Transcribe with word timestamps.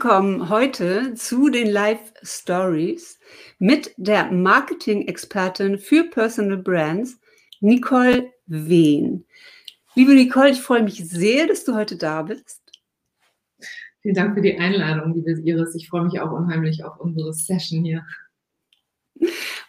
willkommen 0.00 0.48
heute 0.48 1.14
zu 1.14 1.48
den 1.48 1.72
Live 1.72 2.12
Stories 2.22 3.18
mit 3.58 3.92
der 3.96 4.30
Marketing-Expertin 4.30 5.76
für 5.76 6.04
Personal 6.04 6.58
Brands, 6.58 7.18
Nicole 7.58 8.32
Wehn. 8.46 9.26
Liebe 9.96 10.14
Nicole, 10.14 10.50
ich 10.50 10.60
freue 10.60 10.84
mich 10.84 11.04
sehr, 11.08 11.48
dass 11.48 11.64
du 11.64 11.74
heute 11.74 11.96
da 11.96 12.22
bist. 12.22 12.62
Vielen 14.02 14.14
Dank 14.14 14.36
für 14.36 14.40
die 14.40 14.56
Einladung, 14.56 15.14
liebe 15.14 15.32
Iris. 15.32 15.74
Ich 15.74 15.88
freue 15.88 16.04
mich 16.04 16.20
auch 16.20 16.30
unheimlich 16.30 16.84
auf 16.84 17.00
unsere 17.00 17.32
Session 17.32 17.82
hier. 17.82 18.06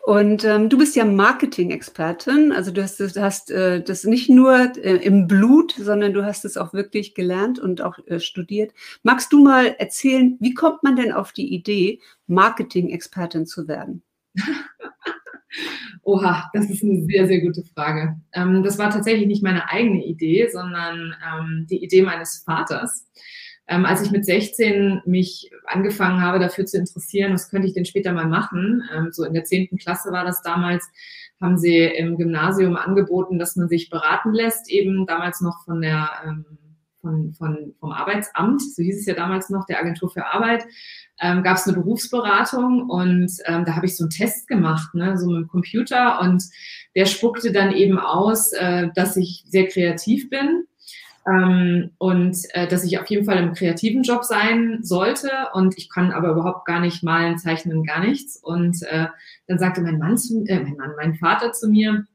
Und 0.06 0.44
ähm, 0.46 0.70
du 0.70 0.78
bist 0.78 0.96
ja 0.96 1.06
Marketing-Expertin, 1.06 2.52
also 2.52 2.72
du 2.72 2.82
hast, 2.82 3.00
du 3.00 3.22
hast 3.22 3.52
äh, 3.52 3.84
das 3.84 4.06
nicht 4.06 4.30
nur 4.30 4.76
äh, 4.78 4.96
im 4.96 5.28
Blut, 5.28 5.74
sondern 5.78 6.14
du 6.14 6.26
hast 6.26 6.46
es 6.46 6.58
auch 6.58 6.74
wirklich 6.74 7.14
gelernt 7.16 7.60
und 7.60 7.82
auch 7.82 8.00
äh, 8.08 8.20
studiert. 8.20 8.74
Magst 9.04 9.34
du 9.34 9.44
mal 9.44 9.76
erzählen, 9.78 10.38
wie 10.40 10.54
kommt 10.54 10.84
man 10.84 10.96
denn 10.96 11.12
auf 11.12 11.34
die 11.34 11.54
Idee, 11.54 12.00
Marketing-Expertin 12.28 13.46
zu 13.46 13.68
werden? 13.68 14.04
Oha, 16.04 16.50
das 16.54 16.70
ist 16.70 16.84
eine 16.84 17.04
sehr, 17.06 17.28
sehr 17.28 17.42
gute 17.42 17.64
Frage. 17.76 18.20
Ähm, 18.34 18.64
das 18.64 18.78
war 18.78 18.90
tatsächlich 18.90 19.28
nicht 19.28 19.44
meine 19.44 19.70
eigene 19.70 20.06
Idee, 20.06 20.48
sondern 20.52 21.16
ähm, 21.28 21.68
die 21.70 21.84
Idee 21.84 22.02
meines 22.04 22.44
Vaters. 22.46 23.06
Ähm, 23.70 23.86
als 23.86 24.02
ich 24.02 24.12
mit 24.12 24.26
16 24.26 25.04
mich 25.06 25.52
angefangen 25.66 26.22
habe, 26.22 26.40
dafür 26.40 26.66
zu 26.66 26.78
interessieren, 26.78 27.34
was 27.34 27.50
könnte 27.50 27.68
ich 27.68 27.74
denn 27.74 27.86
später 27.86 28.12
mal 28.12 28.28
machen, 28.28 28.84
ähm, 28.94 29.10
so 29.12 29.24
in 29.24 29.34
der 29.34 29.44
10. 29.44 29.78
Klasse 29.78 30.12
war 30.12 30.26
das 30.26 30.42
damals, 30.42 30.90
haben 31.40 31.58
sie 31.58 31.78
im 31.78 32.18
Gymnasium 32.18 32.76
angeboten, 32.76 33.38
dass 33.38 33.56
man 33.56 33.70
sich 33.70 33.90
beraten 33.90 34.34
lässt, 34.34 34.70
eben 34.72 35.06
damals 35.06 35.40
noch 35.42 35.64
von 35.66 35.82
der 35.82 36.10
ähm, 36.26 36.46
von, 37.02 37.34
von, 37.34 37.74
vom 37.80 37.92
Arbeitsamt, 37.92 38.62
so 38.62 38.84
hieß 38.84 39.00
es 39.00 39.06
ja 39.06 39.14
damals 39.14 39.50
noch, 39.50 39.66
der 39.66 39.80
Agentur 39.80 40.10
für 40.10 40.26
Arbeit, 40.26 40.66
ähm, 41.22 41.44
gab 41.44 41.58
es 41.58 41.68
eine 41.68 41.78
Berufsberatung 41.78 42.90
und 42.90 43.32
ähm, 43.46 43.66
da 43.66 43.76
habe 43.76 43.86
ich 43.86 43.96
so 43.96 44.04
einen 44.04 44.10
Test 44.10 44.48
gemacht, 44.48 44.94
ne, 44.96 45.18
so 45.18 45.28
mit 45.28 45.44
dem 45.44 45.48
Computer 45.48 46.20
und 46.22 46.44
der 46.96 47.06
spuckte 47.06 47.52
dann 47.52 47.72
eben 47.72 48.00
aus, 48.00 48.52
äh, 48.54 48.90
dass 48.96 49.16
ich 49.16 49.44
sehr 49.48 49.68
kreativ 49.68 50.30
bin 50.30 50.66
ähm, 51.28 51.92
und 51.98 52.38
äh, 52.54 52.68
dass 52.68 52.84
ich 52.84 53.00
auf 53.00 53.08
jeden 53.08 53.26
Fall 53.26 53.38
im 53.38 53.54
kreativen 53.54 54.04
Job 54.04 54.24
sein 54.24 54.80
sollte 54.82 55.30
und 55.54 55.78
ich 55.78 55.90
kann 55.90 56.12
aber 56.12 56.32
überhaupt 56.32 56.66
gar 56.66 56.80
nicht 56.80 57.04
malen, 57.04 57.38
zeichnen, 57.38 57.84
gar 57.84 58.00
nichts. 58.00 58.38
Und 58.38 58.82
äh, 58.84 59.08
dann 59.48 59.60
sagte 59.60 59.82
mein 59.82 60.00
Mann, 60.00 60.18
zu, 60.18 60.44
äh, 60.46 60.60
mein 60.60 60.78
Mann, 60.78 60.94
mein 60.98 61.16
Vater 61.16 61.52
zu 61.52 61.70
mir, 61.70 62.06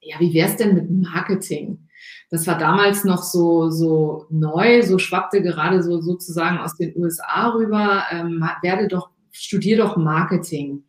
ja, 0.00 0.18
wie 0.20 0.32
wär's 0.32 0.56
denn 0.56 0.74
mit 0.74 0.90
Marketing? 0.90 1.88
Das 2.30 2.46
war 2.46 2.56
damals 2.56 3.04
noch 3.04 3.22
so, 3.22 3.70
so 3.70 4.26
neu, 4.30 4.82
so 4.82 4.98
schwappte 4.98 5.42
gerade 5.42 5.82
so 5.82 6.00
sozusagen 6.00 6.58
aus 6.58 6.76
den 6.76 6.96
USA 6.96 7.48
rüber, 7.50 8.04
ähm, 8.12 8.42
werde 8.62 8.88
doch, 8.88 9.10
studier 9.32 9.76
doch 9.76 9.96
Marketing. 9.96 10.84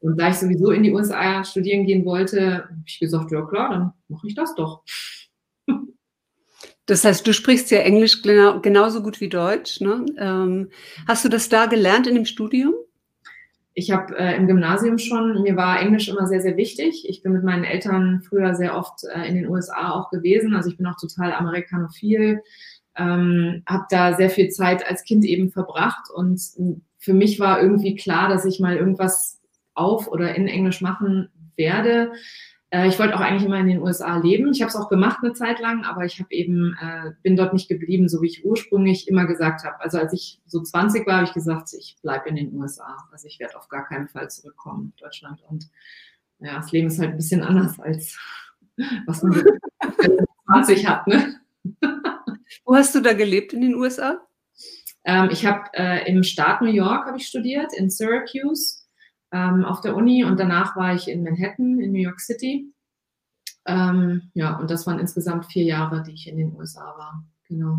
Und 0.00 0.20
da 0.20 0.28
ich 0.28 0.36
sowieso 0.36 0.70
in 0.70 0.82
die 0.82 0.92
USA 0.92 1.44
studieren 1.44 1.86
gehen 1.86 2.04
wollte, 2.04 2.64
habe 2.64 2.82
ich 2.86 2.98
gesagt, 2.98 3.30
ja 3.30 3.42
klar, 3.42 3.70
dann 3.70 3.92
mache 4.08 4.26
ich 4.26 4.34
das 4.34 4.54
doch. 4.54 4.82
Das 6.86 7.04
heißt, 7.04 7.26
du 7.26 7.32
sprichst 7.32 7.70
ja 7.70 7.78
Englisch 7.78 8.22
genau, 8.22 8.60
genauso 8.60 9.02
gut 9.02 9.20
wie 9.20 9.28
Deutsch. 9.28 9.80
Ne? 9.80 10.04
Ähm, 10.18 10.70
hast 11.06 11.24
du 11.24 11.28
das 11.28 11.48
da 11.48 11.66
gelernt 11.66 12.06
in 12.06 12.14
dem 12.14 12.24
Studium? 12.24 12.74
Ich 13.74 13.90
habe 13.90 14.18
äh, 14.18 14.36
im 14.36 14.46
Gymnasium 14.46 14.98
schon, 14.98 15.42
mir 15.42 15.56
war 15.56 15.80
Englisch 15.80 16.08
immer 16.08 16.26
sehr, 16.26 16.42
sehr 16.42 16.56
wichtig. 16.56 17.08
Ich 17.08 17.22
bin 17.22 17.32
mit 17.32 17.44
meinen 17.44 17.64
Eltern 17.64 18.22
früher 18.28 18.54
sehr 18.54 18.76
oft 18.76 19.04
äh, 19.04 19.26
in 19.26 19.34
den 19.34 19.48
USA 19.48 19.92
auch 19.92 20.10
gewesen. 20.10 20.54
Also 20.54 20.70
ich 20.70 20.76
bin 20.76 20.86
auch 20.86 20.98
total 21.00 21.32
amerikanophil, 21.32 22.42
ähm, 22.96 23.62
habe 23.66 23.84
da 23.88 24.14
sehr 24.14 24.28
viel 24.28 24.50
Zeit 24.50 24.86
als 24.86 25.04
Kind 25.04 25.24
eben 25.24 25.50
verbracht. 25.50 26.10
Und 26.14 26.42
für 26.98 27.14
mich 27.14 27.40
war 27.40 27.62
irgendwie 27.62 27.94
klar, 27.94 28.28
dass 28.28 28.44
ich 28.44 28.60
mal 28.60 28.76
irgendwas 28.76 29.40
auf 29.74 30.08
oder 30.08 30.34
in 30.34 30.48
Englisch 30.48 30.82
machen 30.82 31.30
werde. 31.56 32.12
Äh, 32.72 32.88
ich 32.88 32.98
wollte 32.98 33.14
auch 33.14 33.20
eigentlich 33.20 33.44
immer 33.44 33.60
in 33.60 33.66
den 33.66 33.82
USA 33.82 34.16
leben. 34.16 34.50
Ich 34.50 34.62
habe 34.62 34.70
es 34.70 34.76
auch 34.76 34.88
gemacht 34.88 35.18
eine 35.22 35.34
Zeit 35.34 35.60
lang, 35.60 35.84
aber 35.84 36.06
ich 36.06 36.18
habe 36.18 36.32
eben 36.32 36.74
äh, 36.80 37.10
bin 37.22 37.36
dort 37.36 37.52
nicht 37.52 37.68
geblieben, 37.68 38.08
so 38.08 38.22
wie 38.22 38.28
ich 38.28 38.44
ursprünglich 38.44 39.08
immer 39.08 39.26
gesagt 39.26 39.62
habe. 39.62 39.78
Also 39.80 39.98
als 39.98 40.14
ich 40.14 40.40
so 40.46 40.62
20 40.62 41.06
war, 41.06 41.16
habe 41.16 41.26
ich 41.26 41.34
gesagt, 41.34 41.68
ich 41.78 41.98
bleibe 42.00 42.30
in 42.30 42.36
den 42.36 42.54
USA. 42.54 42.96
Also 43.12 43.28
ich 43.28 43.38
werde 43.38 43.58
auf 43.58 43.68
gar 43.68 43.86
keinen 43.86 44.08
Fall 44.08 44.30
zurückkommen 44.30 44.94
in 44.96 45.04
Deutschland. 45.04 45.42
Und 45.48 45.68
ja, 46.38 46.56
das 46.56 46.72
Leben 46.72 46.88
ist 46.88 46.98
halt 46.98 47.10
ein 47.10 47.16
bisschen 47.16 47.42
anders 47.42 47.78
als 47.78 48.18
was 49.06 49.22
man 49.22 49.44
20 50.46 50.86
hat. 50.86 51.06
Ne? 51.06 51.40
Wo 52.64 52.74
hast 52.74 52.94
du 52.94 53.00
da 53.00 53.12
gelebt 53.12 53.52
in 53.52 53.60
den 53.60 53.74
USA? 53.74 54.26
Ähm, 55.04 55.28
ich 55.30 55.44
habe 55.44 55.64
äh, 55.74 56.10
im 56.10 56.22
Staat 56.22 56.62
New 56.62 56.70
York 56.70 57.06
habe 57.06 57.18
ich 57.18 57.26
studiert 57.26 57.72
in 57.76 57.90
Syracuse 57.90 58.81
ähm, 59.32 59.64
auf 59.64 59.80
der 59.80 59.96
Uni 59.96 60.24
und 60.24 60.38
danach 60.38 60.76
war 60.76 60.94
ich 60.94 61.08
in 61.08 61.22
Manhattan, 61.22 61.80
in 61.80 61.92
New 61.92 62.00
York 62.00 62.20
City. 62.20 62.72
Ähm, 63.64 64.30
ja, 64.34 64.56
und 64.58 64.70
das 64.70 64.86
waren 64.86 64.98
insgesamt 64.98 65.46
vier 65.46 65.64
Jahre, 65.64 66.02
die 66.02 66.12
ich 66.12 66.28
in 66.28 66.36
den 66.36 66.54
USA 66.54 66.94
war. 66.96 67.24
Genau. 67.48 67.78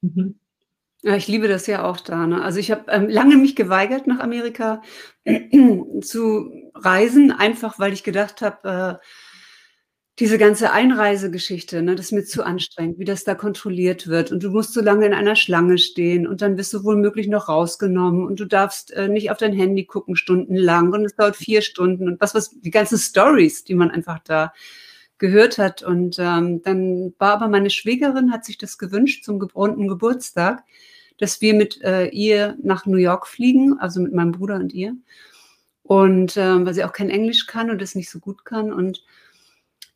Mhm. 0.00 0.38
Ja, 1.02 1.14
ich 1.14 1.28
liebe 1.28 1.46
das 1.46 1.68
ja 1.68 1.84
auch 1.84 2.00
da. 2.00 2.26
Ne? 2.26 2.42
Also 2.42 2.58
ich 2.58 2.72
habe 2.72 2.84
ähm, 2.88 3.08
lange 3.08 3.36
mich 3.36 3.54
geweigert, 3.54 4.08
nach 4.08 4.18
Amerika 4.18 4.82
zu 6.00 6.50
reisen, 6.74 7.30
einfach 7.30 7.78
weil 7.78 7.92
ich 7.92 8.02
gedacht 8.02 8.42
habe, 8.42 9.00
äh, 9.00 9.06
diese 10.18 10.36
ganze 10.36 10.72
Einreisegeschichte, 10.72 11.80
ne, 11.80 11.94
das 11.94 12.06
ist 12.06 12.12
mir 12.12 12.24
zu 12.24 12.42
anstrengend, 12.42 12.98
wie 12.98 13.04
das 13.04 13.22
da 13.22 13.36
kontrolliert 13.36 14.08
wird. 14.08 14.32
Und 14.32 14.42
du 14.42 14.50
musst 14.50 14.72
so 14.72 14.80
lange 14.80 15.06
in 15.06 15.14
einer 15.14 15.36
Schlange 15.36 15.78
stehen 15.78 16.26
und 16.26 16.42
dann 16.42 16.56
bist 16.56 16.72
du 16.74 16.82
womöglich 16.82 17.28
noch 17.28 17.48
rausgenommen 17.48 18.26
und 18.26 18.40
du 18.40 18.44
darfst 18.44 18.90
äh, 18.92 19.08
nicht 19.08 19.30
auf 19.30 19.38
dein 19.38 19.52
Handy 19.52 19.84
gucken 19.84 20.16
stundenlang 20.16 20.92
und 20.92 21.04
es 21.04 21.14
dauert 21.14 21.36
vier 21.36 21.62
Stunden 21.62 22.08
und 22.08 22.20
was, 22.20 22.34
was, 22.34 22.50
die 22.50 22.70
ganzen 22.70 22.98
Stories, 22.98 23.62
die 23.62 23.74
man 23.74 23.92
einfach 23.92 24.18
da 24.18 24.52
gehört 25.18 25.56
hat. 25.58 25.82
Und 25.82 26.16
ähm, 26.18 26.62
dann 26.62 27.14
war 27.18 27.34
aber 27.34 27.48
meine 27.48 27.70
Schwägerin, 27.70 28.32
hat 28.32 28.44
sich 28.44 28.58
das 28.58 28.76
gewünscht 28.76 29.24
zum 29.24 29.40
runden 29.40 29.86
Geburtstag, 29.86 30.64
dass 31.18 31.40
wir 31.40 31.54
mit 31.54 31.80
äh, 31.82 32.06
ihr 32.08 32.56
nach 32.60 32.86
New 32.86 32.96
York 32.96 33.28
fliegen, 33.28 33.78
also 33.78 34.00
mit 34.00 34.12
meinem 34.12 34.32
Bruder 34.32 34.56
und 34.56 34.72
ihr. 34.72 34.96
Und 35.84 36.36
ähm, 36.36 36.66
weil 36.66 36.74
sie 36.74 36.84
auch 36.84 36.92
kein 36.92 37.08
Englisch 37.08 37.46
kann 37.46 37.70
und 37.70 37.80
das 37.80 37.94
nicht 37.94 38.10
so 38.10 38.18
gut 38.18 38.44
kann 38.44 38.72
und 38.72 39.04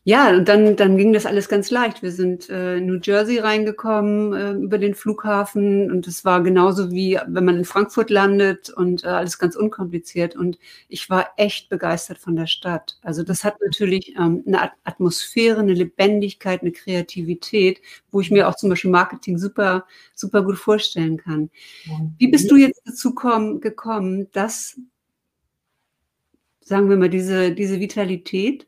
ja, 0.04 0.30
und 0.36 0.48
dann, 0.48 0.74
dann 0.74 0.96
ging 0.96 1.12
das 1.12 1.26
alles 1.26 1.48
ganz 1.48 1.70
leicht. 1.70 2.02
Wir 2.02 2.10
sind 2.10 2.50
äh, 2.50 2.78
in 2.78 2.86
New 2.86 2.98
Jersey 3.00 3.38
reingekommen 3.38 4.32
äh, 4.32 4.52
über 4.54 4.78
den 4.78 4.96
Flughafen 4.96 5.92
und 5.92 6.08
es 6.08 6.24
war 6.24 6.42
genauso 6.42 6.90
wie 6.90 7.20
wenn 7.28 7.44
man 7.44 7.58
in 7.58 7.64
Frankfurt 7.64 8.10
landet 8.10 8.68
und 8.68 9.04
äh, 9.04 9.06
alles 9.06 9.38
ganz 9.38 9.54
unkompliziert. 9.54 10.34
Und 10.34 10.58
ich 10.88 11.08
war 11.08 11.28
echt 11.36 11.68
begeistert 11.68 12.18
von 12.18 12.34
der 12.34 12.48
Stadt. 12.48 12.98
Also 13.02 13.22
das 13.22 13.44
hat 13.44 13.60
natürlich 13.64 14.16
ähm, 14.16 14.42
eine 14.44 14.72
Atmosphäre, 14.82 15.60
eine 15.60 15.74
Lebendigkeit, 15.74 16.62
eine 16.62 16.72
Kreativität, 16.72 17.80
wo 18.10 18.20
ich 18.20 18.32
mir 18.32 18.48
auch 18.48 18.56
zum 18.56 18.70
Beispiel 18.70 18.90
Marketing 18.90 19.38
super, 19.38 19.86
super 20.16 20.42
gut 20.42 20.58
vorstellen 20.58 21.16
kann. 21.16 21.48
Wie 22.18 22.26
bist 22.26 22.50
du 22.50 22.56
jetzt 22.56 22.82
dazu 22.84 23.14
komm, 23.14 23.60
gekommen, 23.60 24.26
dass, 24.32 24.80
sagen 26.60 26.90
wir 26.90 26.96
mal, 26.96 27.08
diese, 27.08 27.52
diese 27.52 27.78
Vitalität 27.78 28.66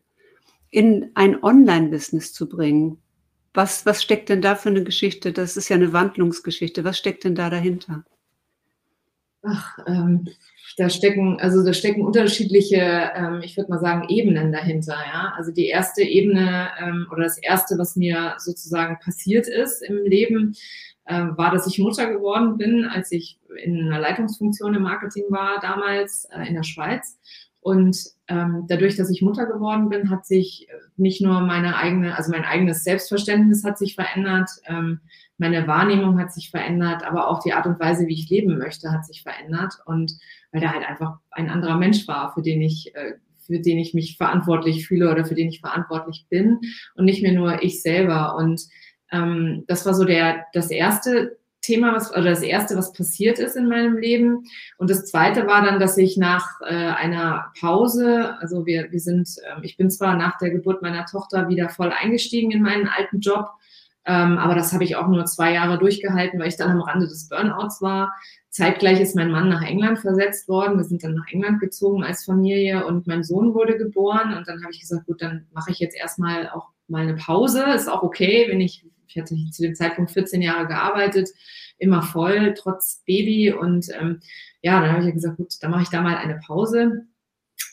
in 0.75 1.13
ein 1.15 1.41
Online-Business 1.41 2.33
zu 2.33 2.49
bringen. 2.49 2.99
Was, 3.53 3.87
was 3.87 4.03
steckt 4.03 4.29
denn 4.29 4.43
da 4.43 4.57
für 4.57 4.71
eine 4.71 4.83
Geschichte? 4.83 5.33
Das 5.33 5.57
ist 5.57 5.69
ja 5.69 5.77
eine 5.77 5.93
Wandlungsgeschichte. 5.93 6.83
Was 6.83 6.99
steckt 6.99 7.23
denn 7.23 7.37
da 7.37 7.49
dahinter? 7.49 8.05
Ach, 9.45 9.79
ähm, 9.87 10.27
da 10.77 10.91
stecken, 10.91 11.39
also 11.39 11.65
da 11.65 11.73
stecken 11.73 12.03
unterschiedliche, 12.03 13.13
ähm, 13.15 13.41
ich 13.45 13.57
würde 13.57 13.71
mal 13.71 13.79
sagen, 13.79 14.09
Ebenen 14.09 14.51
dahinter. 14.51 14.97
Ja? 15.07 15.35
Also 15.37 15.53
die 15.53 15.67
erste 15.67 16.03
Ebene 16.03 16.71
ähm, 16.81 17.07
oder 17.13 17.23
das 17.23 17.39
erste, 17.39 17.79
was 17.79 17.95
mir 17.95 18.35
sozusagen 18.39 18.99
passiert 18.99 19.47
ist 19.47 19.81
im 19.83 20.03
Leben, 20.05 20.57
äh, 21.05 21.27
war, 21.37 21.53
dass 21.53 21.69
ich 21.69 21.79
Mutter 21.79 22.11
geworden 22.11 22.59
bin, 22.59 22.85
als 22.87 23.13
ich 23.13 23.39
in 23.63 23.81
einer 23.83 24.01
Leitungsfunktion 24.01 24.75
im 24.75 24.83
Marketing 24.83 25.27
war, 25.29 25.61
damals 25.61 26.25
äh, 26.33 26.49
in 26.49 26.55
der 26.55 26.65
Schweiz. 26.65 27.21
Und 27.65 27.97
ähm, 28.29 28.67
dadurch, 28.69 28.97
dass 28.97 29.09
ich 29.09 29.23
Mutter 29.23 29.47
geworden 29.47 29.89
bin, 29.89 30.11
hat 30.11 30.27
sich 30.27 30.69
nicht 30.99 31.23
nur 31.23 31.41
meine 31.41 31.79
eigene, 31.79 32.15
also 32.15 32.31
mein 32.31 32.45
eigenes 32.45 32.85
Selbstverständnis 32.85 33.65
hat 33.65 33.79
sich 33.79 33.95
verändert, 33.95 34.51
ähm, 34.67 35.01
meine 35.39 35.67
Wahrnehmung 35.67 36.19
hat 36.19 36.31
sich 36.31 36.51
verändert, 36.51 37.05
aber 37.05 37.27
auch 37.27 37.43
die 37.43 37.55
Art 37.55 37.65
und 37.65 37.81
Weise, 37.81 38.07
wie 38.07 38.13
ich 38.13 38.29
leben 38.29 38.59
möchte, 38.59 38.93
hat 38.93 39.07
sich 39.07 39.23
verändert. 39.23 39.79
Und 39.87 40.13
weil 40.53 40.61
da 40.61 40.75
halt 40.75 40.87
einfach 40.87 41.17
ein 41.31 41.49
anderer 41.49 41.79
Mensch 41.79 42.07
war, 42.07 42.35
für 42.35 42.43
den 42.43 42.61
ich, 42.61 42.95
äh, 42.95 43.15
für 43.39 43.59
den 43.59 43.79
ich 43.79 43.95
mich 43.95 44.19
verantwortlich 44.19 44.87
fühle 44.87 45.11
oder 45.11 45.25
für 45.25 45.35
den 45.35 45.49
ich 45.49 45.61
verantwortlich 45.61 46.27
bin 46.29 46.61
und 46.97 47.07
nicht 47.07 47.23
mehr 47.23 47.33
nur 47.33 47.63
ich 47.63 47.81
selber. 47.81 48.37
Und 48.37 48.61
ähm, 49.11 49.65
das 49.69 49.87
war 49.87 49.95
so 49.95 50.05
der, 50.05 50.45
das 50.53 50.71
erste 50.71 51.39
Thema, 51.65 51.95
was, 51.95 52.11
oder 52.13 52.31
das 52.31 52.43
erste, 52.43 52.77
was 52.77 52.93
passiert 52.93 53.39
ist 53.39 53.57
in 53.57 53.69
meinem 53.69 53.97
Leben. 53.97 54.45
Und 54.79 54.91
das 54.91 55.07
zweite 55.07 55.47
war 55.47 55.63
dann, 55.65 55.81
dass 55.81 55.97
ich 55.99 56.17
nach 56.17 56.47
äh, 56.61 56.75
einer 56.75 57.53
Pause, 57.61 58.37
also 58.41 58.67
wir, 58.67 58.91
wir 58.93 59.01
sind, 59.01 59.29
äh, 59.43 59.61
ich 59.63 59.77
bin 59.77 59.91
zwar 59.91 60.17
nach 60.17 60.39
der 60.39 60.51
Geburt 60.51 60.83
meiner 60.83 61.07
Tochter 61.07 61.49
wieder 61.49 61.69
voll 61.69 61.93
eingestiegen 61.93 62.51
in 62.51 62.63
meinen 62.63 62.89
alten 62.89 63.21
Job, 63.21 63.47
Ähm, 64.07 64.37
aber 64.37 64.55
das 64.55 64.73
habe 64.73 64.85
ich 64.85 64.97
auch 64.97 65.09
nur 65.09 65.25
zwei 65.25 65.55
Jahre 65.55 65.79
durchgehalten, 65.79 66.39
weil 66.39 66.49
ich 66.49 66.59
dann 66.59 66.71
am 66.71 66.83
Rande 66.83 67.07
des 67.07 67.29
Burnouts 67.31 67.81
war. 67.81 68.13
Zeitgleich 68.51 69.01
ist 69.01 69.17
mein 69.17 69.31
Mann 69.31 69.49
nach 69.49 69.63
England 69.63 69.99
versetzt 69.99 70.47
worden. 70.47 70.77
Wir 70.77 70.85
sind 70.85 71.03
dann 71.03 71.15
nach 71.15 71.27
England 71.33 71.59
gezogen 71.59 72.05
als 72.05 72.25
Familie 72.25 72.85
und 72.87 73.07
mein 73.07 73.25
Sohn 73.25 73.55
wurde 73.55 73.79
geboren. 73.79 74.35
Und 74.37 74.47
dann 74.47 74.63
habe 74.63 74.73
ich 74.73 74.81
gesagt, 74.81 75.07
gut, 75.07 75.23
dann 75.23 75.47
mache 75.55 75.71
ich 75.73 75.79
jetzt 75.79 75.97
erstmal 75.97 76.51
auch 76.51 76.69
mal 76.87 77.03
eine 77.03 77.17
Pause. 77.17 77.65
Ist 77.75 77.89
auch 77.89 78.03
okay, 78.03 78.47
wenn 78.51 78.61
ich, 78.61 78.85
ich 79.15 79.21
hatte 79.21 79.37
zu 79.51 79.63
dem 79.63 79.75
Zeitpunkt 79.75 80.11
14 80.11 80.43
Jahre 80.43 80.67
gearbeitet, 80.67 81.31
immer 81.79 82.03
voll, 82.03 82.55
trotz 82.57 83.03
Baby. 83.07 83.53
Und 83.53 83.89
ähm, 83.99 84.21
ja, 84.63 84.81
dann 84.81 84.91
habe 84.91 85.01
ich 85.01 85.07
ja 85.07 85.13
gesagt, 85.13 85.37
gut, 85.37 85.55
dann 85.61 85.71
mache 85.71 85.83
ich 85.83 85.91
da 85.91 86.01
mal 86.03 86.17
eine 86.17 86.41
Pause. 86.47 87.07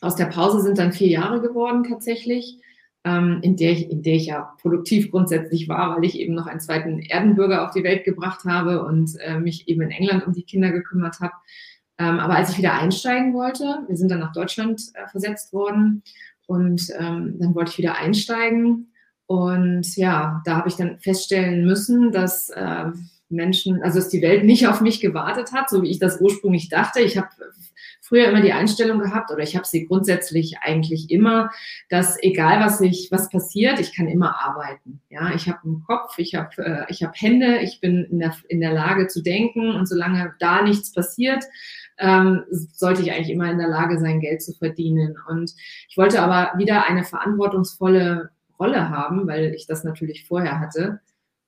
Aus 0.02 0.16
der 0.16 0.26
Pause 0.26 0.62
sind 0.62 0.78
dann 0.78 0.94
vier 0.94 1.10
Jahre 1.10 1.42
geworden 1.42 1.84
tatsächlich 1.84 2.60
ähm, 3.04 3.40
in, 3.42 3.56
der 3.56 3.72
ich, 3.72 3.90
in 3.90 4.04
der 4.04 4.16
ich 4.16 4.28
ja 4.28 4.54
produktiv 4.62 5.12
grundsätzlich 5.12 5.68
war, 5.68 5.96
weil 5.96 6.06
ich 6.06 6.20
eben 6.20 6.36
noch 6.36 6.48
einen 6.48 6.60
zweiten 6.60 7.00
Erdenbürger 7.00 7.66
auf 7.66 7.72
die 7.72 7.84
Welt 7.84 8.04
gebracht 8.04 8.46
habe 8.46 8.84
und 8.86 9.20
äh, 9.20 9.40
mich 9.40 9.68
eben 9.68 9.82
in 9.82 9.92
England 9.92 10.28
um 10.28 10.34
die 10.34 10.44
Kinder 10.44 10.72
gekümmert 10.72 11.20
habe. 11.20 11.34
Ähm, 11.98 12.20
aber 12.20 12.36
als 12.36 12.52
ich 12.52 12.58
wieder 12.58 12.74
einsteigen 12.74 13.34
wollte, 13.34 13.84
wir 13.88 13.98
sind 13.98 14.12
dann 14.12 14.20
nach 14.20 14.34
Deutschland 14.34 14.82
äh, 14.94 15.08
versetzt 15.08 15.52
worden 15.54 16.04
und 16.46 16.90
ähm, 17.00 17.38
dann 17.40 17.56
wollte 17.56 17.72
ich 17.72 17.78
wieder 17.78 17.98
einsteigen. 17.98 18.91
Und 19.28 19.96
ja, 19.96 20.42
da 20.46 20.58
habe 20.58 20.70
ich 20.70 20.76
dann 20.76 21.00
feststellen 21.00 21.66
müssen, 21.66 22.12
dass 22.12 22.50
äh, 22.50 22.86
Menschen, 23.32 23.82
also 23.82 24.00
dass 24.00 24.10
die 24.10 24.22
Welt 24.22 24.44
nicht 24.44 24.68
auf 24.68 24.82
mich 24.82 25.00
gewartet 25.00 25.54
hat, 25.54 25.70
so 25.70 25.82
wie 25.82 25.90
ich 25.90 26.00
das 26.00 26.20
ursprünglich 26.20 26.70
dachte. 26.70 27.00
Ich 27.00 27.18
habe 27.18 27.30
früher 28.02 28.28
immer 28.28 28.42
die 28.42 28.52
Einstellung 28.52 29.00
gehabt 29.00 29.32
oder 29.32 29.42
ich 29.42 29.56
habe 29.56 29.66
sie 29.66 29.86
grundsätzlich 29.86 30.58
eigentlich 30.62 31.10
immer, 31.10 31.50
dass 31.90 32.22
egal 32.22 32.60
was 32.60 32.82
ich 32.82 33.08
was 33.10 33.30
passiert, 33.30 33.80
ich 33.80 33.96
kann 33.96 34.10
immer 34.10 34.38
arbeiten. 34.46 35.02
Ja, 35.10 35.34
ich 35.34 35.48
habe 35.48 35.60
einen 35.64 35.84
Kopf, 35.84 36.18
ich 36.18 36.36
habe 36.36 36.50
äh, 36.58 36.86
ich 36.90 37.04
habe 37.04 37.14
Hände, 37.16 37.60
ich 37.60 37.80
bin 37.80 38.04
in 38.04 38.20
der 38.20 38.36
in 38.50 38.60
der 38.60 38.74
Lage 38.74 39.08
zu 39.08 39.24
denken 39.24 39.74
und 39.74 39.88
solange 39.88 40.34
da 40.40 40.62
nichts 40.62 40.92
passiert, 40.92 41.46
ähm, 42.00 42.44
sollte 42.50 43.02
ich 43.02 43.14
eigentlich 43.14 43.30
immer 43.30 43.50
in 43.50 43.60
der 43.60 43.70
Lage 43.70 43.98
sein, 43.98 44.20
Geld 44.20 44.42
zu 44.42 44.54
verdienen. 44.54 45.16
Und 45.30 45.54
ich 45.88 45.96
wollte 45.96 46.22
aber 46.22 46.58
wieder 46.58 46.86
eine 46.88 47.06
verantwortungsvolle 47.06 48.32
Rolle 48.62 48.90
haben, 48.90 49.28
weil 49.28 49.54
ich 49.56 49.66
das 49.66 49.84
natürlich 49.84 50.26
vorher 50.28 50.60
hatte. 50.60 51.02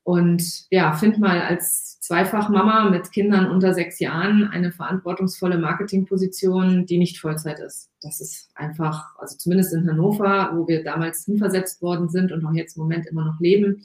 Und 0.05 0.65
ja, 0.69 0.91
find 0.91 1.17
mal 1.17 1.39
als 1.41 1.99
Zweifachmama 2.01 2.89
mit 2.89 3.13
Kindern 3.13 3.49
unter 3.49 3.73
sechs 3.73 3.99
Jahren 3.99 4.43
eine 4.49 4.73
verantwortungsvolle 4.73 5.57
Marketingposition, 5.57 6.85
die 6.85 6.97
nicht 6.97 7.19
Vollzeit 7.19 7.59
ist. 7.59 7.89
Das 8.01 8.19
ist 8.19 8.49
einfach, 8.55 9.15
also 9.17 9.37
zumindest 9.37 9.73
in 9.73 9.89
Hannover, 9.89 10.51
wo 10.55 10.67
wir 10.67 10.83
damals 10.83 11.23
hinversetzt 11.23 11.81
worden 11.81 12.09
sind 12.09 12.33
und 12.33 12.45
auch 12.45 12.53
jetzt 12.53 12.75
im 12.75 12.83
Moment 12.83 13.05
immer 13.05 13.23
noch 13.23 13.39
leben, 13.39 13.83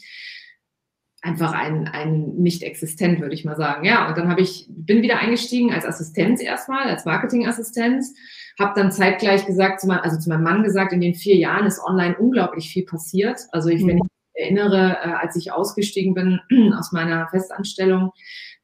einfach 1.22 1.52
ein, 1.52 1.88
ein 1.88 2.34
nicht 2.36 2.62
existent, 2.62 3.20
würde 3.20 3.34
ich 3.34 3.44
mal 3.44 3.56
sagen. 3.56 3.84
Ja, 3.84 4.08
und 4.08 4.16
dann 4.16 4.28
habe 4.28 4.40
ich, 4.40 4.66
bin 4.68 5.02
wieder 5.02 5.18
eingestiegen 5.18 5.72
als 5.72 5.84
Assistenz 5.84 6.40
erstmal, 6.40 6.88
als 6.88 7.04
Marketingassistenz, 7.04 8.14
habe 8.58 8.72
dann 8.74 8.92
zeitgleich 8.92 9.44
gesagt, 9.46 9.80
zu 9.80 9.88
meinem, 9.88 10.00
also 10.00 10.18
zu 10.18 10.28
meinem 10.28 10.44
Mann 10.44 10.62
gesagt, 10.62 10.92
in 10.92 11.00
den 11.00 11.14
vier 11.14 11.36
Jahren 11.36 11.66
ist 11.66 11.82
online 11.82 12.16
unglaublich 12.16 12.70
viel 12.70 12.84
passiert. 12.84 13.40
Also 13.52 13.68
ich, 13.68 13.82
mhm. 13.82 13.88
wenn 13.88 13.96
ich 13.98 14.17
erinnere, 14.38 14.98
äh, 15.02 15.12
als 15.12 15.36
ich 15.36 15.52
ausgestiegen 15.52 16.14
bin 16.14 16.40
aus 16.78 16.92
meiner 16.92 17.28
Festanstellung, 17.28 18.12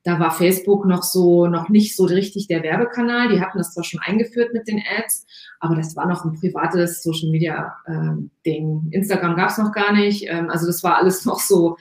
da 0.05 0.21
war 0.21 0.31
Facebook 0.31 0.85
noch 0.85 1.03
so, 1.03 1.47
noch 1.47 1.71
nicht 1.71 1.97
so 1.97 2.05
richtig 2.05 2.47
der 2.47 2.63
Werbekanal. 2.63 3.31
Die 3.31 3.41
hatten 3.41 3.57
das 3.57 3.73
zwar 3.73 3.85
schon 3.85 4.01
eingeführt 4.05 4.53
mit 4.53 4.69
den 4.69 4.83
Ads, 4.99 5.27
aber 5.61 5.77
das 5.77 5.97
war 5.97 6.07
noch 6.07 6.27
ein 6.27 6.39
privates 6.39 7.03
Social 7.03 7.31
Media 7.31 7.75
ähm, 7.89 8.31
Ding. 8.45 8.87
Instagram 8.91 9.35
gab 9.35 9.49
es 9.49 9.57
noch 9.57 9.73
gar 9.73 9.95
nicht. 9.95 10.29
Ähm, 10.29 10.51
also 10.51 10.67
das 10.67 10.85
war 10.85 10.99
alles 10.99 11.25
noch 11.25 11.41
so, 11.41 11.79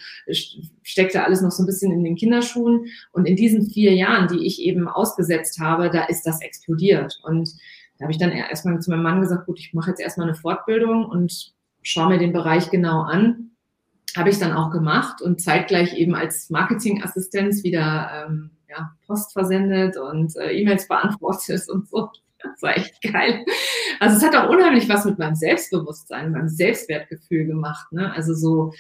steckte 0.84 1.26
alles 1.26 1.42
noch 1.42 1.52
so 1.52 1.64
ein 1.64 1.66
bisschen 1.66 1.92
in 1.92 2.06
den 2.06 2.16
Kinderschuhen. 2.16 2.86
Und 3.12 3.26
in 3.26 3.36
diesen 3.36 3.70
vier 3.70 3.94
Jahren, 3.94 4.30
die 4.30 4.48
ich 4.48 4.62
eben 4.62 4.88
ausgesetzt 4.88 5.60
habe, 5.60 5.90
da 5.90 6.06
ist 6.06 6.24
das 6.24 6.42
explodiert. 6.42 7.20
Und 7.24 7.50
da 7.98 8.04
habe 8.04 8.14
ich 8.14 8.20
dann 8.20 8.32
erstmal 8.32 8.80
zu 8.80 8.90
meinem 8.90 9.04
Mann 9.04 9.20
gesagt, 9.20 9.48
gut, 9.48 9.60
ich 9.60 9.74
mache 9.74 9.90
jetzt 9.90 10.00
erstmal 10.00 10.28
eine 10.30 10.38
Fortbildung 10.38 11.06
und 11.06 11.54
schaue 11.82 12.08
mir 12.08 12.20
den 12.20 12.32
Bereich 12.32 12.72
genau 12.72 13.02
an 13.02 13.50
habe 14.16 14.30
ich 14.30 14.40
dann 14.40 14.54
auch 14.54 14.72
gemacht 14.72 15.22
und 15.22 15.42
zeitgleich 15.42 15.96
eben 15.96 16.16
als 16.16 16.50
Marketingassistenz 16.50 17.64
wieder 17.64 18.26
ähm, 18.28 18.52
ja, 18.70 18.92
Post 19.08 19.34
versendet 19.34 19.98
und 19.98 20.36
äh, 20.38 20.52
E-Mails 20.52 20.88
beantwortet 20.88 21.68
und 21.70 21.88
so. 21.88 22.10
Das 22.42 22.62
war 22.62 22.76
echt 22.76 23.02
geil. 23.02 23.46
Also 24.02 24.18
es 24.18 24.24
hat 24.24 24.36
auch 24.36 24.50
unheimlich 24.50 24.90
was 24.90 25.06
mit 25.06 25.18
meinem 25.18 25.36
Selbstbewusstsein, 25.36 26.34
meinem 26.34 26.50
Selbstwertgefühl 26.50 27.46
gemacht. 27.46 27.92
Ne? 27.94 28.12
Also 28.12 28.34
so, 28.34 28.74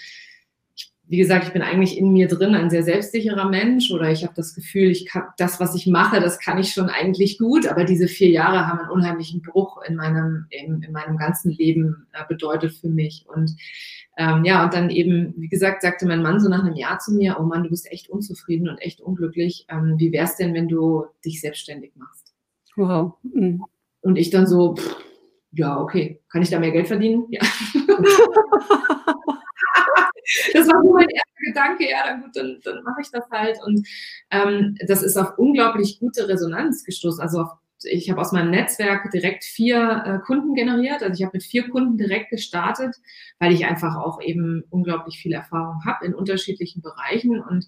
wie 1.13 1.17
gesagt, 1.17 1.45
ich 1.45 1.53
bin 1.53 1.61
eigentlich 1.61 1.95
in 1.95 2.11
mir 2.11 2.27
drin 2.27 2.55
ein 2.55 2.71
sehr 2.71 2.81
selbstsicherer 2.81 3.47
Mensch 3.47 3.91
oder 3.91 4.11
ich 4.11 4.23
habe 4.23 4.33
das 4.35 4.55
Gefühl, 4.55 4.89
ich 4.89 5.05
kann 5.05 5.25
das, 5.37 5.59
was 5.59 5.75
ich 5.75 5.85
mache, 5.85 6.19
das 6.19 6.39
kann 6.39 6.57
ich 6.57 6.73
schon 6.73 6.89
eigentlich 6.89 7.37
gut, 7.37 7.67
aber 7.67 7.83
diese 7.83 8.07
vier 8.07 8.31
Jahre 8.31 8.65
haben 8.65 8.79
einen 8.79 8.89
unheimlichen 8.89 9.43
Bruch 9.43 9.79
in 9.87 9.95
meinem, 9.95 10.47
in, 10.49 10.81
in 10.81 10.91
meinem 10.91 11.17
ganzen 11.17 11.51
Leben 11.51 12.07
äh, 12.13 12.23
bedeutet 12.27 12.73
für 12.73 12.89
mich. 12.89 13.25
Und 13.27 13.55
ähm, 14.17 14.43
ja, 14.43 14.63
und 14.63 14.73
dann 14.73 14.89
eben, 14.89 15.35
wie 15.37 15.49
gesagt, 15.49 15.83
sagte 15.83 16.07
mein 16.07 16.23
Mann 16.23 16.39
so 16.39 16.49
nach 16.49 16.65
einem 16.65 16.73
Jahr 16.73 16.97
zu 16.97 17.13
mir, 17.13 17.37
oh 17.39 17.43
Mann, 17.43 17.61
du 17.61 17.69
bist 17.69 17.91
echt 17.91 18.09
unzufrieden 18.09 18.67
und 18.67 18.79
echt 18.79 18.99
unglücklich. 18.99 19.67
Ähm, 19.69 19.93
wie 19.99 20.11
wär's 20.11 20.35
denn, 20.35 20.55
wenn 20.55 20.67
du 20.67 21.05
dich 21.23 21.41
selbstständig 21.41 21.91
machst? 21.95 22.33
Wow. 22.75 23.13
Mhm. 23.21 23.63
Und 24.01 24.15
ich 24.15 24.31
dann 24.31 24.47
so, 24.47 24.77
pff, 24.77 24.95
ja, 25.51 25.79
okay, 25.79 26.21
kann 26.31 26.41
ich 26.41 26.49
da 26.49 26.59
mehr 26.59 26.71
Geld 26.71 26.87
verdienen? 26.87 27.27
Ja. 27.29 27.41
das 30.53 30.67
war 30.67 30.81
so 30.83 30.93
mein 30.93 31.09
erster 31.09 31.45
Gedanke, 31.45 31.89
ja, 31.89 32.03
dann 32.05 32.21
gut, 32.21 32.35
dann, 32.35 32.59
dann 32.63 32.83
mache 32.83 33.01
ich 33.01 33.11
das 33.11 33.23
halt. 33.31 33.57
Und 33.65 33.87
ähm, 34.31 34.77
das 34.87 35.03
ist 35.03 35.17
auf 35.17 35.37
unglaublich 35.37 35.99
gute 35.99 36.27
Resonanz 36.27 36.83
gestoßen, 36.83 37.21
also 37.21 37.41
auf 37.41 37.49
ich 37.85 38.09
habe 38.09 38.21
aus 38.21 38.31
meinem 38.31 38.51
Netzwerk 38.51 39.11
direkt 39.11 39.43
vier 39.43 40.03
äh, 40.05 40.25
Kunden 40.25 40.55
generiert. 40.55 41.03
Also 41.03 41.15
ich 41.15 41.23
habe 41.23 41.37
mit 41.37 41.43
vier 41.43 41.69
Kunden 41.69 41.97
direkt 41.97 42.29
gestartet, 42.29 42.95
weil 43.39 43.51
ich 43.51 43.65
einfach 43.65 43.95
auch 43.97 44.21
eben 44.21 44.63
unglaublich 44.69 45.17
viel 45.17 45.33
Erfahrung 45.33 45.83
habe 45.85 46.05
in 46.05 46.13
unterschiedlichen 46.13 46.81
Bereichen. 46.81 47.41
Und 47.41 47.67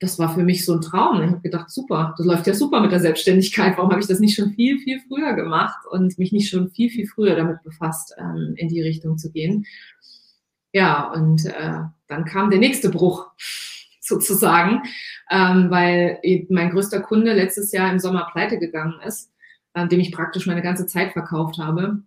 das 0.00 0.18
war 0.18 0.34
für 0.34 0.42
mich 0.42 0.64
so 0.64 0.74
ein 0.74 0.80
Traum. 0.80 1.22
Ich 1.22 1.30
habe 1.30 1.40
gedacht, 1.40 1.70
super, 1.70 2.14
das 2.16 2.26
läuft 2.26 2.46
ja 2.46 2.54
super 2.54 2.80
mit 2.80 2.92
der 2.92 3.00
Selbstständigkeit. 3.00 3.76
Warum 3.76 3.90
habe 3.90 4.00
ich 4.00 4.06
das 4.06 4.20
nicht 4.20 4.34
schon 4.34 4.52
viel, 4.52 4.78
viel 4.78 5.00
früher 5.08 5.34
gemacht 5.34 5.86
und 5.90 6.18
mich 6.18 6.32
nicht 6.32 6.50
schon 6.50 6.70
viel, 6.70 6.90
viel 6.90 7.06
früher 7.06 7.36
damit 7.36 7.62
befasst, 7.62 8.14
ähm, 8.18 8.54
in 8.56 8.68
die 8.68 8.82
Richtung 8.82 9.18
zu 9.18 9.30
gehen? 9.30 9.66
Ja, 10.74 11.10
und 11.12 11.46
äh, 11.46 11.80
dann 12.08 12.24
kam 12.26 12.50
der 12.50 12.58
nächste 12.58 12.90
Bruch 12.90 13.30
sozusagen, 14.00 14.82
ähm, 15.30 15.70
weil 15.70 16.20
mein 16.50 16.70
größter 16.70 17.00
Kunde 17.00 17.32
letztes 17.32 17.72
Jahr 17.72 17.90
im 17.90 17.98
Sommer 17.98 18.28
pleite 18.32 18.58
gegangen 18.58 19.00
ist 19.06 19.30
an 19.74 19.88
dem 19.88 20.00
ich 20.00 20.12
praktisch 20.12 20.46
meine 20.46 20.62
ganze 20.62 20.86
Zeit 20.86 21.12
verkauft 21.12 21.58
habe. 21.58 22.02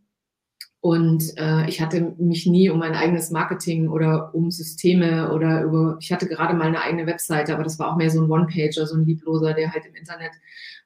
Und 0.80 1.38
äh, 1.38 1.68
ich 1.68 1.82
hatte 1.82 2.16
mich 2.18 2.46
nie 2.46 2.70
um 2.70 2.80
mein 2.80 2.94
eigenes 2.94 3.30
Marketing 3.30 3.90
oder 3.90 4.34
um 4.34 4.52
Systeme 4.52 5.34
oder 5.34 5.64
über, 5.64 5.98
ich 6.00 6.12
hatte 6.12 6.28
gerade 6.28 6.54
mal 6.54 6.68
eine 6.68 6.82
eigene 6.82 7.06
Webseite, 7.06 7.54
aber 7.54 7.64
das 7.64 7.78
war 7.78 7.92
auch 7.92 7.98
mehr 7.98 8.10
so 8.10 8.22
ein 8.22 8.32
One-Pager, 8.32 8.86
so 8.86 8.96
ein 8.96 9.06
Liebloser, 9.06 9.54
der 9.54 9.74
halt 9.74 9.86
im 9.86 9.96
Internet 9.96 10.32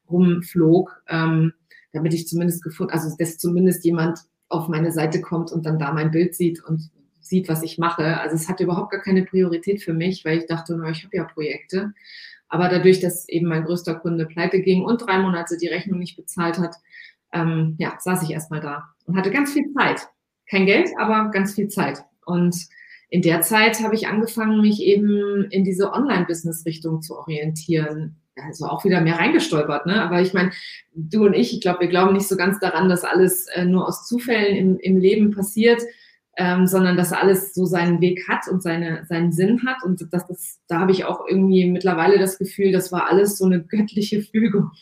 rumflog, 0.09 1.03
ähm, 1.07 1.53
damit 1.93 2.13
ich 2.13 2.27
zumindest 2.27 2.63
gefunden, 2.63 2.93
also 2.93 3.15
dass 3.17 3.37
zumindest 3.37 3.85
jemand 3.85 4.19
auf 4.49 4.69
meine 4.69 4.91
Seite 4.91 5.21
kommt 5.21 5.51
und 5.51 5.65
dann 5.65 5.77
da 5.77 5.93
mein 5.93 6.11
Bild 6.11 6.35
sieht 6.35 6.63
und 6.63 6.89
sieht, 7.21 7.49
was 7.49 7.63
ich 7.63 7.77
mache. 7.77 8.19
Also 8.19 8.35
es 8.35 8.49
hatte 8.49 8.63
überhaupt 8.63 8.91
gar 8.91 9.01
keine 9.01 9.23
Priorität 9.23 9.81
für 9.81 9.93
mich, 9.93 10.25
weil 10.25 10.39
ich 10.39 10.45
dachte, 10.45 10.75
na, 10.77 10.89
ich 10.89 11.03
habe 11.03 11.15
ja 11.15 11.23
Projekte. 11.23 11.93
Aber 12.49 12.67
dadurch, 12.67 12.99
dass 12.99 13.29
eben 13.29 13.47
mein 13.47 13.63
größter 13.63 13.95
Kunde 13.95 14.25
pleite 14.25 14.61
ging 14.61 14.83
und 14.83 15.01
drei 15.01 15.19
Monate 15.19 15.57
die 15.57 15.69
Rechnung 15.69 15.99
nicht 15.99 16.17
bezahlt 16.17 16.57
hat, 16.57 16.75
ähm, 17.33 17.75
ja, 17.79 17.95
saß 17.97 18.23
ich 18.23 18.31
erstmal 18.31 18.59
da 18.59 18.89
und 19.05 19.17
hatte 19.17 19.31
ganz 19.31 19.53
viel 19.53 19.71
Zeit. 19.73 20.07
Kein 20.49 20.65
Geld, 20.65 20.89
aber 20.99 21.31
ganz 21.31 21.55
viel 21.55 21.69
Zeit. 21.69 22.03
Und 22.25 22.55
in 23.09 23.21
der 23.21 23.41
Zeit 23.41 23.81
habe 23.81 23.95
ich 23.95 24.07
angefangen, 24.07 24.61
mich 24.61 24.81
eben 24.81 25.45
in 25.49 25.63
diese 25.63 25.91
Online-Business-Richtung 25.91 27.01
zu 27.01 27.17
orientieren. 27.17 28.17
Also 28.35 28.65
auch 28.65 28.83
wieder 28.85 29.01
mehr 29.01 29.19
reingestolpert, 29.19 29.85
ne? 29.85 30.01
Aber 30.01 30.21
ich 30.21 30.33
meine, 30.33 30.51
du 30.93 31.25
und 31.25 31.33
ich, 31.33 31.53
ich 31.53 31.61
glaube, 31.61 31.81
wir 31.81 31.87
glauben 31.89 32.13
nicht 32.13 32.27
so 32.27 32.37
ganz 32.37 32.59
daran, 32.59 32.89
dass 32.89 33.03
alles 33.03 33.47
äh, 33.47 33.65
nur 33.65 33.87
aus 33.87 34.07
Zufällen 34.07 34.55
im, 34.55 34.79
im 34.79 34.97
Leben 34.97 35.31
passiert, 35.31 35.81
ähm, 36.37 36.65
sondern 36.67 36.97
dass 36.97 37.13
alles 37.13 37.53
so 37.53 37.65
seinen 37.65 37.99
Weg 38.01 38.27
hat 38.27 38.47
und 38.47 38.63
seine, 38.63 39.05
seinen 39.07 39.31
Sinn 39.31 39.65
hat. 39.65 39.83
Und 39.83 40.07
das, 40.11 40.27
das, 40.27 40.59
da 40.67 40.79
habe 40.79 40.91
ich 40.91 41.05
auch 41.05 41.27
irgendwie 41.27 41.65
mittlerweile 41.65 42.19
das 42.19 42.37
Gefühl, 42.37 42.71
das 42.71 42.91
war 42.91 43.09
alles 43.09 43.37
so 43.37 43.45
eine 43.45 43.63
göttliche 43.63 44.21
Fügung. 44.21 44.71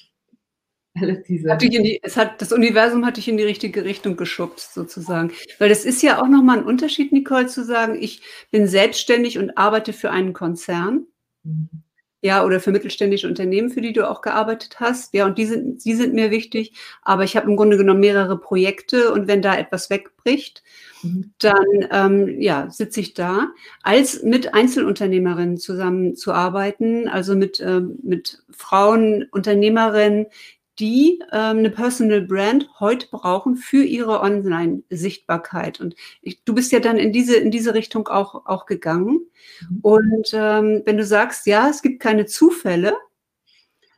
Alles 0.95 1.23
diese. 1.27 1.51
Hat 1.51 1.61
die, 1.61 1.99
es 2.01 2.17
hat, 2.17 2.41
das 2.41 2.51
Universum 2.51 3.05
hat 3.05 3.17
dich 3.17 3.27
in 3.27 3.37
die 3.37 3.43
richtige 3.43 3.85
Richtung 3.85 4.17
geschubst, 4.17 4.73
sozusagen. 4.73 5.31
Weil 5.59 5.69
das 5.69 5.85
ist 5.85 6.01
ja 6.01 6.19
auch 6.19 6.27
nochmal 6.27 6.57
ein 6.57 6.65
Unterschied, 6.65 7.13
Nicole, 7.13 7.45
zu 7.45 7.63
sagen, 7.63 7.95
ich 8.01 8.21
bin 8.49 8.67
selbstständig 8.67 9.37
und 9.37 9.55
arbeite 9.55 9.93
für 9.93 10.09
einen 10.09 10.33
Konzern. 10.33 11.05
Mhm. 11.43 11.69
Ja, 12.21 12.43
oder 12.43 12.59
für 12.59 12.71
mittelständische 12.71 13.27
Unternehmen, 13.27 13.69
für 13.69 13.81
die 13.81 13.93
du 13.93 14.09
auch 14.09 14.21
gearbeitet 14.21 14.79
hast. 14.79 15.13
Ja, 15.13 15.25
und 15.25 15.37
die 15.37 15.45
sind, 15.45 15.85
die 15.85 15.93
sind 15.93 16.13
mir 16.13 16.31
wichtig. 16.31 16.73
Aber 17.01 17.23
ich 17.23 17.37
habe 17.37 17.49
im 17.49 17.55
Grunde 17.55 17.77
genommen 17.77 18.01
mehrere 18.01 18.37
Projekte 18.37 19.13
und 19.13 19.27
wenn 19.27 19.41
da 19.41 19.57
etwas 19.57 19.89
wegbricht, 19.89 20.61
mhm. 21.01 21.31
dann 21.39 21.87
ähm, 21.91 22.41
ja, 22.41 22.69
sitze 22.69 22.99
ich 22.99 23.13
da, 23.13 23.47
als 23.83 24.21
mit 24.23 24.53
Einzelunternehmerinnen 24.53 25.57
zusammenzuarbeiten, 25.57 27.07
also 27.07 27.35
mit, 27.35 27.61
ähm, 27.61 27.99
mit 28.03 28.43
Frauen, 28.51 29.25
Unternehmerinnen, 29.31 30.27
die 30.79 31.19
ähm, 31.31 31.59
eine 31.59 31.69
Personal 31.69 32.21
Brand 32.21 32.69
heute 32.79 33.07
brauchen 33.11 33.55
für 33.55 33.83
ihre 33.83 34.21
Online-Sichtbarkeit. 34.21 35.79
Und 35.79 35.95
ich, 36.21 36.43
du 36.43 36.53
bist 36.53 36.71
ja 36.71 36.79
dann 36.79 36.97
in 36.97 37.11
diese, 37.11 37.35
in 37.35 37.51
diese 37.51 37.73
Richtung 37.73 38.07
auch, 38.07 38.45
auch 38.45 38.65
gegangen. 38.65 39.19
Mhm. 39.69 39.79
Und 39.81 40.29
ähm, 40.33 40.81
wenn 40.85 40.97
du 40.97 41.03
sagst, 41.03 41.45
ja, 41.45 41.69
es 41.69 41.81
gibt 41.81 42.01
keine 42.01 42.25
Zufälle, 42.25 42.95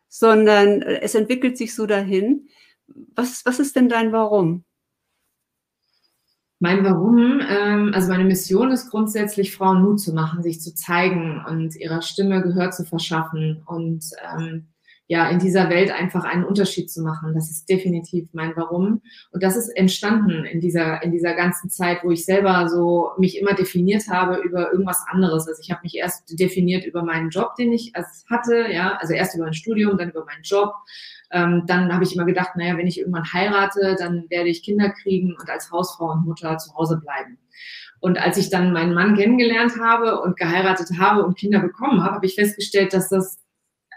sondern 0.08 0.82
es 0.82 1.16
entwickelt 1.16 1.58
sich 1.58 1.74
so 1.76 1.86
dahin, 1.86 2.48
was, 3.16 3.46
was 3.46 3.60
ist 3.60 3.76
denn 3.76 3.88
dein 3.88 4.12
Warum? 4.12 4.66
Mein 6.60 6.84
Warum, 6.84 7.42
ähm, 7.48 7.92
also 7.94 8.10
meine 8.10 8.26
Mission 8.26 8.72
ist 8.72 8.92
grundsätzlich, 8.92 9.56
Frauen 9.56 9.82
Mut 9.82 10.00
zu 10.00 10.14
machen, 10.14 10.44
sich 10.44 10.62
zu 10.62 10.76
zeigen 10.76 11.44
und 11.48 11.76
ihrer 11.76 12.02
Stimme 12.02 12.42
Gehör 12.42 12.70
zu 12.72 12.86
verschaffen 12.86 13.64
und 13.66 14.06
ähm, 14.38 14.68
ja, 15.12 15.28
in 15.28 15.40
dieser 15.40 15.70
Welt 15.70 15.92
einfach 15.92 16.24
einen 16.24 16.46
Unterschied 16.46 16.90
zu 16.90 17.02
machen. 17.02 17.34
Das 17.34 17.52
ist 17.52 17.68
definitiv 17.68 18.30
mein 18.32 18.54
Warum. 18.56 19.02
Und 19.32 19.44
das 19.44 19.58
ist 19.58 19.68
entstanden 19.68 20.46
in 20.46 20.62
dieser, 20.62 21.04
in 21.04 21.12
dieser 21.12 21.34
ganzen 21.34 21.70
Zeit, 21.70 22.06
wo 22.06 22.12
ich 22.12 22.24
selber 22.24 22.70
so 22.70 23.10
mich 23.18 23.38
immer 23.38 23.54
definiert 23.54 24.08
habe 24.08 24.38
über 24.38 24.72
irgendwas 24.72 25.04
anderes. 25.12 25.50
Also 25.50 25.60
ich 25.62 25.70
habe 25.70 25.82
mich 25.84 25.98
erst 25.98 26.40
definiert 26.40 26.86
über 26.86 27.04
meinen 27.04 27.30
Job, 27.30 27.56
den 27.56 27.74
ich 27.74 27.92
hatte, 28.30 28.72
ja, 28.72 28.96
also 29.02 29.14
erst 29.14 29.36
über 29.36 29.44
mein 29.44 29.54
Studium, 29.54 29.98
dann 29.98 30.12
über 30.12 30.24
meinen 30.24 30.44
Job. 30.44 30.72
Ähm, 31.30 31.64
dann 31.68 31.94
habe 31.94 32.06
ich 32.06 32.16
immer 32.16 32.24
gedacht, 32.26 32.56
naja, 32.56 32.78
wenn 32.78 32.88
ich 32.88 33.00
irgendwann 33.00 33.34
heirate, 33.34 33.98
dann 34.00 34.28
werde 34.30 34.48
ich 34.48 34.64
Kinder 34.64 34.92
kriegen 34.92 35.36
und 35.38 35.50
als 35.50 35.74
Hausfrau 35.74 36.14
und 36.14 36.26
Mutter 36.26 36.58
zu 36.58 36.74
Hause 36.74 37.02
bleiben. 37.04 37.38
Und 38.00 38.18
als 38.18 38.38
ich 38.38 38.50
dann 38.50 38.72
meinen 38.72 38.94
Mann 38.94 39.18
kennengelernt 39.18 39.74
habe 39.78 40.22
und 40.22 40.38
geheiratet 40.38 40.88
habe 40.98 41.26
und 41.26 41.38
Kinder 41.38 41.60
bekommen 41.60 42.02
habe, 42.02 42.16
habe 42.16 42.26
ich 42.26 42.36
festgestellt, 42.36 42.94
dass 42.94 43.10
das 43.10 43.42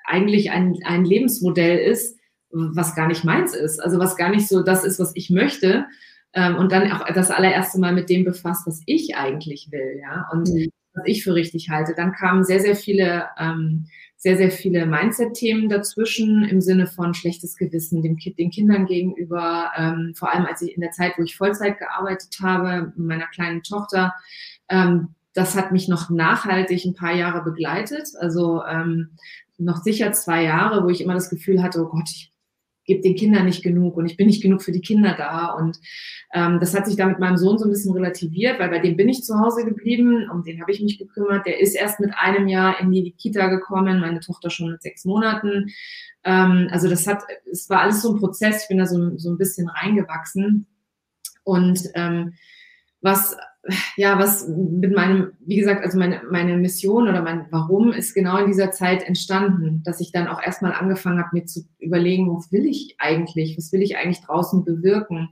eigentlich 0.04 0.50
ein, 0.50 0.78
ein 0.84 1.04
Lebensmodell 1.04 1.78
ist, 1.78 2.18
was 2.50 2.94
gar 2.94 3.08
nicht 3.08 3.24
meins 3.24 3.54
ist. 3.54 3.80
Also 3.80 3.98
was 3.98 4.16
gar 4.16 4.30
nicht 4.30 4.48
so 4.48 4.62
das 4.62 4.84
ist, 4.84 5.00
was 5.00 5.12
ich 5.14 5.30
möchte. 5.30 5.86
Ähm, 6.34 6.56
und 6.56 6.72
dann 6.72 6.90
auch 6.92 7.04
das 7.12 7.30
allererste 7.30 7.78
Mal 7.78 7.92
mit 7.92 8.08
dem 8.08 8.24
befasst, 8.24 8.66
was 8.66 8.82
ich 8.86 9.16
eigentlich 9.16 9.68
will, 9.70 10.00
ja. 10.00 10.28
Und 10.32 10.48
mhm. 10.48 10.70
was 10.94 11.04
ich 11.06 11.24
für 11.24 11.34
richtig 11.34 11.70
halte. 11.70 11.94
Dann 11.96 12.12
kamen 12.12 12.44
sehr, 12.44 12.60
sehr 12.60 12.76
viele, 12.76 13.26
ähm, 13.38 13.86
sehr, 14.16 14.36
sehr 14.36 14.50
viele 14.50 14.86
Mindset-Themen 14.86 15.68
dazwischen 15.68 16.44
im 16.44 16.60
Sinne 16.60 16.86
von 16.86 17.14
schlechtes 17.14 17.56
Gewissen 17.56 18.02
dem 18.02 18.16
Kind, 18.16 18.38
den 18.38 18.50
Kindern 18.50 18.86
gegenüber. 18.86 19.70
Ähm, 19.76 20.14
vor 20.16 20.32
allem 20.32 20.46
als 20.46 20.62
ich 20.62 20.74
in 20.74 20.80
der 20.80 20.90
Zeit, 20.90 21.12
wo 21.16 21.22
ich 21.22 21.36
Vollzeit 21.36 21.78
gearbeitet 21.78 22.36
habe, 22.42 22.92
meiner 22.96 23.26
kleinen 23.26 23.62
Tochter, 23.62 24.14
ähm, 24.68 25.14
das 25.34 25.56
hat 25.56 25.72
mich 25.72 25.88
noch 25.88 26.10
nachhaltig 26.10 26.84
ein 26.84 26.94
paar 26.94 27.14
Jahre 27.14 27.42
begleitet. 27.42 28.08
Also 28.18 28.62
ähm, 28.64 29.10
noch 29.58 29.82
sicher 29.82 30.12
zwei 30.12 30.44
Jahre, 30.44 30.84
wo 30.84 30.88
ich 30.88 31.00
immer 31.00 31.14
das 31.14 31.30
Gefühl 31.30 31.62
hatte, 31.62 31.82
oh 31.82 31.88
Gott, 31.88 32.08
ich 32.10 32.32
gebe 32.84 33.02
den 33.02 33.14
Kindern 33.14 33.46
nicht 33.46 33.62
genug 33.62 33.96
und 33.96 34.06
ich 34.06 34.16
bin 34.16 34.26
nicht 34.26 34.42
genug 34.42 34.62
für 34.62 34.72
die 34.72 34.80
Kinder 34.80 35.14
da. 35.16 35.52
Und 35.52 35.78
ähm, 36.32 36.60
das 36.60 36.74
hat 36.74 36.86
sich 36.86 36.96
da 36.96 37.06
mit 37.06 37.18
meinem 37.18 37.36
Sohn 37.36 37.58
so 37.58 37.64
ein 37.64 37.70
bisschen 37.70 37.92
relativiert, 37.92 38.58
weil 38.58 38.68
bei 38.68 38.78
dem 38.78 38.96
bin 38.96 39.08
ich 39.08 39.24
zu 39.24 39.38
Hause 39.38 39.64
geblieben, 39.64 40.28
um 40.30 40.42
den 40.42 40.60
habe 40.60 40.72
ich 40.72 40.80
mich 40.80 40.98
gekümmert. 40.98 41.46
Der 41.46 41.60
ist 41.60 41.74
erst 41.74 42.00
mit 42.00 42.12
einem 42.14 42.48
Jahr 42.48 42.80
in 42.80 42.90
die 42.90 43.12
Kita 43.12 43.48
gekommen, 43.48 44.00
meine 44.00 44.20
Tochter 44.20 44.50
schon 44.50 44.70
mit 44.70 44.82
sechs 44.82 45.04
Monaten. 45.04 45.70
Ähm, 46.24 46.68
also 46.70 46.88
das 46.88 47.06
hat, 47.06 47.22
es 47.50 47.68
war 47.70 47.80
alles 47.80 48.02
so 48.02 48.12
ein 48.12 48.20
Prozess, 48.20 48.62
ich 48.62 48.68
bin 48.68 48.78
da 48.78 48.86
so, 48.86 49.16
so 49.16 49.30
ein 49.30 49.38
bisschen 49.38 49.68
reingewachsen. 49.68 50.66
Und 51.42 51.80
ähm, 51.94 52.34
was 53.00 53.36
ja, 53.96 54.18
was 54.18 54.48
mit 54.48 54.94
meinem, 54.94 55.32
wie 55.40 55.56
gesagt, 55.56 55.84
also 55.84 55.98
meine, 55.98 56.22
meine 56.30 56.56
Mission 56.56 57.08
oder 57.08 57.22
mein 57.22 57.46
Warum 57.50 57.92
ist 57.92 58.14
genau 58.14 58.38
in 58.38 58.46
dieser 58.46 58.72
Zeit 58.72 59.02
entstanden, 59.02 59.82
dass 59.84 60.00
ich 60.00 60.12
dann 60.12 60.28
auch 60.28 60.42
erstmal 60.42 60.72
angefangen 60.72 61.18
habe, 61.18 61.30
mir 61.32 61.46
zu 61.46 61.64
überlegen, 61.78 62.34
was 62.34 62.52
will 62.52 62.66
ich 62.66 62.96
eigentlich, 62.98 63.56
was 63.56 63.72
will 63.72 63.82
ich 63.82 63.96
eigentlich 63.96 64.24
draußen 64.24 64.64
bewirken. 64.64 65.30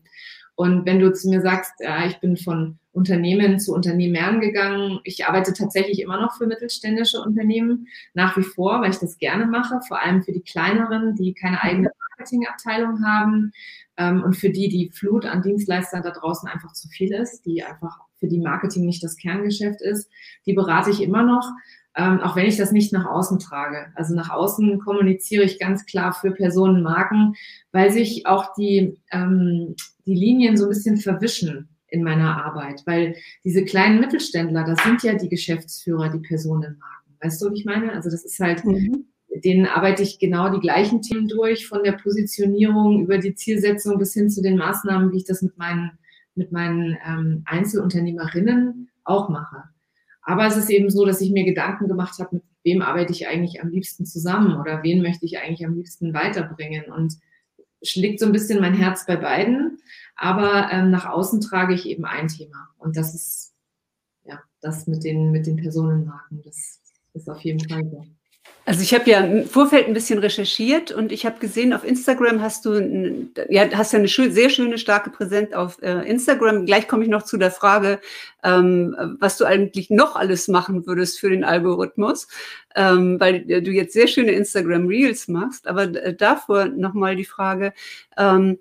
Und 0.55 0.87
wenn 0.87 1.01
du 1.01 1.13
zu 1.13 1.29
mir 1.29 1.41
sagst, 1.41 1.73
ja, 1.81 2.07
ich 2.07 2.21
bin 2.21 2.37
von 2.37 2.79
Unternehmen 2.93 3.59
zu 3.59 3.75
Unternehmern 3.75 4.41
gegangen, 4.41 5.01
ich 5.05 5.27
arbeite 5.27 5.55
tatsächlich 5.55 6.01
immer 6.01 6.21
noch 6.21 6.37
für 6.37 6.47
mittelständische 6.47 7.21
Unternehmen, 7.21 7.89
nach 8.13 8.37
wie 8.37 8.43
vor, 8.43 8.83
weil 8.83 8.91
ich 8.91 8.99
das 8.99 9.17
gerne 9.19 9.47
mache, 9.47 9.81
vor 9.89 10.01
allem 10.01 10.23
für 10.23 10.33
die 10.33 10.43
kleineren, 10.43 11.17
die 11.17 11.33
keine 11.33 11.63
eigene 11.63 11.91
Marketingabteilung 12.19 13.05
haben 13.05 13.53
ähm, 13.97 14.23
und 14.23 14.37
für 14.37 14.51
die 14.51 14.69
die 14.69 14.91
Flut 14.91 15.25
an 15.25 15.43
Dienstleistern 15.43 16.03
da 16.03 16.11
draußen 16.11 16.49
einfach 16.49 16.73
zu 16.73 16.89
viel 16.89 17.13
ist, 17.15 17.47
die 17.47 17.63
einfach 17.63 17.99
für 18.23 18.29
die 18.29 18.39
Marketing 18.39 18.87
nicht 18.87 19.03
das 19.03 19.17
Kerngeschäft 19.17 19.83
ist, 19.83 20.09
die 20.47 20.53
berate 20.53 20.91
ich 20.91 21.03
immer 21.03 21.25
noch, 21.25 21.45
ähm, 21.97 22.21
auch 22.21 22.37
wenn 22.37 22.47
ich 22.47 22.57
das 22.57 22.71
nicht 22.71 22.93
nach 22.93 23.05
außen 23.05 23.41
trage. 23.41 23.89
Also 23.97 24.15
nach 24.15 24.31
außen 24.31 24.79
kommuniziere 24.79 25.43
ich 25.43 25.59
ganz 25.59 25.85
klar 25.87 26.13
für 26.13 26.31
Personen, 26.31 26.85
Marken, 26.85 27.35
weil 27.73 27.91
sich 27.91 28.27
auch 28.27 28.55
die, 28.55 28.97
ähm, 29.11 29.75
die 30.07 30.15
Linien 30.15 30.57
so 30.57 30.65
ein 30.65 30.71
bisschen 30.71 30.99
verwischen 30.99 31.69
in 31.89 32.05
meiner 32.05 32.45
Arbeit, 32.45 32.83
weil 32.87 33.17
diese 33.45 33.65
kleinen 33.65 34.01
Mittelständler, 34.01 34.65
das 34.65 34.83
sind 34.85 35.03
ja 35.03 35.15
die 35.15 35.29
Geschäftsführer, 35.29 36.09
die 36.09 36.21
Personenmarken. 36.27 37.17
Weißt 37.21 37.43
du, 37.43 37.51
wie 37.51 37.59
ich 37.59 37.65
meine? 37.65 37.93
Also 37.93 38.09
das 38.09 38.25
ist 38.25 38.39
halt, 38.39 38.65
mhm. 38.65 39.07
denen 39.45 39.67
arbeite 39.67 40.05
ich 40.05 40.21
genau 40.21 40.49
die 40.49 40.61
gleichen 40.61 41.03
Themen 41.03 41.27
durch, 41.27 41.67
von 41.67 41.83
der 41.83 41.93
Positionierung 41.93 43.03
über 43.03 43.19
die 43.19 43.35
Zielsetzung 43.35 43.99
bis 43.99 44.15
hin 44.15 44.31
zu 44.31 44.43
den 44.43 44.57
Maßnahmen, 44.57 45.13
wie 45.13 45.19
ich 45.19 45.25
das 45.25 45.43
mit 45.43 45.59
meinen 45.59 45.99
mit 46.35 46.53
meinen 46.53 46.97
ähm, 47.07 47.43
Einzelunternehmerinnen 47.47 48.91
auch 49.05 49.29
mache. 49.29 49.65
Aber 50.23 50.47
es 50.47 50.57
ist 50.57 50.71
eben 50.71 50.91
so, 50.91 51.05
dass 51.05 51.21
ich 51.21 51.33
mir 51.33 51.45
Gedanken 51.45 51.89
gemacht 51.89 52.19
habe, 52.19 52.37
mit 52.37 52.45
wem 52.63 52.83
arbeite 52.83 53.13
ich 53.13 53.27
eigentlich 53.27 53.61
am 53.61 53.71
liebsten 53.71 54.07
zusammen 54.07 54.59
oder 54.61 54.83
wen 54.83 55.03
möchte 55.03 55.27
ich 55.27 55.39
eigentlich 55.39 55.67
am 55.67 55.75
liebsten 55.75 56.15
weiterbringen. 56.15 56.85
Und 56.85 57.15
schlägt 57.83 58.21
so 58.21 58.27
ein 58.27 58.33
bisschen 58.33 58.61
mein 58.61 58.75
Herz 58.75 59.07
bei 59.07 59.17
beiden. 59.17 59.79
Aber 60.17 60.69
ähm, 60.71 60.91
nach 60.91 61.07
außen 61.07 61.41
trage 61.41 61.75
ich 61.75 61.87
eben 61.87 62.05
ein 62.05 62.29
Thema. 62.29 62.69
Und 62.79 62.97
das 62.97 63.15
ist 63.15 63.55
ja 64.25 64.41
das 64.61 64.87
mit 64.87 65.05
den, 65.05 65.33
mit 65.33 65.47
den 65.47 65.57
Personenmarken. 65.57 66.43
Das 66.43 66.81
ist 67.15 67.29
auf 67.29 67.41
jeden 67.41 67.69
Fall 67.69 67.85
so. 67.91 68.07
Also 68.65 68.83
ich 68.83 68.95
habe 68.95 69.11
ja 69.11 69.19
im 69.21 69.45
Vorfeld 69.45 69.89
ein 69.89 69.93
bisschen 69.93 70.21
recherchiert 70.21 70.93
und 70.93 71.11
ich 71.11 71.27
habe 71.27 71.41
gesehen, 71.41 71.73
auf 71.73 71.85
Instagram 71.85 72.41
hast 72.41 72.65
du 72.65 73.29
ja, 73.49 73.69
hast 73.73 73.93
ja 73.93 73.99
eine 73.99 74.07
schön, 74.07 74.33
sehr 74.33 74.51
schöne, 74.51 74.79
starke 74.79 75.11
Präsenz 75.11 75.53
auf 75.53 75.83
äh, 75.83 76.09
Instagram. 76.09 76.65
Gleich 76.65 76.87
komme 76.87 77.03
ich 77.03 77.11
noch 77.11 77.25
zu 77.25 77.39
der 77.39 77.51
Frage, 77.51 77.99
ähm, 78.45 79.17
was 79.19 79.37
du 79.37 79.47
eigentlich 79.47 79.91
noch 79.91 80.15
alles 80.15 80.47
machen 80.47 80.87
würdest 80.87 81.19
für 81.19 81.29
den 81.29 81.43
Algorithmus, 81.43 82.29
ähm, 82.77 83.19
weil 83.19 83.51
äh, 83.51 83.63
du 83.63 83.73
jetzt 83.73 83.95
sehr 83.95 84.07
schöne 84.07 84.31
Instagram 84.31 84.87
Reels 84.87 85.27
machst. 85.27 85.67
Aber 85.67 85.83
äh, 85.83 86.15
davor 86.15 86.67
nochmal 86.67 87.17
die 87.17 87.25
Frage, 87.25 87.73
ähm, 88.17 88.59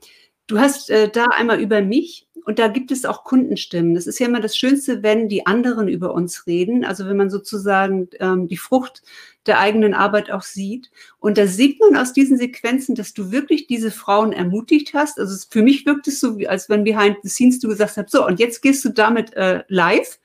du 0.48 0.58
hast 0.58 0.90
äh, 0.90 1.10
da 1.10 1.26
einmal 1.26 1.62
über 1.62 1.82
mich 1.82 2.28
und 2.46 2.58
da 2.58 2.68
gibt 2.70 2.92
es 2.92 3.06
auch 3.06 3.24
Kundenstimmen. 3.24 3.94
Das 3.94 4.08
ist 4.08 4.20
ja 4.20 4.28
immer 4.28 4.42
das 4.42 4.58
Schönste, 4.58 5.04
wenn 5.04 5.30
die 5.30 5.46
anderen 5.46 5.88
über 5.88 6.14
uns 6.14 6.48
reden. 6.48 6.84
Also 6.84 7.06
wenn 7.06 7.18
man 7.18 7.30
sozusagen 7.30 8.10
ähm, 8.20 8.48
die 8.48 8.58
Frucht 8.58 9.04
der 9.48 9.60
eigenen 9.60 9.94
Arbeit 9.94 10.32
auch 10.32 10.44
sieht. 10.44 10.92
Und 11.20 11.38
da 11.38 11.48
sieht 11.48 11.80
man 11.80 11.96
aus 11.96 12.14
diesen 12.14 12.38
Sequenzen, 12.38 12.96
dass 12.96 13.14
du 13.14 13.32
wirklich 13.32 13.68
diese 13.68 13.92
Frauen 13.92 14.34
ermutigt 14.34 14.94
hast. 14.94 15.20
Also 15.20 15.46
für 15.50 15.64
mich 15.64 15.86
wirkt 15.86 16.08
es 16.08 16.20
so, 16.20 16.38
als 16.48 16.70
wenn 16.70 16.84
behind 16.84 17.18
the 17.24 17.30
scenes 17.30 17.60
du 17.60 17.68
gesagt 17.68 17.98
hast, 17.98 18.12
so, 18.12 18.26
und 18.26 18.40
jetzt 18.40 18.62
gehst 18.62 18.86
du 18.86 18.90
damit 18.90 19.34
äh, 19.34 19.64
live 19.68 20.20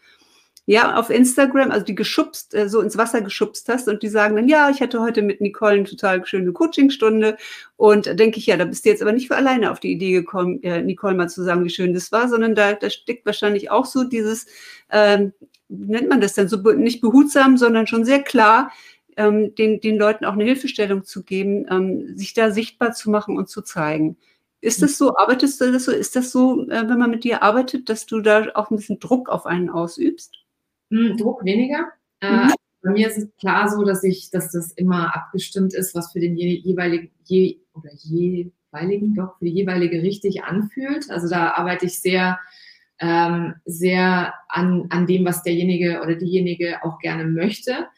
ja, 0.69 0.97
auf 0.97 1.11
Instagram, 1.11 1.71
also 1.71 1.85
die 1.85 1.95
geschubst, 1.95 2.53
äh, 2.53 2.69
so 2.69 2.81
ins 2.81 2.99
Wasser 2.99 3.21
geschubst 3.21 3.69
hast 3.69 3.87
und 3.87 4.03
die 4.03 4.09
sagen 4.09 4.35
dann, 4.35 4.49
ja, 4.49 4.69
ich 4.69 4.81
hatte 4.81 5.01
heute 5.01 5.23
mit 5.23 5.41
Nicole 5.41 5.75
eine 5.75 5.85
total 5.85 6.27
schöne 6.27 6.53
Coachingstunde 6.53 7.37
und 7.77 8.07
da 8.07 8.15
denke 8.15 8.39
ich, 8.39 8.47
ja, 8.47 8.57
da 8.57 8.65
bist 8.65 8.85
du 8.85 8.89
jetzt 8.89 9.01
aber 9.01 9.13
nicht 9.13 9.29
für 9.29 9.37
alleine 9.37 9.71
auf 9.71 9.79
die 9.79 9.93
Idee 9.93 10.11
gekommen, 10.11 10.61
äh, 10.65 10.83
Nicole 10.83 11.15
mal 11.15 11.29
zu 11.29 11.45
sagen, 11.45 11.65
wie 11.65 11.71
schön 11.71 11.95
das 11.95 12.11
war, 12.11 12.29
sondern 12.29 12.57
da, 12.57 12.73
da 12.73 12.91
steckt 12.91 13.25
wahrscheinlich 13.27 13.71
auch 13.71 13.87
so 13.87 14.03
dieses, 14.03 14.47
ähm, 14.91 15.33
wie 15.69 15.93
nennt 15.93 16.09
man 16.09 16.21
das 16.21 16.35
denn, 16.35 16.49
so 16.49 16.57
nicht 16.73 17.01
behutsam, 17.01 17.57
sondern 17.57 17.87
schon 17.87 18.05
sehr 18.05 18.23
klar, 18.23 18.73
ähm, 19.17 19.55
den, 19.55 19.81
den 19.81 19.97
Leuten 19.97 20.25
auch 20.25 20.35
eine 20.35 20.45
Hilfestellung 20.45 21.05
zu 21.05 21.25
geben, 21.25 21.67
ähm, 21.71 22.17
sich 22.17 22.35
da 22.35 22.51
sichtbar 22.51 22.93
zu 22.93 23.11
machen 23.11 23.37
und 23.37 23.49
zu 23.49 23.63
zeigen. 23.63 24.17
Ist 24.61 24.83
das 24.83 24.99
so? 24.99 25.17
Arbeitest 25.17 25.61
du 25.61 25.73
das 25.73 25.85
so? 25.85 25.93
Ist 25.93 26.17
das 26.17 26.33
so, 26.33 26.69
äh, 26.69 26.89
wenn 26.89 26.99
man 26.99 27.11
mit 27.11 27.25
dir 27.25 27.43
arbeitet, 27.43 27.89
dass 27.89 28.07
du 28.07 28.21
da 28.21 28.47
auch 28.55 28.71
ein 28.71 28.77
bisschen 28.77 28.99
Druck 28.99 29.29
auf 29.29 29.47
einen 29.47 29.71
ausübst? 29.71 30.35
Hm, 30.91 31.17
Druck 31.17 31.45
weniger. 31.45 31.89
Äh, 32.21 32.47
mhm. 32.47 32.55
bei 32.83 32.91
mir 32.91 33.09
ist 33.09 33.19
es 33.19 33.29
klar 33.39 33.69
so, 33.69 33.85
dass 33.85 34.03
ich, 34.03 34.31
dass 34.31 34.53
das 34.53 34.73
immer 34.73 35.15
abgestimmt 35.15 35.75
ist, 35.75 35.95
was 35.95 36.13
für 36.13 36.21
den 36.21 36.37
jeweiligen, 36.37 37.11
je, 37.25 37.61
oder 37.75 37.91
jeweiligen, 37.95 39.15
doch, 39.15 39.39
für 39.39 39.45
die 39.45 39.53
jeweilige 39.53 40.03
richtig 40.03 40.45
anfühlt. 40.45 41.11
Also 41.11 41.29
da 41.29 41.53
arbeite 41.53 41.87
ich 41.87 42.01
sehr, 42.01 42.39
ähm, 42.99 43.55
sehr 43.67 44.35
an, 44.49 44.87
an 44.91 45.07
dem, 45.07 45.25
was 45.25 45.43
derjenige 45.43 46.01
oder 46.03 46.15
diejenige 46.15 46.83
auch 46.83 46.99
gerne 46.99 47.25
möchte. 47.25 47.89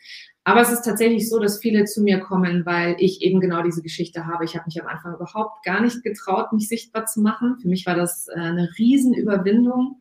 Aber 0.49 0.63
es 0.63 0.71
ist 0.71 0.81
tatsächlich 0.81 1.29
so, 1.29 1.39
dass 1.39 1.59
viele 1.59 1.85
zu 1.85 2.01
mir 2.01 2.21
kommen, 2.21 2.65
weil 2.65 2.97
ich 3.01 3.21
eben 3.21 3.39
genau 3.39 3.63
diese 3.63 3.83
Geschichte 3.83 4.25
habe. 4.25 4.47
Ich 4.47 4.55
habe 4.55 4.65
mich 4.65 4.81
am 4.81 4.87
Anfang 4.87 5.13
überhaupt 5.15 5.63
gar 5.63 5.83
nicht 5.83 6.03
getraut, 6.03 6.55
mich 6.55 6.69
sichtbar 6.69 7.05
zu 7.05 7.21
machen. 7.21 7.59
Für 7.61 7.69
mich 7.69 7.85
war 7.85 7.95
das 7.95 8.29
äh, 8.29 8.41
eine 8.41 8.71
Riesenüberwindung, 8.79 10.01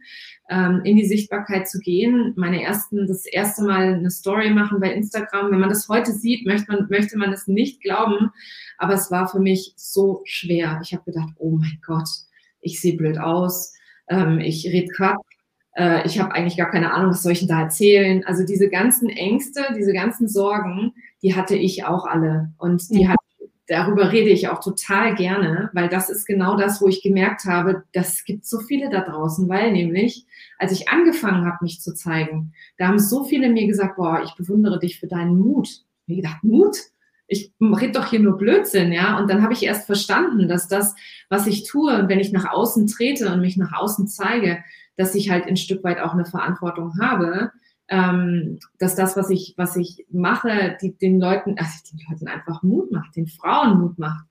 ähm, 0.50 0.84
in 0.86 0.96
die 0.96 1.06
Sichtbarkeit 1.06 1.68
zu 1.68 1.80
gehen. 1.80 2.32
Meine 2.38 2.64
ersten, 2.64 3.08
das 3.08 3.26
erste 3.26 3.66
Mal 3.66 3.96
eine 3.96 4.10
Story 4.10 4.50
machen 4.50 4.80
bei 4.80 4.94
Instagram. 4.94 5.52
Wenn 5.52 5.60
man 5.60 5.68
das 5.68 5.90
heute 5.90 6.14
sieht, 6.14 6.46
möchte 6.46 6.72
man, 6.72 6.88
möchte 6.90 7.18
man 7.18 7.34
es 7.34 7.48
nicht 7.48 7.82
glauben. 7.82 8.32
Aber 8.78 8.94
es 8.94 9.12
war 9.12 9.28
für 9.28 9.42
mich 9.42 9.74
so 9.76 10.22
schwer. 10.24 10.80
Ich 10.82 10.94
habe 10.94 11.04
gedacht, 11.04 11.34
oh 11.40 11.58
mein 11.58 11.82
Gott, 11.86 12.08
ich 12.62 12.80
sehe 12.80 12.96
blöd 12.96 13.18
aus, 13.18 13.74
ähm, 14.08 14.40
ich 14.40 14.66
rede 14.66 14.94
Quatsch 14.96 15.37
äh, 15.78 16.06
ich 16.06 16.20
habe 16.20 16.34
eigentlich 16.34 16.58
gar 16.58 16.72
keine 16.72 16.94
Ahnung, 16.94 17.12
was 17.12 17.24
soll 17.24 17.34
ich 17.34 17.40
denn 17.40 17.48
da 17.48 17.62
erzählen. 17.62 18.24
Also 18.26 18.46
diese 18.46 18.70
ganzen 18.70 19.10
Ängste, 19.10 19.64
diese 19.78 19.94
ganzen 19.94 20.28
Sorgen, 20.28 20.94
die 21.22 21.36
hatte 21.36 21.56
ich 21.56 21.86
auch 21.86 22.06
alle. 22.06 22.52
Und 22.58 22.90
die 22.90 23.06
mhm. 23.06 23.10
hat, 23.10 23.18
darüber 23.68 24.12
rede 24.12 24.30
ich 24.30 24.50
auch 24.50 24.60
total 24.60 25.14
gerne, 25.16 25.70
weil 25.74 25.88
das 25.88 26.10
ist 26.10 26.26
genau 26.26 26.58
das, 26.58 26.82
wo 26.82 26.88
ich 26.88 27.04
gemerkt 27.04 27.46
habe, 27.46 27.84
das 27.94 28.24
gibt 28.26 28.46
so 28.46 28.60
viele 28.60 28.90
da 28.90 29.02
draußen, 29.02 29.48
weil 29.48 29.72
nämlich, 29.72 30.26
als 30.58 30.72
ich 30.72 30.90
angefangen 30.90 31.46
habe, 31.46 31.58
mich 31.62 31.82
zu 31.82 31.94
zeigen, 31.94 32.54
da 32.78 32.88
haben 32.88 33.00
so 33.00 33.24
viele 33.24 33.50
mir 33.50 33.68
gesagt, 33.68 33.98
boah, 33.98 34.22
ich 34.24 34.36
bewundere 34.36 34.80
dich 34.80 35.00
für 35.00 35.08
deinen 35.08 35.38
Mut. 35.38 35.68
Ich 36.08 36.14
habe 36.14 36.22
gedacht, 36.22 36.44
Mut? 36.44 36.78
ich 37.30 37.52
rede 37.60 37.92
doch 37.92 38.10
hier 38.10 38.22
nur 38.22 38.38
Blödsinn, 38.38 38.94
ja. 38.94 39.20
Und 39.20 39.30
dann 39.30 39.44
habe 39.44 39.52
ich 39.52 39.64
erst 39.64 39.86
verstanden, 39.86 40.48
dass 40.48 40.70
das, 40.70 40.96
was 41.30 41.46
ich 41.46 41.68
tue, 41.68 42.08
wenn 42.08 42.22
ich 42.22 42.32
nach 42.32 42.50
außen 42.50 42.88
trete 42.88 43.32
und 43.32 43.42
mich 43.42 43.58
nach 43.58 43.74
außen 43.74 44.08
zeige, 44.08 44.64
dass 44.98 45.16
ich 45.16 45.30
halt 45.30 45.46
ein 45.46 45.58
Stück 45.58 45.84
weit 45.84 46.00
auch 46.00 46.14
eine 46.14 46.26
Verantwortung 46.26 46.94
habe, 47.00 47.52
ähm, 47.90 48.60
dass 48.80 48.96
das, 48.96 49.16
was 49.16 49.30
ich, 49.30 49.54
was 49.58 49.76
ich 49.76 50.06
mache, 50.12 50.78
die, 50.82 50.98
den 50.98 51.20
Leuten, 51.20 51.56
also 51.58 51.72
den 51.92 52.02
Leuten 52.10 52.28
einfach 52.28 52.64
Mut 52.64 52.92
macht, 52.92 53.16
den 53.16 53.28
Frauen 53.28 53.80
Mut 53.80 53.98
macht. 53.98 54.26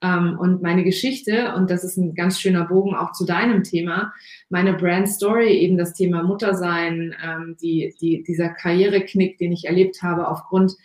Ähm, 0.00 0.38
und 0.38 0.62
meine 0.62 0.82
Geschichte, 0.82 1.54
und 1.54 1.70
das 1.70 1.84
ist 1.84 1.96
ein 1.96 2.14
ganz 2.14 2.40
schöner 2.40 2.64
Bogen 2.64 2.94
auch 2.94 3.12
zu 3.12 3.24
deinem 3.24 3.62
Thema, 3.62 4.12
meine 4.48 4.72
Brand 4.74 5.08
Story, 5.08 5.58
eben 5.58 5.76
das 5.76 5.92
Thema 5.92 6.22
Muttersein, 6.22 7.14
ähm, 7.24 7.56
die, 7.60 7.94
die, 8.00 8.22
dieser 8.22 8.48
Karriereknick, 8.48 9.38
den 9.38 9.52
ich 9.52 9.66
erlebt 9.66 10.02
habe 10.02 10.28
aufgrund 10.28 10.76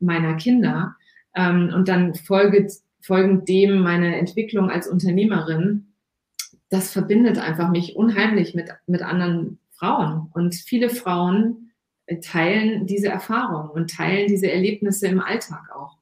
meiner 0.00 0.34
Kinder. 0.34 0.96
Ähm, 1.34 1.72
und 1.74 1.88
dann 1.88 2.14
folgt, 2.14 2.72
folgend 3.00 3.48
dem 3.48 3.78
meine 3.78 4.16
Entwicklung 4.16 4.70
als 4.70 4.88
Unternehmerin 4.88 5.86
das 6.70 6.92
verbindet 6.92 7.38
einfach 7.38 7.70
mich 7.70 7.96
unheimlich 7.96 8.54
mit, 8.54 8.70
mit 8.86 9.02
anderen 9.02 9.58
Frauen. 9.72 10.30
Und 10.34 10.54
viele 10.54 10.90
Frauen 10.90 11.72
äh, 12.06 12.20
teilen 12.20 12.86
diese 12.86 13.08
Erfahrung 13.08 13.70
und 13.70 13.90
teilen 13.90 14.26
diese 14.28 14.50
Erlebnisse 14.50 15.06
im 15.06 15.20
Alltag 15.20 15.70
auch. 15.74 15.98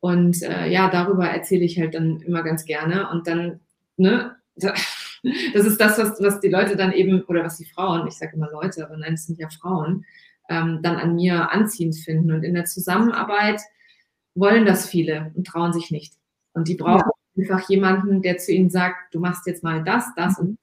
Und 0.00 0.42
äh, 0.42 0.68
ja, 0.68 0.88
darüber 0.90 1.26
erzähle 1.28 1.64
ich 1.64 1.78
halt 1.78 1.94
dann 1.94 2.20
immer 2.20 2.42
ganz 2.42 2.64
gerne. 2.64 3.10
Und 3.10 3.26
dann, 3.26 3.60
ne, 3.96 4.36
das 4.56 5.66
ist 5.66 5.80
das, 5.80 5.98
was, 5.98 6.20
was 6.20 6.40
die 6.40 6.48
Leute 6.48 6.76
dann 6.76 6.92
eben, 6.92 7.22
oder 7.22 7.42
was 7.42 7.58
die 7.58 7.64
Frauen, 7.64 8.06
ich 8.06 8.14
sage 8.14 8.36
immer 8.36 8.50
Leute, 8.50 8.84
aber 8.84 8.96
nein, 8.96 9.14
es 9.14 9.26
sind 9.26 9.38
ja 9.38 9.48
Frauen, 9.48 10.04
ähm, 10.48 10.80
dann 10.82 10.96
an 10.96 11.16
mir 11.16 11.50
anziehend 11.50 11.96
finden. 11.96 12.30
Und 12.30 12.44
in 12.44 12.54
der 12.54 12.66
Zusammenarbeit 12.66 13.60
wollen 14.34 14.66
das 14.66 14.88
viele 14.88 15.32
und 15.34 15.46
trauen 15.46 15.72
sich 15.72 15.90
nicht. 15.90 16.14
Und 16.52 16.68
die 16.68 16.76
brauchen 16.76 17.10
einfach 17.38 17.68
jemanden, 17.68 18.22
der 18.22 18.38
zu 18.38 18.52
ihnen 18.52 18.70
sagt, 18.70 19.14
du 19.14 19.20
machst 19.20 19.46
jetzt 19.46 19.62
mal 19.62 19.82
das, 19.84 20.06
das 20.16 20.38
und, 20.38 20.58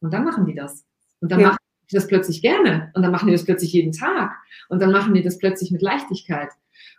und 0.00 0.12
dann 0.12 0.24
machen 0.24 0.46
die 0.46 0.54
das. 0.54 0.84
Und 1.20 1.32
dann 1.32 1.40
ja. 1.40 1.48
machen 1.48 1.58
die 1.90 1.94
das 1.94 2.06
plötzlich 2.06 2.42
gerne 2.42 2.90
und 2.94 3.02
dann 3.02 3.10
machen 3.10 3.26
die 3.26 3.32
das 3.32 3.44
plötzlich 3.44 3.72
jeden 3.72 3.92
Tag 3.92 4.32
und 4.68 4.80
dann 4.80 4.92
machen 4.92 5.14
die 5.14 5.22
das 5.22 5.38
plötzlich 5.38 5.70
mit 5.70 5.82
Leichtigkeit. 5.82 6.50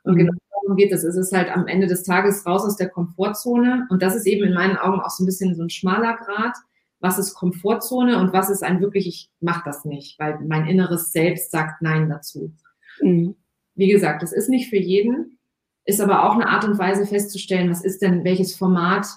Und 0.04 0.14
mhm. 0.14 0.18
genau 0.18 0.34
darum 0.52 0.78
geht 0.78 0.92
es. 0.92 1.04
Es 1.04 1.16
ist 1.16 1.32
halt 1.32 1.50
am 1.50 1.68
Ende 1.68 1.88
des 1.88 2.04
Tages 2.04 2.46
raus 2.46 2.64
aus 2.64 2.78
der 2.78 2.90
Komfortzone 2.90 3.88
und 3.90 4.02
das 4.02 4.16
ist 4.16 4.28
eben 4.28 4.46
in 4.46 4.54
meinen 4.54 4.78
Augen 4.78 5.00
auch 5.00 5.10
so 5.10 5.24
ein 5.24 5.26
bisschen 5.26 5.56
so 5.56 5.64
ein 5.64 5.70
schmaler 5.70 6.18
Grad. 6.18 6.56
Was 7.02 7.18
ist 7.18 7.34
Komfortzone 7.34 8.20
und 8.20 8.34
was 8.34 8.50
ist 8.50 8.62
ein 8.62 8.82
wirklich, 8.82 9.08
ich 9.08 9.30
mache 9.40 9.62
das 9.64 9.86
nicht, 9.86 10.20
weil 10.20 10.38
mein 10.46 10.68
inneres 10.68 11.14
Selbst 11.14 11.50
sagt 11.52 11.82
Nein 11.82 12.10
dazu. 12.10 12.54
Mhm. 13.02 13.36
Wie 13.76 13.88
gesagt, 13.88 14.22
das 14.22 14.34
ist 14.34 14.50
nicht 14.50 14.70
für 14.70 14.78
jeden, 14.78 15.39
ist 15.90 16.00
aber 16.00 16.24
auch 16.24 16.36
eine 16.36 16.48
Art 16.48 16.64
und 16.64 16.78
Weise 16.78 17.06
festzustellen, 17.06 17.70
was 17.70 17.84
ist 17.84 18.02
denn, 18.02 18.24
welches 18.24 18.56
Format 18.56 19.08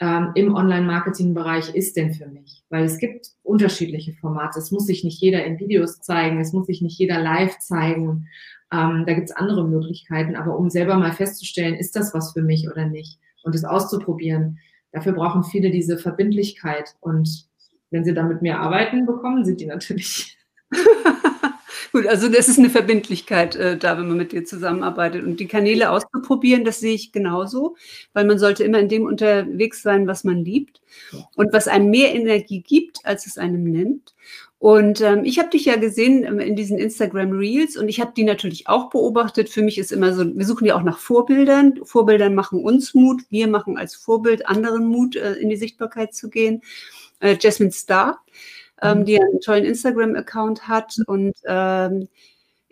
ähm, 0.00 0.30
im 0.34 0.54
Online-Marketing-Bereich 0.54 1.74
ist 1.74 1.96
denn 1.96 2.14
für 2.14 2.26
mich? 2.26 2.62
Weil 2.70 2.84
es 2.84 2.98
gibt 2.98 3.32
unterschiedliche 3.42 4.12
Formate. 4.12 4.60
Es 4.60 4.70
muss 4.70 4.86
sich 4.86 5.02
nicht 5.02 5.20
jeder 5.20 5.44
in 5.44 5.58
Videos 5.58 6.00
zeigen, 6.00 6.40
es 6.40 6.52
muss 6.52 6.66
sich 6.66 6.82
nicht 6.82 6.98
jeder 6.98 7.20
live 7.20 7.58
zeigen. 7.58 8.28
Ähm, 8.72 9.04
da 9.06 9.14
gibt 9.14 9.30
es 9.30 9.36
andere 9.36 9.66
Möglichkeiten. 9.66 10.36
Aber 10.36 10.56
um 10.56 10.70
selber 10.70 10.96
mal 10.96 11.12
festzustellen, 11.12 11.74
ist 11.74 11.96
das 11.96 12.14
was 12.14 12.32
für 12.32 12.42
mich 12.42 12.70
oder 12.70 12.86
nicht? 12.86 13.18
Und 13.42 13.54
es 13.54 13.64
auszuprobieren, 13.64 14.58
dafür 14.92 15.12
brauchen 15.12 15.42
viele 15.42 15.70
diese 15.70 15.98
Verbindlichkeit. 15.98 16.94
Und 17.00 17.48
wenn 17.90 18.04
sie 18.04 18.14
da 18.14 18.22
mit 18.22 18.40
mir 18.40 18.60
arbeiten, 18.60 19.04
bekommen 19.04 19.44
sie 19.44 19.56
die 19.56 19.66
natürlich. 19.66 20.38
Gut, 21.94 22.08
also 22.08 22.28
das 22.28 22.48
ist 22.48 22.58
eine 22.58 22.70
Verbindlichkeit 22.70 23.54
äh, 23.54 23.78
da, 23.78 23.96
wenn 23.96 24.08
man 24.08 24.16
mit 24.16 24.32
dir 24.32 24.44
zusammenarbeitet. 24.44 25.22
Und 25.22 25.38
die 25.38 25.46
Kanäle 25.46 25.90
auszuprobieren, 25.90 26.64
das 26.64 26.80
sehe 26.80 26.92
ich 26.92 27.12
genauso, 27.12 27.76
weil 28.14 28.24
man 28.24 28.36
sollte 28.36 28.64
immer 28.64 28.80
in 28.80 28.88
dem 28.88 29.06
unterwegs 29.06 29.80
sein, 29.80 30.08
was 30.08 30.24
man 30.24 30.44
liebt 30.44 30.80
und 31.36 31.52
was 31.52 31.68
einem 31.68 31.90
mehr 31.90 32.12
Energie 32.12 32.62
gibt, 32.62 33.06
als 33.06 33.26
es 33.26 33.38
einem 33.38 33.62
nimmt. 33.62 34.12
Und 34.58 35.02
ähm, 35.02 35.24
ich 35.24 35.38
habe 35.38 35.50
dich 35.50 35.66
ja 35.66 35.76
gesehen 35.76 36.24
ähm, 36.24 36.40
in 36.40 36.56
diesen 36.56 36.78
Instagram 36.78 37.30
Reels 37.30 37.76
und 37.76 37.88
ich 37.88 38.00
habe 38.00 38.12
die 38.16 38.24
natürlich 38.24 38.66
auch 38.68 38.90
beobachtet. 38.90 39.48
Für 39.48 39.62
mich 39.62 39.78
ist 39.78 39.92
immer 39.92 40.12
so, 40.14 40.24
wir 40.36 40.46
suchen 40.46 40.66
ja 40.66 40.74
auch 40.74 40.82
nach 40.82 40.98
Vorbildern. 40.98 41.78
Vorbildern 41.84 42.34
machen 42.34 42.64
uns 42.64 42.94
Mut. 42.94 43.22
Wir 43.30 43.46
machen 43.46 43.78
als 43.78 43.94
Vorbild 43.94 44.48
anderen 44.48 44.88
Mut, 44.88 45.14
äh, 45.14 45.34
in 45.34 45.48
die 45.48 45.56
Sichtbarkeit 45.56 46.12
zu 46.12 46.28
gehen. 46.28 46.60
Äh, 47.20 47.36
Jasmine 47.40 47.70
Starr 47.70 48.18
ähm, 48.84 49.00
mhm. 49.00 49.04
die 49.06 49.20
einen 49.20 49.40
tollen 49.40 49.64
Instagram-Account 49.64 50.68
hat 50.68 50.96
und 51.06 51.34
ähm, 51.46 52.08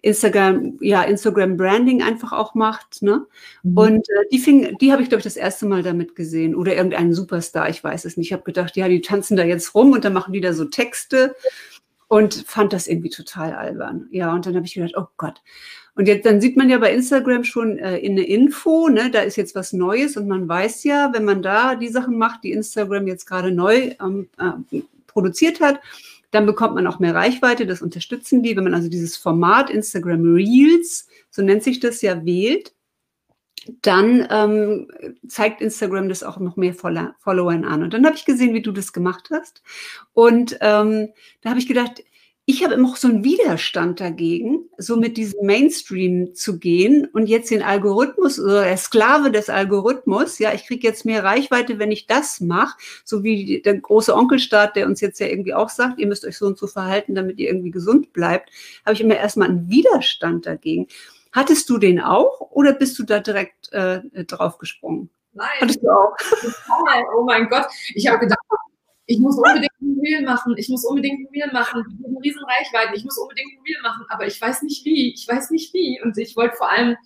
Instagram, 0.02 0.78
ja, 0.80 1.02
Instagram 1.02 1.56
Branding 1.56 2.02
einfach 2.02 2.32
auch 2.32 2.54
macht, 2.54 3.02
ne? 3.02 3.24
Mhm. 3.62 3.78
Und 3.78 4.08
äh, 4.10 4.24
die 4.32 4.40
fing, 4.40 4.76
die 4.78 4.92
habe 4.92 5.02
ich, 5.02 5.08
glaube 5.08 5.20
ich, 5.20 5.24
das 5.24 5.36
erste 5.36 5.64
Mal 5.64 5.84
damit 5.84 6.16
gesehen. 6.16 6.56
Oder 6.56 6.74
irgendeinen 6.74 7.14
Superstar, 7.14 7.68
ich 7.68 7.82
weiß 7.82 8.04
es 8.04 8.16
nicht. 8.16 8.26
Ich 8.26 8.32
habe 8.32 8.42
gedacht, 8.42 8.76
ja, 8.76 8.88
die 8.88 9.00
tanzen 9.00 9.36
da 9.36 9.44
jetzt 9.44 9.74
rum 9.74 9.92
und 9.92 10.04
dann 10.04 10.12
machen 10.12 10.32
die 10.32 10.40
da 10.40 10.52
so 10.52 10.64
Texte 10.64 11.36
und 12.08 12.34
fand 12.46 12.72
das 12.72 12.88
irgendwie 12.88 13.10
total 13.10 13.54
albern. 13.54 14.08
Ja, 14.10 14.34
und 14.34 14.44
dann 14.44 14.56
habe 14.56 14.66
ich 14.66 14.74
gedacht, 14.74 14.94
oh 14.96 15.06
Gott. 15.16 15.40
Und 15.94 16.08
jetzt, 16.08 16.26
dann 16.26 16.40
sieht 16.40 16.56
man 16.56 16.68
ja 16.68 16.78
bei 16.78 16.92
Instagram 16.92 17.44
schon 17.44 17.78
äh, 17.78 17.98
in 17.98 18.12
eine 18.12 18.26
Info, 18.26 18.88
ne, 18.88 19.10
da 19.10 19.20
ist 19.20 19.36
jetzt 19.36 19.54
was 19.54 19.72
Neues 19.72 20.16
und 20.16 20.26
man 20.26 20.48
weiß 20.48 20.84
ja, 20.84 21.10
wenn 21.12 21.24
man 21.24 21.42
da 21.42 21.74
die 21.74 21.88
Sachen 21.88 22.18
macht, 22.18 22.44
die 22.44 22.52
Instagram 22.52 23.06
jetzt 23.06 23.26
gerade 23.26 23.52
neu 23.52 23.94
ähm, 24.00 24.28
äh, 24.38 24.82
produziert 25.12 25.60
hat, 25.60 25.80
dann 26.30 26.46
bekommt 26.46 26.74
man 26.74 26.86
auch 26.86 26.98
mehr 26.98 27.14
Reichweite. 27.14 27.66
Das 27.66 27.82
unterstützen 27.82 28.42
die. 28.42 28.56
Wenn 28.56 28.64
man 28.64 28.74
also 28.74 28.88
dieses 28.88 29.16
Format 29.16 29.70
Instagram 29.70 30.34
Reels, 30.34 31.06
so 31.30 31.42
nennt 31.42 31.62
sich 31.62 31.78
das 31.78 32.02
ja, 32.02 32.24
wählt, 32.24 32.74
dann 33.82 34.26
ähm, 34.30 34.88
zeigt 35.28 35.60
Instagram 35.60 36.08
das 36.08 36.22
auch 36.22 36.38
noch 36.38 36.56
mehr 36.56 36.74
Followern 36.74 37.64
an. 37.64 37.82
Und 37.82 37.94
dann 37.94 38.04
habe 38.06 38.16
ich 38.16 38.24
gesehen, 38.24 38.54
wie 38.54 38.62
du 38.62 38.72
das 38.72 38.92
gemacht 38.92 39.28
hast. 39.30 39.62
Und 40.14 40.56
ähm, 40.60 41.10
da 41.42 41.50
habe 41.50 41.60
ich 41.60 41.68
gedacht, 41.68 42.02
ich 42.44 42.64
habe 42.64 42.74
immer 42.74 42.90
auch 42.90 42.96
so 42.96 43.06
einen 43.06 43.22
Widerstand 43.22 44.00
dagegen, 44.00 44.68
so 44.76 44.96
mit 44.96 45.16
diesem 45.16 45.46
Mainstream 45.46 46.34
zu 46.34 46.58
gehen 46.58 47.06
und 47.12 47.28
jetzt 47.28 47.52
den 47.52 47.62
Algorithmus 47.62 48.40
oder 48.40 48.64
der 48.64 48.76
Sklave 48.76 49.30
des 49.30 49.48
Algorithmus, 49.48 50.40
ja, 50.40 50.52
ich 50.52 50.66
kriege 50.66 50.86
jetzt 50.86 51.04
mehr 51.04 51.22
Reichweite, 51.22 51.78
wenn 51.78 51.92
ich 51.92 52.08
das 52.08 52.40
mache, 52.40 52.76
so 53.04 53.22
wie 53.22 53.62
der 53.62 53.78
große 53.78 54.14
Onkelstaat, 54.14 54.74
der 54.74 54.86
uns 54.86 55.00
jetzt 55.00 55.20
ja 55.20 55.28
irgendwie 55.28 55.54
auch 55.54 55.68
sagt, 55.68 56.00
ihr 56.00 56.08
müsst 56.08 56.24
euch 56.24 56.36
so 56.36 56.46
und 56.46 56.58
so 56.58 56.66
verhalten, 56.66 57.14
damit 57.14 57.38
ihr 57.38 57.48
irgendwie 57.48 57.70
gesund 57.70 58.12
bleibt, 58.12 58.50
habe 58.84 58.94
ich 58.94 59.00
immer 59.00 59.16
erstmal 59.16 59.48
einen 59.48 59.70
Widerstand 59.70 60.44
dagegen. 60.44 60.88
Hattest 61.30 61.70
du 61.70 61.78
den 61.78 62.00
auch 62.00 62.40
oder 62.50 62.72
bist 62.72 62.98
du 62.98 63.04
da 63.04 63.20
direkt 63.20 63.72
äh, 63.72 64.00
draufgesprungen? 64.24 65.10
Nein. 65.32 65.48
Hattest 65.60 65.82
du 65.82 65.88
auch? 65.88 66.14
Oh 67.16 67.24
mein 67.24 67.48
Gott. 67.48 67.66
Ich 67.94 68.06
habe 68.06 68.18
gedacht, 68.18 68.40
ich 69.12 69.18
muss 69.18 69.36
unbedingt 69.36 69.72
ein 69.80 70.00
Reel 70.00 70.22
machen, 70.22 70.54
ich 70.56 70.68
muss 70.68 70.84
unbedingt 70.84 71.20
ein 71.20 71.28
Reel 71.34 71.52
machen, 71.52 71.84
ich 71.86 72.04
habe 72.04 72.22
riesen 72.24 72.42
Reichweiten, 72.44 72.94
ich 72.96 73.04
muss 73.04 73.18
unbedingt 73.18 73.52
ein 73.52 73.62
Reel 73.66 73.82
machen, 73.82 74.04
aber 74.08 74.26
ich 74.26 74.40
weiß 74.40 74.62
nicht 74.62 74.84
wie, 74.86 75.12
ich 75.12 75.28
weiß 75.28 75.50
nicht 75.50 75.74
wie. 75.74 76.00
Und 76.02 76.16
ich 76.16 76.34
wollte 76.34 76.56
vor 76.56 76.70
allem, 76.70 76.96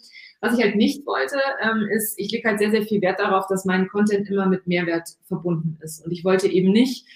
was 0.41 0.57
ich 0.57 0.63
halt 0.63 0.77
nicht 0.77 1.05
wollte, 1.05 1.39
ähm, 1.63 1.89
ist, 1.91 2.19
ich 2.19 2.31
lege 2.31 2.49
halt 2.49 2.59
sehr, 2.61 2.71
sehr 2.71 2.83
viel 2.83 3.01
Wert 3.03 3.19
darauf, 3.19 3.47
dass 3.49 3.65
mein 3.65 3.89
Content 3.89 4.29
immer 4.31 4.47
mit 4.47 4.67
Mehrwert 4.67 5.09
verbunden 5.27 5.79
ist. 5.83 6.05
Und 6.05 6.13
ich 6.13 6.25
wollte 6.25 6.47
eben 6.47 6.71
nicht 6.71 7.07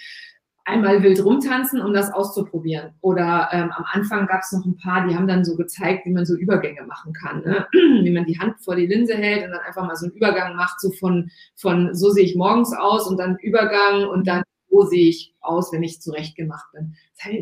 einmal 0.65 1.03
wild 1.03 1.25
rumtanzen, 1.25 1.81
um 1.81 1.93
das 1.95 2.13
auszuprobieren. 2.13 2.95
Oder 3.01 3.49
ähm, 3.53 3.71
am 3.73 3.85
Anfang 3.93 4.27
gab 4.27 4.41
es 4.41 4.53
noch 4.53 4.65
ein 4.65 4.77
paar, 4.77 5.07
die 5.07 5.15
haben 5.15 5.27
dann 5.27 5.45
so 5.45 5.57
gezeigt, 5.57 6.07
wie 6.07 6.13
man 6.13 6.27
so 6.27 6.37
Übergänge 6.37 6.83
machen 6.83 7.13
kann. 7.13 7.43
Ne? 7.43 7.67
Wie 7.73 8.11
man 8.11 8.25
die 8.25 8.39
Hand 8.39 8.61
vor 8.61 8.77
die 8.77 8.87
Linse 8.87 9.15
hält 9.15 9.45
und 9.45 9.51
dann 9.51 9.61
einfach 9.61 9.87
mal 9.87 9.97
so 9.97 10.07
einen 10.07 10.15
Übergang 10.15 10.57
macht, 10.57 10.81
so 10.81 10.91
von, 10.93 11.31
von 11.57 11.95
so 11.95 12.11
sehe 12.11 12.25
ich 12.25 12.37
morgens 12.37 12.73
aus 12.73 13.07
und 13.07 13.19
dann 13.19 13.37
Übergang 13.39 14.07
und 14.07 14.27
dann 14.27 14.43
so 14.71 14.83
sehe 14.83 15.09
ich 15.09 15.35
aus, 15.41 15.73
wenn 15.73 15.83
ich 15.83 16.01
zurechtgemacht 16.01 16.73
bin. 16.73 16.95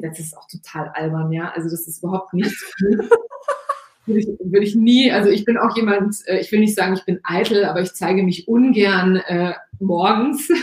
Das 0.03 0.19
ist 0.19 0.37
auch 0.37 0.47
total 0.49 0.89
albern, 0.95 1.33
ja. 1.33 1.51
Also 1.51 1.69
das 1.69 1.87
ist 1.87 2.03
überhaupt 2.03 2.35
nichts. 2.35 2.75
würde 4.09 4.21
ich, 4.21 4.27
würde 4.27 4.67
ich 4.67 4.75
nie, 4.75 5.13
also 5.13 5.31
ich 5.31 5.45
bin 5.45 5.59
auch 5.59 5.77
jemand, 5.77 6.17
äh, 6.27 6.41
ich 6.41 6.51
will 6.51 6.61
nicht 6.61 6.75
sagen, 6.75 6.95
ich 6.95 7.05
bin 7.05 7.21
eitel, 7.23 7.65
aber 7.65 7.83
ich 7.83 7.93
zeige 7.93 8.23
mich 8.23 8.49
ungern 8.49 9.17
äh, 9.17 9.55
morgens. 9.79 10.49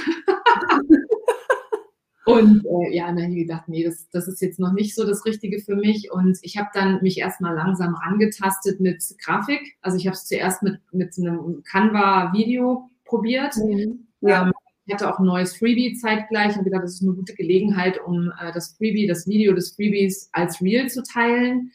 Und 2.25 2.65
äh, 2.65 2.95
ja, 2.95 3.05
dann 3.05 3.21
habe 3.21 3.33
ich 3.33 3.47
gedacht, 3.47 3.67
nee, 3.67 3.83
das, 3.83 4.09
das 4.09 4.27
ist 4.27 4.41
jetzt 4.41 4.59
noch 4.59 4.73
nicht 4.73 4.95
so 4.95 5.05
das 5.05 5.25
Richtige 5.25 5.59
für 5.59 5.75
mich. 5.75 6.11
Und 6.11 6.39
ich 6.41 6.57
habe 6.57 6.69
dann 6.73 7.03
mich 7.03 7.19
erstmal 7.19 7.53
langsam 7.53 7.93
rangetastet 7.93 8.79
mit 8.79 9.03
Grafik. 9.23 9.77
Also 9.81 9.97
ich 9.99 10.07
habe 10.07 10.15
es 10.15 10.25
zuerst 10.25 10.63
mit, 10.63 10.79
mit 10.91 11.13
einem 11.19 11.61
Canva-Video 11.63 12.89
probiert. 13.05 13.55
Mhm. 13.57 14.07
Ja. 14.21 14.51
Ich 14.85 14.93
hatte 14.93 15.11
auch 15.11 15.19
ein 15.19 15.25
neues 15.25 15.57
Freebie 15.57 15.95
zeitgleich 15.95 16.55
und 16.57 16.63
gedacht, 16.63 16.83
das 16.83 16.95
ist 16.95 17.01
eine 17.01 17.13
gute 17.13 17.33
Gelegenheit, 17.33 17.99
um 18.05 18.31
äh, 18.39 18.51
das 18.53 18.75
Freebie, 18.77 19.07
das 19.07 19.27
Video 19.27 19.53
des 19.53 19.75
Freebies 19.75 20.29
als 20.31 20.61
Reel 20.61 20.87
zu 20.89 21.01
teilen. 21.03 21.71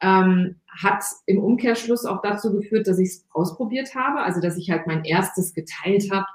Ähm, 0.00 0.56
hat 0.68 1.04
im 1.26 1.38
Umkehrschluss 1.38 2.04
auch 2.04 2.22
dazu 2.22 2.52
geführt, 2.52 2.86
dass 2.86 2.98
ich 2.98 3.08
es 3.08 3.26
ausprobiert 3.30 3.94
habe, 3.94 4.20
also 4.20 4.40
dass 4.40 4.56
ich 4.56 4.70
halt 4.70 4.86
mein 4.86 5.04
erstes 5.04 5.54
geteilt 5.54 6.10
habe 6.10 6.26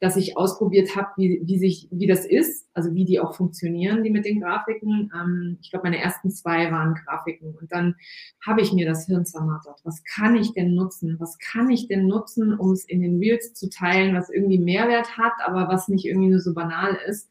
dass 0.00 0.16
ich 0.16 0.36
ausprobiert 0.36 0.96
habe, 0.96 1.08
wie, 1.16 1.42
wie, 1.44 1.58
sich, 1.58 1.88
wie 1.90 2.06
das 2.06 2.26
ist, 2.26 2.68
also 2.74 2.94
wie 2.94 3.04
die 3.04 3.20
auch 3.20 3.34
funktionieren, 3.34 4.02
die 4.02 4.10
mit 4.10 4.24
den 4.24 4.40
Grafiken. 4.40 5.10
Ähm, 5.14 5.58
ich 5.62 5.70
glaube, 5.70 5.84
meine 5.84 5.98
ersten 5.98 6.30
zwei 6.30 6.70
waren 6.70 6.94
Grafiken. 6.94 7.54
Und 7.54 7.70
dann 7.72 7.96
habe 8.44 8.60
ich 8.60 8.72
mir 8.72 8.86
das 8.86 9.06
Hirn 9.06 9.24
zermartert. 9.24 9.80
Was 9.84 10.02
kann 10.04 10.36
ich 10.36 10.52
denn 10.52 10.74
nutzen? 10.74 11.16
Was 11.18 11.38
kann 11.38 11.70
ich 11.70 11.88
denn 11.88 12.06
nutzen, 12.06 12.58
um 12.58 12.72
es 12.72 12.84
in 12.84 13.00
den 13.00 13.18
Reels 13.18 13.54
zu 13.54 13.68
teilen, 13.68 14.14
was 14.14 14.30
irgendwie 14.30 14.58
Mehrwert 14.58 15.16
hat, 15.16 15.34
aber 15.44 15.68
was 15.68 15.88
nicht 15.88 16.04
irgendwie 16.04 16.28
nur 16.28 16.40
so 16.40 16.54
banal 16.54 16.98
ist? 17.06 17.30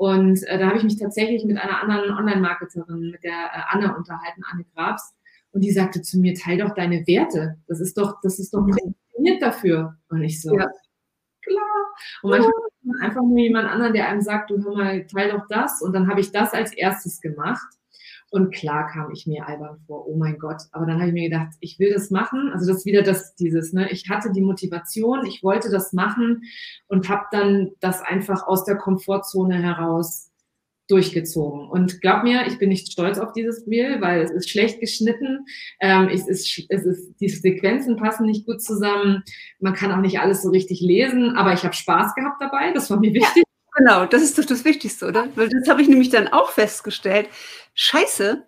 Und 0.00 0.42
äh, 0.44 0.58
da 0.58 0.68
habe 0.68 0.78
ich 0.78 0.84
mich 0.84 0.96
tatsächlich 0.96 1.44
mit 1.44 1.58
einer 1.58 1.82
anderen 1.82 2.10
Online-Marketerin, 2.16 3.10
mit 3.10 3.22
der 3.22 3.32
äh, 3.32 3.60
Anne 3.68 3.94
unterhalten, 3.94 4.42
Anne 4.50 4.64
Grabs. 4.74 5.14
Und 5.52 5.62
die 5.62 5.72
sagte 5.72 6.00
zu 6.00 6.18
mir, 6.18 6.34
teil 6.34 6.56
doch 6.56 6.74
deine 6.74 7.06
Werte. 7.06 7.58
Das 7.66 7.80
ist 7.80 7.98
doch, 7.98 8.18
das 8.22 8.38
ist 8.38 8.54
doch 8.54 8.64
prädestiniert 8.64 9.42
dafür. 9.42 9.98
Und 10.08 10.22
ich 10.22 10.40
so, 10.40 10.56
ja. 10.56 10.68
Und 12.22 12.30
manchmal 12.30 12.52
ja. 12.82 13.06
einfach 13.06 13.22
nur 13.22 13.38
jemand 13.38 13.68
anderen, 13.68 13.92
der 13.92 14.08
einem 14.08 14.20
sagt, 14.20 14.50
du 14.50 14.62
hör 14.64 14.76
mal, 14.76 15.06
teil 15.06 15.30
doch 15.30 15.46
das. 15.48 15.82
Und 15.82 15.92
dann 15.92 16.08
habe 16.08 16.20
ich 16.20 16.32
das 16.32 16.52
als 16.52 16.72
erstes 16.72 17.20
gemacht. 17.20 17.66
Und 18.30 18.54
klar 18.54 18.86
kam 18.86 19.10
ich 19.10 19.26
mir 19.26 19.46
albern 19.46 19.80
vor, 19.86 20.06
oh 20.06 20.16
mein 20.16 20.38
Gott. 20.38 20.62
Aber 20.70 20.86
dann 20.86 20.98
habe 20.98 21.08
ich 21.08 21.12
mir 21.12 21.28
gedacht, 21.28 21.48
ich 21.58 21.80
will 21.80 21.92
das 21.92 22.10
machen. 22.10 22.50
Also 22.52 22.66
das 22.66 22.78
ist 22.78 22.86
wieder 22.86 23.02
das, 23.02 23.34
dieses, 23.34 23.72
ne, 23.72 23.90
ich 23.90 24.08
hatte 24.08 24.30
die 24.30 24.40
Motivation, 24.40 25.26
ich 25.26 25.42
wollte 25.42 25.68
das 25.68 25.92
machen 25.92 26.42
und 26.86 27.08
habe 27.08 27.24
dann 27.32 27.72
das 27.80 28.02
einfach 28.02 28.46
aus 28.46 28.64
der 28.64 28.76
Komfortzone 28.76 29.60
heraus 29.60 30.29
durchgezogen. 30.90 31.68
Und 31.68 32.00
glaub 32.00 32.22
mir, 32.22 32.46
ich 32.46 32.58
bin 32.58 32.68
nicht 32.68 32.92
stolz 32.92 33.18
auf 33.18 33.32
dieses 33.32 33.66
Reel, 33.66 34.00
weil 34.00 34.22
es 34.22 34.30
ist 34.30 34.50
schlecht 34.50 34.80
geschnitten. 34.80 35.46
Ähm, 35.80 36.08
es 36.08 36.26
ist, 36.26 36.66
es 36.68 36.84
ist, 36.84 37.14
die 37.20 37.28
Sequenzen 37.28 37.96
passen 37.96 38.26
nicht 38.26 38.46
gut 38.46 38.62
zusammen. 38.62 39.22
Man 39.58 39.74
kann 39.74 39.92
auch 39.92 40.00
nicht 40.00 40.20
alles 40.20 40.42
so 40.42 40.50
richtig 40.50 40.80
lesen, 40.80 41.36
aber 41.36 41.52
ich 41.52 41.64
habe 41.64 41.74
Spaß 41.74 42.14
gehabt 42.14 42.40
dabei. 42.40 42.72
Das 42.72 42.90
war 42.90 42.98
mir 42.98 43.14
wichtig. 43.14 43.44
Ja, 43.44 43.72
genau, 43.76 44.06
das 44.06 44.22
ist 44.22 44.38
doch 44.38 44.44
das 44.44 44.64
Wichtigste, 44.64 45.06
oder? 45.06 45.28
Weil 45.36 45.48
das 45.48 45.68
habe 45.68 45.82
ich 45.82 45.88
nämlich 45.88 46.10
dann 46.10 46.28
auch 46.28 46.50
festgestellt. 46.50 47.28
Scheiße, 47.74 48.42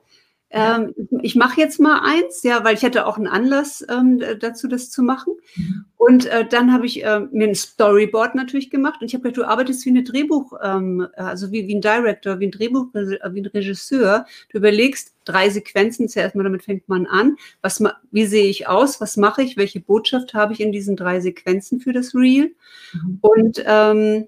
ähm, 0.53 0.95
ich 1.23 1.35
mache 1.35 1.61
jetzt 1.61 1.81
mal 1.81 2.01
eins, 2.05 2.43
ja, 2.43 2.63
weil 2.63 2.75
ich 2.75 2.85
hatte 2.85 3.07
auch 3.07 3.17
einen 3.17 3.27
Anlass 3.27 3.85
ähm, 3.89 4.23
dazu, 4.39 4.69
das 4.69 4.91
zu 4.91 5.03
machen. 5.03 5.35
Mhm. 5.57 5.85
Und 5.97 6.27
äh, 6.27 6.47
dann 6.47 6.73
habe 6.73 6.85
ich 6.85 7.05
äh, 7.05 7.21
mir 7.31 7.49
ein 7.49 7.55
Storyboard 7.55 8.35
natürlich 8.35 8.71
gemacht 8.71 9.01
und 9.01 9.07
ich 9.07 9.15
habe 9.15 9.23
gedacht, 9.23 9.39
du 9.39 9.49
arbeitest 9.49 9.87
wie 9.87 9.91
eine 9.91 10.03
Drehbuch, 10.03 10.53
ähm, 10.63 11.07
also 11.17 11.53
wie, 11.53 11.67
wie 11.69 11.77
ein 11.77 11.81
Director, 11.81 12.39
wie 12.39 12.49
ein 12.49 12.51
Drehbuch, 12.51 12.89
wie 12.93 13.41
ein 13.41 13.47
Regisseur. 13.47 14.27
Du 14.51 14.59
überlegst 14.59 15.15
drei 15.25 15.49
Sequenzen, 15.49 16.09
zuerst 16.09 16.35
mal 16.35 16.43
damit 16.43 16.65
fängt 16.65 16.89
man 16.89 17.07
an. 17.07 17.37
Was, 17.63 17.83
wie 18.11 18.27
sehe 18.27 18.47
ich 18.47 18.69
aus? 18.69 19.01
Was 19.01 19.17
mache 19.17 19.43
ich? 19.43 19.57
Welche 19.57 19.81
Botschaft 19.81 20.35
habe 20.35 20.53
ich 20.53 20.61
in 20.61 20.73
diesen 20.73 20.97
drei 20.97 21.21
Sequenzen 21.21 21.81
für 21.81 21.93
das 21.93 22.15
Reel? 22.15 22.55
Mhm. 22.93 23.19
Und 23.23 23.65
ähm, 23.65 24.27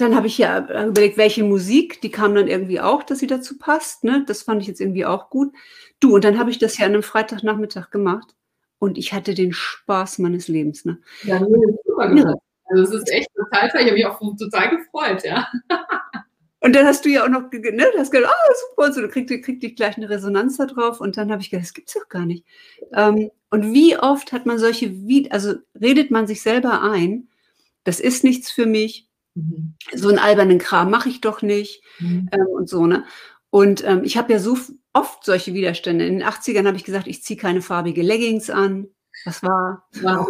dann 0.00 0.14
habe 0.14 0.26
ich 0.26 0.38
ja 0.38 0.58
äh, 0.58 0.86
überlegt, 0.86 1.16
welche 1.16 1.44
Musik, 1.44 2.00
die 2.00 2.10
kam 2.10 2.34
dann 2.34 2.48
irgendwie 2.48 2.80
auch, 2.80 3.02
dass 3.02 3.18
sie 3.18 3.26
dazu 3.26 3.58
passt. 3.58 4.04
Ne? 4.04 4.24
Das 4.26 4.42
fand 4.42 4.62
ich 4.62 4.68
jetzt 4.68 4.80
irgendwie 4.80 5.06
auch 5.06 5.30
gut. 5.30 5.52
Du, 6.00 6.14
und 6.14 6.24
dann 6.24 6.38
habe 6.38 6.50
ich 6.50 6.58
das 6.58 6.78
ja 6.78 6.86
an 6.86 6.92
einem 6.92 7.02
Freitagnachmittag 7.02 7.90
gemacht 7.90 8.34
und 8.78 8.98
ich 8.98 9.12
hatte 9.12 9.34
den 9.34 9.52
Spaß 9.52 10.18
meines 10.18 10.48
Lebens. 10.48 10.84
Ne? 10.84 10.98
Ja, 11.24 11.38
super 11.38 12.08
gemacht. 12.08 12.38
Also 12.66 12.84
es 12.84 13.02
ist 13.02 13.12
echt 13.12 13.28
total. 13.34 13.66
Ich 13.66 13.74
habe 13.74 13.92
mich 13.92 14.06
auch 14.06 14.20
total 14.38 14.76
gefreut, 14.76 15.24
ja. 15.24 15.46
Und 16.62 16.76
dann 16.76 16.86
hast 16.86 17.06
du 17.06 17.08
ja 17.08 17.24
auch 17.24 17.28
noch, 17.30 17.50
ne, 17.50 17.86
du 17.92 17.98
hast 17.98 18.10
gedacht, 18.10 18.30
ah, 18.30 18.52
super, 18.68 18.86
und 18.86 18.94
so, 18.94 19.00
du 19.00 19.08
kriegst, 19.08 19.30
kriegst 19.42 19.62
dich 19.62 19.76
gleich 19.76 19.96
eine 19.96 20.10
Resonanz 20.10 20.58
da 20.58 20.66
drauf. 20.66 21.00
Und 21.00 21.16
dann 21.16 21.32
habe 21.32 21.40
ich 21.40 21.48
gedacht, 21.48 21.64
das 21.64 21.72
gibt's 21.72 21.94
doch 21.94 22.08
gar 22.10 22.26
nicht. 22.26 22.44
Ähm, 22.94 23.30
und 23.48 23.72
wie 23.72 23.96
oft 23.96 24.32
hat 24.32 24.44
man 24.44 24.58
solche, 24.58 24.94
also 25.30 25.54
redet 25.80 26.10
man 26.10 26.26
sich 26.26 26.42
selber 26.42 26.82
ein, 26.82 27.28
das 27.84 27.98
ist 27.98 28.24
nichts 28.24 28.50
für 28.50 28.66
mich, 28.66 29.08
Mhm. 29.34 29.74
So 29.94 30.08
einen 30.08 30.18
albernen 30.18 30.58
Kram 30.58 30.90
mache 30.90 31.08
ich 31.08 31.20
doch 31.20 31.42
nicht 31.42 31.82
mhm. 31.98 32.28
ähm, 32.32 32.46
und 32.46 32.68
so, 32.68 32.86
ne? 32.86 33.04
Und 33.50 33.84
ähm, 33.84 34.04
ich 34.04 34.16
habe 34.16 34.32
ja 34.32 34.38
so 34.38 34.56
oft 34.92 35.24
solche 35.24 35.54
Widerstände. 35.54 36.06
In 36.06 36.20
den 36.20 36.28
80ern 36.28 36.66
habe 36.66 36.76
ich 36.76 36.84
gesagt, 36.84 37.08
ich 37.08 37.22
ziehe 37.22 37.38
keine 37.38 37.62
farbige 37.62 38.02
Leggings 38.02 38.48
an. 38.48 38.88
Das 39.24 39.42
war, 39.42 39.88
war 40.02 40.26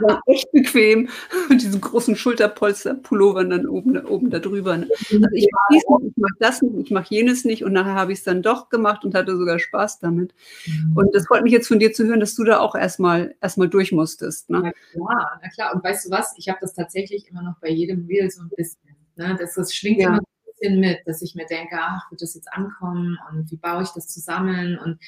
war 0.00 0.20
echt 0.26 0.50
bequem 0.52 1.08
mit 1.48 1.62
diesen 1.62 1.80
großen 1.80 2.16
Schulterpolster-Pullovern 2.16 3.50
dann 3.50 3.66
oben, 3.66 3.98
oben 4.06 4.30
da 4.30 4.38
drüber. 4.38 4.76
Ne? 4.76 4.88
Also 4.90 5.28
ich 5.32 5.48
mache 5.52 6.04
ich 6.06 6.12
mach 6.16 6.30
das 6.38 6.62
nicht, 6.62 6.86
ich 6.86 6.90
mache 6.90 7.14
jenes 7.14 7.44
nicht 7.44 7.64
und 7.64 7.72
nachher 7.72 7.94
habe 7.94 8.12
ich 8.12 8.18
es 8.18 8.24
dann 8.24 8.42
doch 8.42 8.68
gemacht 8.68 9.04
und 9.04 9.14
hatte 9.14 9.36
sogar 9.36 9.58
Spaß 9.58 10.00
damit. 10.00 10.34
Mhm. 10.66 10.96
Und 10.96 11.14
das 11.14 11.26
freut 11.26 11.42
mich 11.42 11.52
jetzt 11.52 11.68
von 11.68 11.78
dir 11.78 11.92
zu 11.92 12.04
hören, 12.06 12.20
dass 12.20 12.34
du 12.34 12.44
da 12.44 12.60
auch 12.60 12.74
erstmal 12.74 13.34
erstmal 13.40 13.68
durch 13.68 13.92
musstest. 13.92 14.50
Ne? 14.50 14.60
Na 14.62 14.72
klar, 14.72 15.40
na 15.42 15.48
klar. 15.50 15.74
Und 15.74 15.84
weißt 15.84 16.06
du 16.06 16.10
was? 16.10 16.34
Ich 16.36 16.48
habe 16.48 16.58
das 16.60 16.74
tatsächlich 16.74 17.28
immer 17.28 17.42
noch 17.42 17.58
bei 17.60 17.68
jedem 17.68 18.06
Reel 18.06 18.30
so 18.30 18.42
ein 18.42 18.50
bisschen. 18.56 18.96
Ne? 19.16 19.36
Das, 19.38 19.54
das 19.54 19.74
schwingt 19.74 20.00
ja. 20.00 20.08
immer 20.08 20.20
bisschen 20.64 20.80
mit, 20.80 21.00
dass 21.06 21.22
ich 21.22 21.34
mir 21.34 21.46
denke, 21.46 21.76
ach, 21.78 22.10
wird 22.10 22.22
das 22.22 22.34
jetzt 22.34 22.52
ankommen 22.52 23.18
und 23.30 23.50
wie 23.50 23.56
baue 23.56 23.82
ich 23.82 23.90
das 23.90 24.08
zusammen? 24.08 24.78
Und 24.78 24.98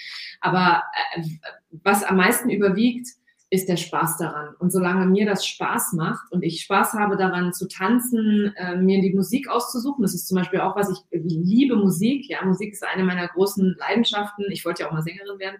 aber 0.41 0.83
äh, 1.15 1.23
was 1.71 2.05
am 2.05 2.17
meisten 2.17 2.51
überwiegt, 2.51 3.09
ist 3.49 3.69
der 3.69 3.77
Spaß 3.77 4.19
daran. 4.19 4.55
Und 4.59 4.73
solange 4.73 5.07
mir 5.07 5.25
das 5.25 5.47
Spaß 5.47 5.93
macht 5.93 6.33
und 6.33 6.43
ich 6.43 6.63
Spaß 6.63 6.95
habe 6.95 7.17
daran 7.17 7.53
zu 7.53 7.69
tanzen, 7.69 8.53
äh, 8.57 8.77
mir 8.77 9.01
die 9.01 9.15
Musik 9.15 9.49
auszusuchen, 9.49 10.03
das 10.03 10.15
ist 10.15 10.27
zum 10.27 10.37
Beispiel 10.37 10.61
auch 10.61 10.75
was, 10.75 10.91
ich, 10.91 10.99
liebe 11.13 11.77
Musik. 11.77 12.29
Ja, 12.29 12.45
Musik 12.45 12.73
ist 12.73 12.85
eine 12.85 13.05
meiner 13.05 13.29
großen 13.29 13.77
Leidenschaften. 13.79 14.47
Ich 14.51 14.65
wollte 14.65 14.83
ja 14.83 14.89
auch 14.89 14.93
mal 14.93 15.03
Sängerin 15.03 15.39
werden. 15.39 15.59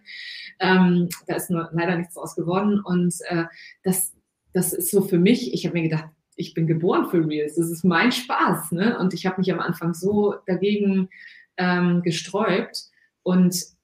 Ähm, 0.59 1.09
da 1.29 1.37
ist 1.37 1.51
nur 1.51 1.69
leider 1.73 1.97
nichts 1.97 2.15
draus 2.15 2.35
geworden. 2.35 2.81
Und 2.81 3.15
äh, 3.29 3.45
das, 3.85 4.13
das 4.53 4.73
ist 4.73 4.91
so 4.91 5.03
für 5.03 5.19
mich, 5.19 5.55
ich 5.55 5.65
habe 5.65 5.75
mir 5.75 5.89
gedacht, 5.89 6.09
ich 6.35 6.55
bin 6.55 6.67
geboren 6.67 7.09
für 7.09 7.25
Reels. 7.25 7.55
Das 7.55 7.71
ist 7.71 7.85
mein 7.85 8.11
Spaß. 8.11 8.73
Ne? 8.73 8.99
Und 8.99 9.15
ich 9.15 9.27
habe 9.27 9.39
mich 9.39 9.53
am 9.53 9.61
Anfang 9.61 9.95
so 9.95 10.35
dagegen 10.47 11.09
ähm, 11.57 12.03
gesträubt. 12.03 12.91
Und 13.23 13.76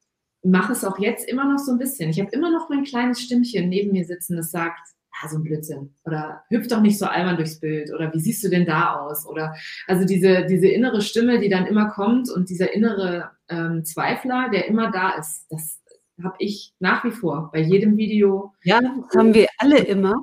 mache 0.43 0.73
es 0.73 0.85
auch 0.85 0.99
jetzt 0.99 1.29
immer 1.29 1.51
noch 1.51 1.59
so 1.59 1.73
ein 1.73 1.79
bisschen. 1.79 2.11
Ich 2.11 2.21
habe 2.21 2.31
immer 2.33 2.51
noch 2.51 2.69
mein 2.69 2.85
kleines 2.85 3.21
Stimmchen 3.21 3.69
neben 3.69 3.93
mir 3.93 4.05
sitzen, 4.05 4.37
das 4.37 4.51
sagt, 4.51 4.81
ah, 5.13 5.29
so 5.29 5.37
ein 5.37 5.43
Blödsinn. 5.43 5.95
Oder 6.05 6.43
hüpf 6.49 6.69
doch 6.69 6.81
nicht 6.81 6.99
so 6.99 7.07
albern 7.07 7.37
durchs 7.37 7.61
Bild. 7.61 7.93
Oder 7.93 8.13
wie 8.13 8.21
siehst 8.21 8.43
du 8.45 8.49
denn 8.49 8.67
da 8.67 8.97
aus? 8.97 9.27
Oder 9.27 9.55
also 9.87 10.05
diese, 10.05 10.47
diese 10.47 10.69
innere 10.69 11.03
Stimme, 11.03 11.39
die 11.39 11.49
dann 11.49 11.67
immer 11.67 11.91
kommt 11.91 12.31
und 12.31 12.49
dieser 12.49 12.73
innere 12.73 13.31
ähm, 13.49 13.85
Zweifler, 13.85 14.49
der 14.51 14.67
immer 14.67 14.91
da 14.91 15.11
ist, 15.13 15.47
das 15.51 15.81
habe 16.23 16.37
ich 16.39 16.75
nach 16.79 17.05
wie 17.05 17.11
vor 17.11 17.51
bei 17.53 17.61
jedem 17.61 17.97
Video. 17.97 18.53
Ja, 18.63 18.81
das 18.81 19.17
haben 19.17 19.35
wir 19.35 19.49
alle 19.59 19.79
immer. 19.79 20.15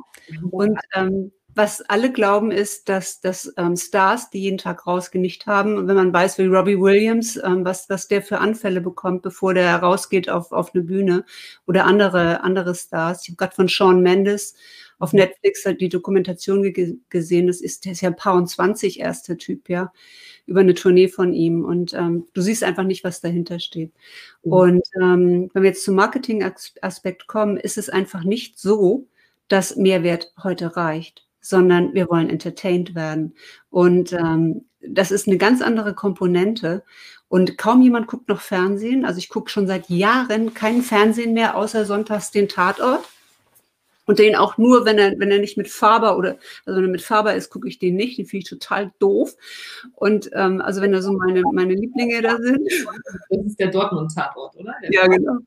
Und 0.51 0.79
ähm, 0.95 1.31
was 1.55 1.81
alle 1.81 2.11
glauben, 2.11 2.51
ist, 2.51 2.89
dass, 2.89 3.21
dass 3.21 3.51
ähm, 3.57 3.75
Stars, 3.75 4.29
die 4.29 4.39
jeden 4.39 4.57
Tag 4.57 4.85
rausgenickt 4.85 5.45
haben, 5.45 5.77
und 5.77 5.87
wenn 5.87 5.95
man 5.95 6.13
weiß, 6.13 6.37
wie 6.37 6.45
Robbie 6.45 6.79
Williams, 6.79 7.37
ähm, 7.43 7.65
was, 7.65 7.89
was 7.89 8.07
der 8.07 8.21
für 8.21 8.39
Anfälle 8.39 8.81
bekommt, 8.81 9.23
bevor 9.23 9.53
der 9.53 9.75
rausgeht 9.77 10.29
auf, 10.29 10.51
auf 10.51 10.73
eine 10.73 10.83
Bühne 10.83 11.25
oder 11.65 11.85
andere, 11.85 12.43
andere 12.43 12.75
Stars. 12.75 13.23
Ich 13.23 13.29
habe 13.29 13.37
gerade 13.37 13.55
von 13.55 13.67
Sean 13.67 14.01
Mendes 14.01 14.55
auf. 14.99 15.13
Netflix 15.13 15.65
halt 15.65 15.81
die 15.81 15.89
Dokumentation 15.89 16.61
ge 16.61 16.97
gesehen. 17.09 17.47
Das 17.47 17.61
ist, 17.61 17.85
der 17.85 17.93
ist 17.93 18.01
ja 18.01 18.09
ein 18.09 18.15
paar 18.15 18.35
und 18.35 18.47
20 18.47 18.99
erster 18.99 19.37
Typ, 19.37 19.69
ja, 19.69 19.91
über 20.45 20.59
eine 20.59 20.75
Tournee 20.75 21.07
von 21.07 21.33
ihm. 21.33 21.65
Und 21.65 21.93
ähm, 21.93 22.27
du 22.33 22.41
siehst 22.41 22.63
einfach 22.63 22.83
nicht, 22.83 23.03
was 23.03 23.21
dahinter 23.21 23.59
steht. 23.59 23.93
Mhm. 24.43 24.51
Und 24.51 24.83
ähm, 25.01 25.49
wenn 25.53 25.63
wir 25.63 25.69
jetzt 25.69 25.83
zum 25.83 25.95
Marketing-Aspekt 25.95 27.27
kommen, 27.27 27.57
ist 27.57 27.77
es 27.77 27.89
einfach 27.89 28.23
nicht 28.23 28.59
so, 28.59 29.07
dass 29.47 29.75
Mehrwert 29.77 30.31
heute 30.43 30.75
reicht 30.77 31.28
sondern 31.41 31.93
wir 31.93 32.09
wollen 32.09 32.29
entertained 32.29 32.95
werden. 32.95 33.35
Und 33.69 34.13
ähm, 34.13 34.65
das 34.81 35.11
ist 35.11 35.27
eine 35.27 35.37
ganz 35.37 35.61
andere 35.61 35.93
Komponente. 35.93 36.83
Und 37.27 37.57
kaum 37.57 37.81
jemand 37.81 38.07
guckt 38.07 38.27
noch 38.27 38.41
Fernsehen. 38.41 39.05
Also 39.05 39.19
ich 39.19 39.29
gucke 39.29 39.49
schon 39.49 39.67
seit 39.67 39.89
Jahren 39.89 40.53
keinen 40.53 40.81
Fernsehen 40.81 41.33
mehr, 41.33 41.55
außer 41.55 41.85
sonntags 41.85 42.31
den 42.31 42.47
Tatort. 42.47 43.07
Und 44.05 44.17
den 44.17 44.35
auch 44.35 44.57
nur, 44.57 44.85
wenn 44.85 44.97
er, 44.97 45.19
wenn 45.19 45.29
er 45.29 45.37
nicht 45.37 45.55
mit 45.55 45.67
Faber 45.67 46.17
oder, 46.17 46.39
also 46.65 46.77
wenn 46.77 46.87
er 46.87 46.91
mit 46.91 47.03
Faber 47.03 47.35
ist, 47.35 47.51
gucke 47.51 47.67
ich 47.67 47.77
den 47.77 47.95
nicht. 47.95 48.17
Den 48.17 48.25
finde 48.25 48.41
ich 48.43 48.49
total 48.49 48.91
doof. 48.97 49.35
Und 49.93 50.31
ähm, 50.33 50.61
also 50.61 50.81
wenn 50.81 50.91
da 50.91 51.03
so 51.03 51.13
meine, 51.13 51.43
meine 51.53 51.75
Lieblinge 51.75 52.19
da 52.23 52.37
sind. 52.37 52.67
Das 53.29 53.45
ist 53.45 53.59
der 53.59 53.67
Dortmund-Tatort, 53.67 54.55
oder? 54.55 54.73
Der 54.81 54.91
ja, 54.91 55.05
genau. 55.05 55.37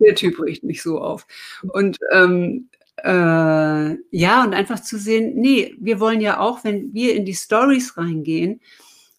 Der 0.00 0.16
Typ 0.16 0.42
riecht 0.42 0.64
mich 0.64 0.82
so 0.82 0.98
auf. 0.98 1.28
Und 1.62 1.98
ähm, 2.10 2.68
äh, 2.96 3.96
ja, 4.10 4.44
und 4.44 4.54
einfach 4.54 4.80
zu 4.80 4.98
sehen, 4.98 5.34
nee, 5.36 5.74
wir 5.80 6.00
wollen 6.00 6.20
ja 6.20 6.38
auch, 6.38 6.64
wenn 6.64 6.92
wir 6.94 7.14
in 7.14 7.24
die 7.24 7.34
Stories 7.34 7.96
reingehen, 7.96 8.60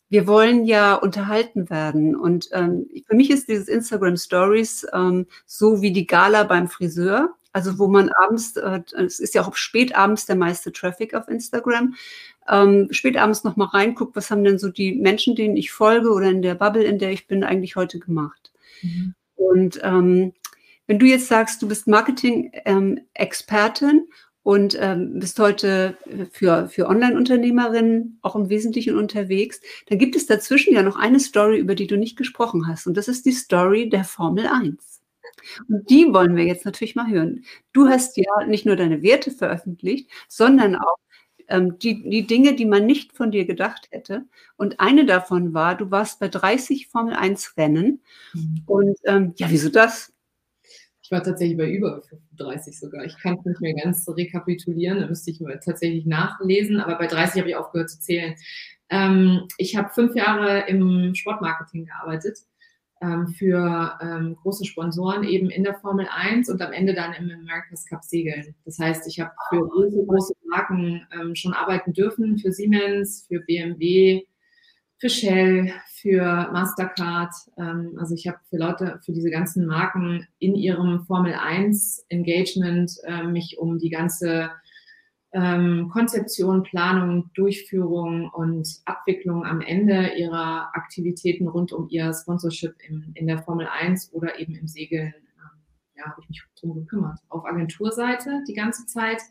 wir 0.10 0.28
wollen 0.28 0.66
ja 0.66 0.96
unterhalten 0.96 1.70
werden. 1.70 2.16
Und 2.16 2.50
ähm, 2.54 2.88
für 3.08 3.16
mich 3.16 3.32
ist 3.32 3.50
dieses 3.50 3.68
Instagram 3.68 4.18
Stories 4.18 4.86
ähm, 4.94 5.26
so 5.46 5.82
wie 5.82 5.92
die 5.92 6.08
Gala 6.08 6.44
beim 6.44 6.68
Friseur. 6.68 7.36
Also 7.52 7.80
wo 7.80 7.88
man 7.88 8.10
abends, 8.10 8.56
äh, 8.58 8.82
es 8.98 9.20
ist 9.20 9.34
ja 9.34 9.46
auch 9.46 9.56
spät 9.56 9.96
abends 9.96 10.26
der 10.26 10.36
meiste 10.36 10.74
Traffic 10.74 11.14
auf 11.14 11.28
Instagram, 11.30 11.96
ähm, 12.50 12.88
spät 12.92 13.18
abends 13.18 13.44
nochmal 13.44 13.68
reinguckt, 13.68 14.16
was 14.16 14.30
haben 14.30 14.44
denn 14.44 14.60
so 14.60 14.70
die 14.70 14.94
Menschen, 14.94 15.36
denen 15.36 15.56
ich 15.56 15.72
folge 15.72 16.12
oder 16.12 16.30
in 16.30 16.42
der 16.42 16.56
Bubble, 16.56 16.84
in 16.84 17.00
der 17.00 17.12
ich 17.12 17.28
bin, 17.28 17.44
eigentlich 17.44 17.76
heute 17.76 18.00
gemacht. 18.00 18.52
Mhm. 18.82 19.16
Und 19.36 19.80
ähm, 19.84 20.34
wenn 20.88 21.00
du 21.00 21.06
jetzt 21.06 21.28
sagst, 21.28 21.62
du 21.62 21.68
bist 21.68 21.88
Marketing-Expertin 21.88 24.08
und 24.44 24.78
ähm, 24.80 25.20
bist 25.20 25.40
heute 25.40 25.98
für, 26.32 26.70
für 26.70 26.88
Online-Unternehmerinnen 26.88 28.20
auch 28.22 28.36
im 28.36 28.50
Wesentlichen 28.50 28.96
unterwegs, 28.96 29.60
dann 29.88 29.98
gibt 29.98 30.16
es 30.16 30.28
dazwischen 30.28 30.74
ja 30.74 30.84
noch 30.84 30.98
eine 30.98 31.20
Story, 31.20 31.58
über 31.58 31.74
die 31.74 31.88
du 31.88 31.98
nicht 31.98 32.18
gesprochen 32.18 32.68
hast. 32.68 32.86
Und 32.86 32.96
das 32.96 33.08
ist 33.08 33.26
die 33.26 33.32
Story 33.32 33.90
der 33.90 34.04
Formel 34.04 34.46
1. 34.46 35.02
Und 35.68 35.90
die 35.90 36.14
wollen 36.14 36.36
wir 36.36 36.44
jetzt 36.44 36.66
natürlich 36.66 36.96
mal 36.96 37.10
hören. 37.10 37.44
Du 37.74 37.88
hast 37.88 38.18
ja 38.18 38.46
nicht 38.48 38.66
nur 38.66 38.76
deine 38.76 39.02
Werte 39.02 39.32
veröffentlicht, 39.32 40.10
sondern 40.28 40.76
auch 40.76 40.98
ähm, 41.48 41.78
die, 41.80 42.08
die 42.08 42.28
Dinge, 42.28 42.56
die 42.56 42.66
man 42.66 42.86
nicht 42.86 43.16
von 43.16 43.32
dir 43.32 43.46
gedacht 43.46 43.88
hätte. 43.92 44.26
Und 44.58 44.80
eine 44.80 45.06
davon 45.06 45.54
war, 45.54 45.76
du 45.76 45.92
warst 45.92 46.20
bei 46.20 46.28
30 46.28 46.88
Formel 46.88 47.14
1 47.14 47.58
Rennen. 47.58 48.02
Mhm. 48.34 48.64
Und 48.66 48.98
ähm, 49.06 49.34
ja, 49.38 49.48
wieso 49.50 49.70
das? 49.70 50.14
Ich 51.06 51.12
war 51.12 51.22
tatsächlich 51.22 51.56
bei 51.56 51.70
über 51.70 52.02
35 52.02 52.80
sogar. 52.80 53.06
Ich 53.06 53.16
kann 53.20 53.38
es 53.38 53.46
nicht 53.46 53.62
mehr 53.62 53.76
ganz 53.76 54.10
rekapitulieren, 54.10 55.02
da 55.02 55.08
müsste 55.08 55.30
ich 55.30 55.40
tatsächlich 55.64 56.08
nachlesen, 56.08 56.80
aber 56.80 56.98
bei 56.98 57.06
30 57.06 57.42
habe 57.42 57.50
ich 57.50 57.56
aufgehört 57.56 57.92
zu 57.92 58.00
zählen. 58.00 58.34
Ähm, 58.90 59.48
ich 59.60 59.76
habe 59.76 59.94
fünf 59.94 60.16
Jahre 60.16 60.68
im 60.68 61.14
Sportmarketing 61.14 61.86
gearbeitet 61.86 62.40
ähm, 63.04 63.28
für 63.28 64.00
ähm, 64.02 64.36
große 64.42 64.66
Sponsoren 64.66 65.24
eben 65.24 65.52
in 65.52 65.64
der 65.64 65.76
Formel 65.76 66.08
1 66.10 66.50
und 66.50 66.60
am 66.64 66.74
Ende 66.74 66.96
dann 66.96 67.14
im 67.14 67.30
America's 67.30 67.86
Cup 67.86 68.04
segeln. 68.04 68.56
Das 68.66 68.80
heißt, 68.80 69.08
ich 69.08 69.20
habe 69.20 69.32
für 69.50 69.60
große, 69.60 70.04
große 70.08 70.34
Marken 70.50 71.06
ähm, 71.14 71.36
schon 71.36 71.54
arbeiten 71.54 71.94
dürfen, 71.94 72.40
für 72.40 72.52
Siemens, 72.52 73.26
für 73.28 73.42
BMW, 73.42 74.24
für 74.98 75.10
Shell, 75.10 75.72
für 75.88 76.50
Mastercard. 76.52 77.34
Ähm, 77.58 77.96
also 78.00 78.16
ich 78.16 78.28
habe 78.28 78.40
für 78.50 78.58
Leute, 78.58 79.00
für 79.04 79.12
diese 79.12 79.30
ganzen 79.30 79.66
Marken 79.66 80.28
in 80.40 80.56
ihrem 80.56 81.06
Formel 81.06 81.34
1 81.34 82.06
Engagement 82.10 82.92
äh, 83.06 83.24
mich 83.24 83.58
um 83.60 83.78
die 83.78 83.90
ganze 83.90 84.52
ähm, 85.36 85.90
Konzeption, 85.92 86.64
Planung, 86.64 87.30
Durchführung 87.34 88.30
und 88.30 88.68
Abwicklung 88.86 89.46
am 89.46 89.60
Ende 89.60 90.14
ihrer 90.18 90.70
Aktivitäten 90.74 91.50
rund 91.50 91.74
um 91.74 91.90
ihr 91.90 92.14
Sponsorship 92.14 92.76
in, 92.88 93.12
in 93.16 93.28
der 93.28 93.44
Formel 93.44 93.68
1 93.68 94.14
oder 94.14 94.40
eben 94.40 94.56
im 94.56 94.68
Segeln, 94.68 95.14
ähm, 95.14 95.60
ja, 95.98 96.06
habe 96.06 96.22
ich 96.22 96.30
mich 96.30 96.42
drum 96.58 96.76
gekümmert. 96.76 97.20
Auf 97.28 97.46
Agenturseite 97.46 98.44
die 98.48 98.54
ganze 98.54 98.86
Zeit. 98.86 99.22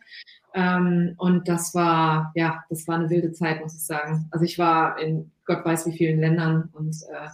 Ähm, 0.53 1.15
und 1.17 1.49
das 1.49 1.75
war, 1.75 2.33
ja, 2.35 2.63
das 2.69 2.87
war 2.87 2.97
eine 2.97 3.09
wilde 3.09 3.33
Zeit, 3.33 3.63
muss 3.63 3.75
ich 3.75 3.87
sagen. 3.87 4.29
Also 4.31 4.45
ich 4.45 4.59
war 4.59 4.99
in 5.01 5.31
Gott 5.45 5.65
weiß 5.65 5.87
wie 5.87 5.97
vielen 5.97 6.21
Ländern 6.21 6.71
und 6.73 6.97
äh, 7.13 7.29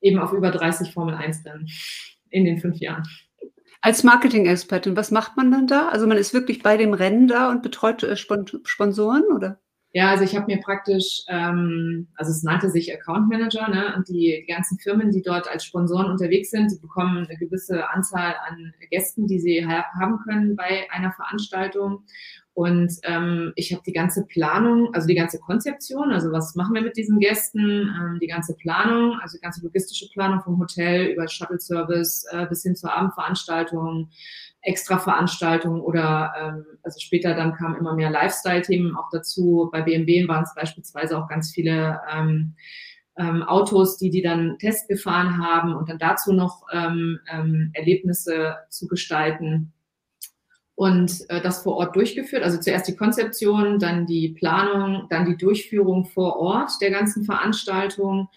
eben 0.00 0.18
auf 0.18 0.32
über 0.32 0.50
30 0.50 0.92
Formel 0.92 1.14
1 1.14 1.42
Rennen 1.42 1.66
in 2.30 2.44
den 2.44 2.58
fünf 2.58 2.78
Jahren. 2.78 3.04
Als 3.80 4.02
Marketing-Expertin, 4.02 4.96
was 4.96 5.10
macht 5.10 5.36
man 5.36 5.50
dann 5.50 5.66
da? 5.66 5.88
Also 5.88 6.06
man 6.06 6.18
ist 6.18 6.34
wirklich 6.34 6.62
bei 6.62 6.76
dem 6.76 6.94
Rennen 6.94 7.28
da 7.28 7.50
und 7.50 7.62
betreut 7.62 8.02
äh, 8.02 8.16
Sponsoren 8.16 9.24
oder? 9.34 9.60
Ja, 9.92 10.10
also 10.10 10.22
ich 10.22 10.36
habe 10.36 10.46
mir 10.46 10.60
praktisch, 10.60 11.22
ähm, 11.28 12.08
also 12.14 12.30
es 12.30 12.42
nannte 12.42 12.68
sich 12.70 12.92
Account 12.92 13.28
Manager, 13.28 13.68
ne? 13.68 13.94
und 13.96 14.06
die, 14.08 14.44
die 14.46 14.52
ganzen 14.52 14.78
Firmen, 14.78 15.10
die 15.10 15.22
dort 15.22 15.48
als 15.48 15.64
Sponsoren 15.64 16.10
unterwegs 16.10 16.50
sind, 16.50 16.70
die 16.70 16.78
bekommen 16.78 17.26
eine 17.26 17.38
gewisse 17.38 17.88
Anzahl 17.88 18.34
an 18.46 18.74
Gästen, 18.90 19.26
die 19.26 19.38
sie 19.38 19.66
ha 19.66 19.84
haben 19.98 20.18
können 20.24 20.56
bei 20.56 20.86
einer 20.90 21.12
Veranstaltung. 21.12 22.04
Und 22.58 22.92
ähm, 23.04 23.52
ich 23.54 23.72
habe 23.72 23.84
die 23.86 23.92
ganze 23.92 24.26
Planung, 24.26 24.92
also 24.92 25.06
die 25.06 25.14
ganze 25.14 25.38
Konzeption, 25.38 26.10
also 26.10 26.32
was 26.32 26.56
machen 26.56 26.74
wir 26.74 26.82
mit 26.82 26.96
diesen 26.96 27.20
Gästen, 27.20 27.62
ähm, 27.62 28.18
die 28.20 28.26
ganze 28.26 28.56
Planung, 28.56 29.16
also 29.22 29.36
die 29.38 29.42
ganze 29.42 29.62
logistische 29.62 30.08
Planung 30.12 30.40
vom 30.40 30.58
Hotel 30.58 31.06
über 31.06 31.28
Shuttle-Service 31.28 32.26
äh, 32.32 32.46
bis 32.46 32.64
hin 32.64 32.74
zur 32.74 32.92
Abendveranstaltung, 32.92 34.10
Extra-Veranstaltungen 34.62 35.80
oder 35.80 36.32
ähm, 36.36 36.64
also 36.82 36.98
später 36.98 37.34
dann 37.34 37.54
kamen 37.54 37.76
immer 37.76 37.94
mehr 37.94 38.10
Lifestyle-Themen 38.10 38.96
auch 38.96 39.08
dazu. 39.12 39.68
Bei 39.70 39.82
BMW 39.82 40.26
waren 40.26 40.42
es 40.42 40.52
beispielsweise 40.56 41.16
auch 41.16 41.28
ganz 41.28 41.52
viele 41.52 42.00
ähm, 42.12 42.56
ähm, 43.16 43.44
Autos, 43.44 43.98
die 43.98 44.10
die 44.10 44.22
dann 44.22 44.58
Test 44.58 44.88
gefahren 44.88 45.38
haben 45.38 45.76
und 45.76 45.88
dann 45.88 45.98
dazu 45.98 46.32
noch 46.32 46.64
ähm, 46.72 47.20
ähm, 47.32 47.70
Erlebnisse 47.74 48.56
zu 48.68 48.88
gestalten 48.88 49.72
und 50.78 51.28
äh, 51.28 51.40
das 51.42 51.64
vor 51.64 51.74
Ort 51.74 51.96
durchgeführt. 51.96 52.44
Also 52.44 52.60
zuerst 52.60 52.86
die 52.86 52.94
Konzeption, 52.94 53.80
dann 53.80 54.06
die 54.06 54.28
Planung, 54.28 55.08
dann 55.10 55.26
die 55.26 55.36
Durchführung 55.36 56.04
vor 56.04 56.36
Ort 56.36 56.70
der 56.80 56.92
ganzen 56.92 57.24
Veranstaltung 57.24 58.28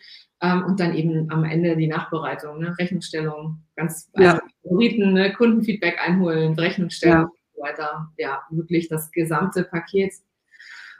ähm, 0.41 0.63
und 0.65 0.79
dann 0.79 0.95
eben 0.95 1.29
am 1.29 1.43
Ende 1.43 1.77
die 1.77 1.85
Nachbereitung, 1.85 2.57
ne? 2.57 2.75
Rechnungsstellung, 2.79 3.61
ganz 3.75 4.09
ja. 4.17 4.31
also 4.31 4.41
Favoriten, 4.63 5.13
ne? 5.13 5.31
Kundenfeedback 5.33 6.01
einholen, 6.01 6.55
Rechnungsstellung 6.55 7.15
ja. 7.15 7.23
und 7.25 7.55
so 7.55 7.61
weiter. 7.61 8.11
Ja, 8.17 8.41
wirklich 8.49 8.87
das 8.89 9.11
gesamte 9.11 9.63
Paket. 9.63 10.13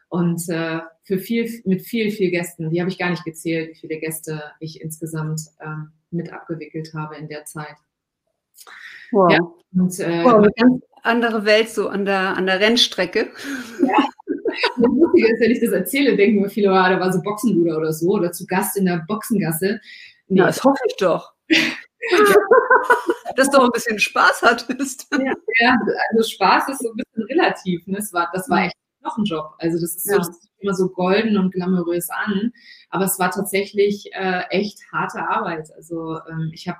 Und 0.09 0.47
äh, 0.47 0.81
für 1.01 1.17
viel, 1.17 1.49
mit 1.65 1.81
viel, 1.81 2.11
viel 2.11 2.29
Gästen, 2.29 2.69
die 2.69 2.81
habe 2.81 2.91
ich 2.91 2.99
gar 2.99 3.09
nicht 3.09 3.23
gezählt, 3.23 3.71
wie 3.71 3.79
viele 3.79 3.99
Gäste 3.99 4.43
ich 4.59 4.79
insgesamt 4.79 5.41
ähm, 5.59 5.91
mit 6.11 6.31
abgewickelt 6.31 6.93
habe 6.93 7.15
in 7.15 7.27
der 7.29 7.45
Zeit. 7.45 7.77
Wow. 9.11 9.31
Ja, 9.31 9.39
und, 9.73 9.99
äh, 9.99 10.23
wow, 10.23 10.47
andere 11.03 11.45
Welt 11.45 11.69
so 11.69 11.89
an 11.89 12.05
der, 12.05 12.37
an 12.37 12.45
der 12.45 12.59
Rennstrecke. 12.59 13.31
Ja. 13.81 14.05
Lustig 14.77 15.23
ist, 15.23 15.41
wenn 15.41 15.51
ich 15.51 15.61
das 15.61 15.71
erzähle, 15.71 16.15
denken 16.15 16.41
wir 16.43 16.49
viele, 16.49 16.71
ah, 16.71 16.89
da 16.89 16.99
war 16.99 17.11
so 17.11 17.21
Boxenluder 17.21 17.77
oder 17.77 17.93
so 17.93 18.09
oder 18.11 18.31
zu 18.31 18.45
Gast 18.45 18.77
in 18.77 18.85
der 18.85 19.03
Boxengasse. 19.07 19.79
Nee. 20.27 20.39
Ja, 20.39 20.47
das 20.47 20.63
hoffe 20.63 20.81
ich 20.87 20.95
doch. 20.97 21.33
Dass 23.35 23.49
du 23.49 23.57
auch 23.57 23.65
ein 23.65 23.71
bisschen 23.73 23.99
Spaß 23.99 24.41
hattest. 24.41 25.07
Ja, 25.11 25.33
ja, 25.59 25.77
also 26.11 26.29
Spaß 26.29 26.69
ist 26.69 26.81
so 26.81 26.89
ein 26.89 26.95
bisschen 26.95 27.23
relativ. 27.23 27.85
Ne? 27.87 27.97
Das, 27.97 28.11
war, 28.13 28.29
das 28.33 28.49
war 28.49 28.65
echt 28.65 28.75
noch 29.01 29.17
ein 29.17 29.23
Job. 29.23 29.53
Also 29.59 29.79
das 29.79 29.95
ist, 29.95 30.07
so, 30.07 30.17
das 30.17 30.29
ist 30.29 30.49
immer 30.59 30.73
so 30.73 30.89
golden 30.89 31.37
und 31.37 31.51
glamourös 31.53 32.09
an, 32.09 32.51
aber 32.89 33.05
es 33.05 33.19
war 33.19 33.31
tatsächlich 33.31 34.09
äh, 34.13 34.43
echt 34.49 34.79
harte 34.91 35.19
Arbeit. 35.27 35.69
Also 35.75 36.19
ähm, 36.29 36.51
ich 36.53 36.67
habe 36.67 36.79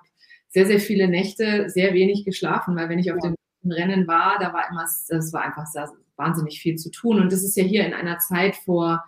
sehr, 0.50 0.66
sehr 0.66 0.80
viele 0.80 1.08
Nächte 1.08 1.70
sehr 1.70 1.94
wenig 1.94 2.26
geschlafen, 2.26 2.76
weil 2.76 2.90
wenn 2.90 3.00
ich 3.00 3.12
auf 3.12 3.18
ja. 3.24 3.30
den 3.30 3.36
Rennen 3.70 4.08
war, 4.08 4.38
da 4.40 4.54
war 4.54 4.70
immer, 4.70 4.84
das 4.84 5.34
war 5.34 5.44
einfach 5.44 5.66
wahnsinnig 6.16 6.62
viel 6.62 6.76
zu 6.76 6.90
tun. 6.90 7.20
Und 7.20 7.32
das 7.32 7.44
ist 7.44 7.58
ja 7.58 7.64
hier 7.64 7.86
in 7.86 7.94
einer 7.94 8.18
Zeit 8.20 8.56
vor, 8.56 9.04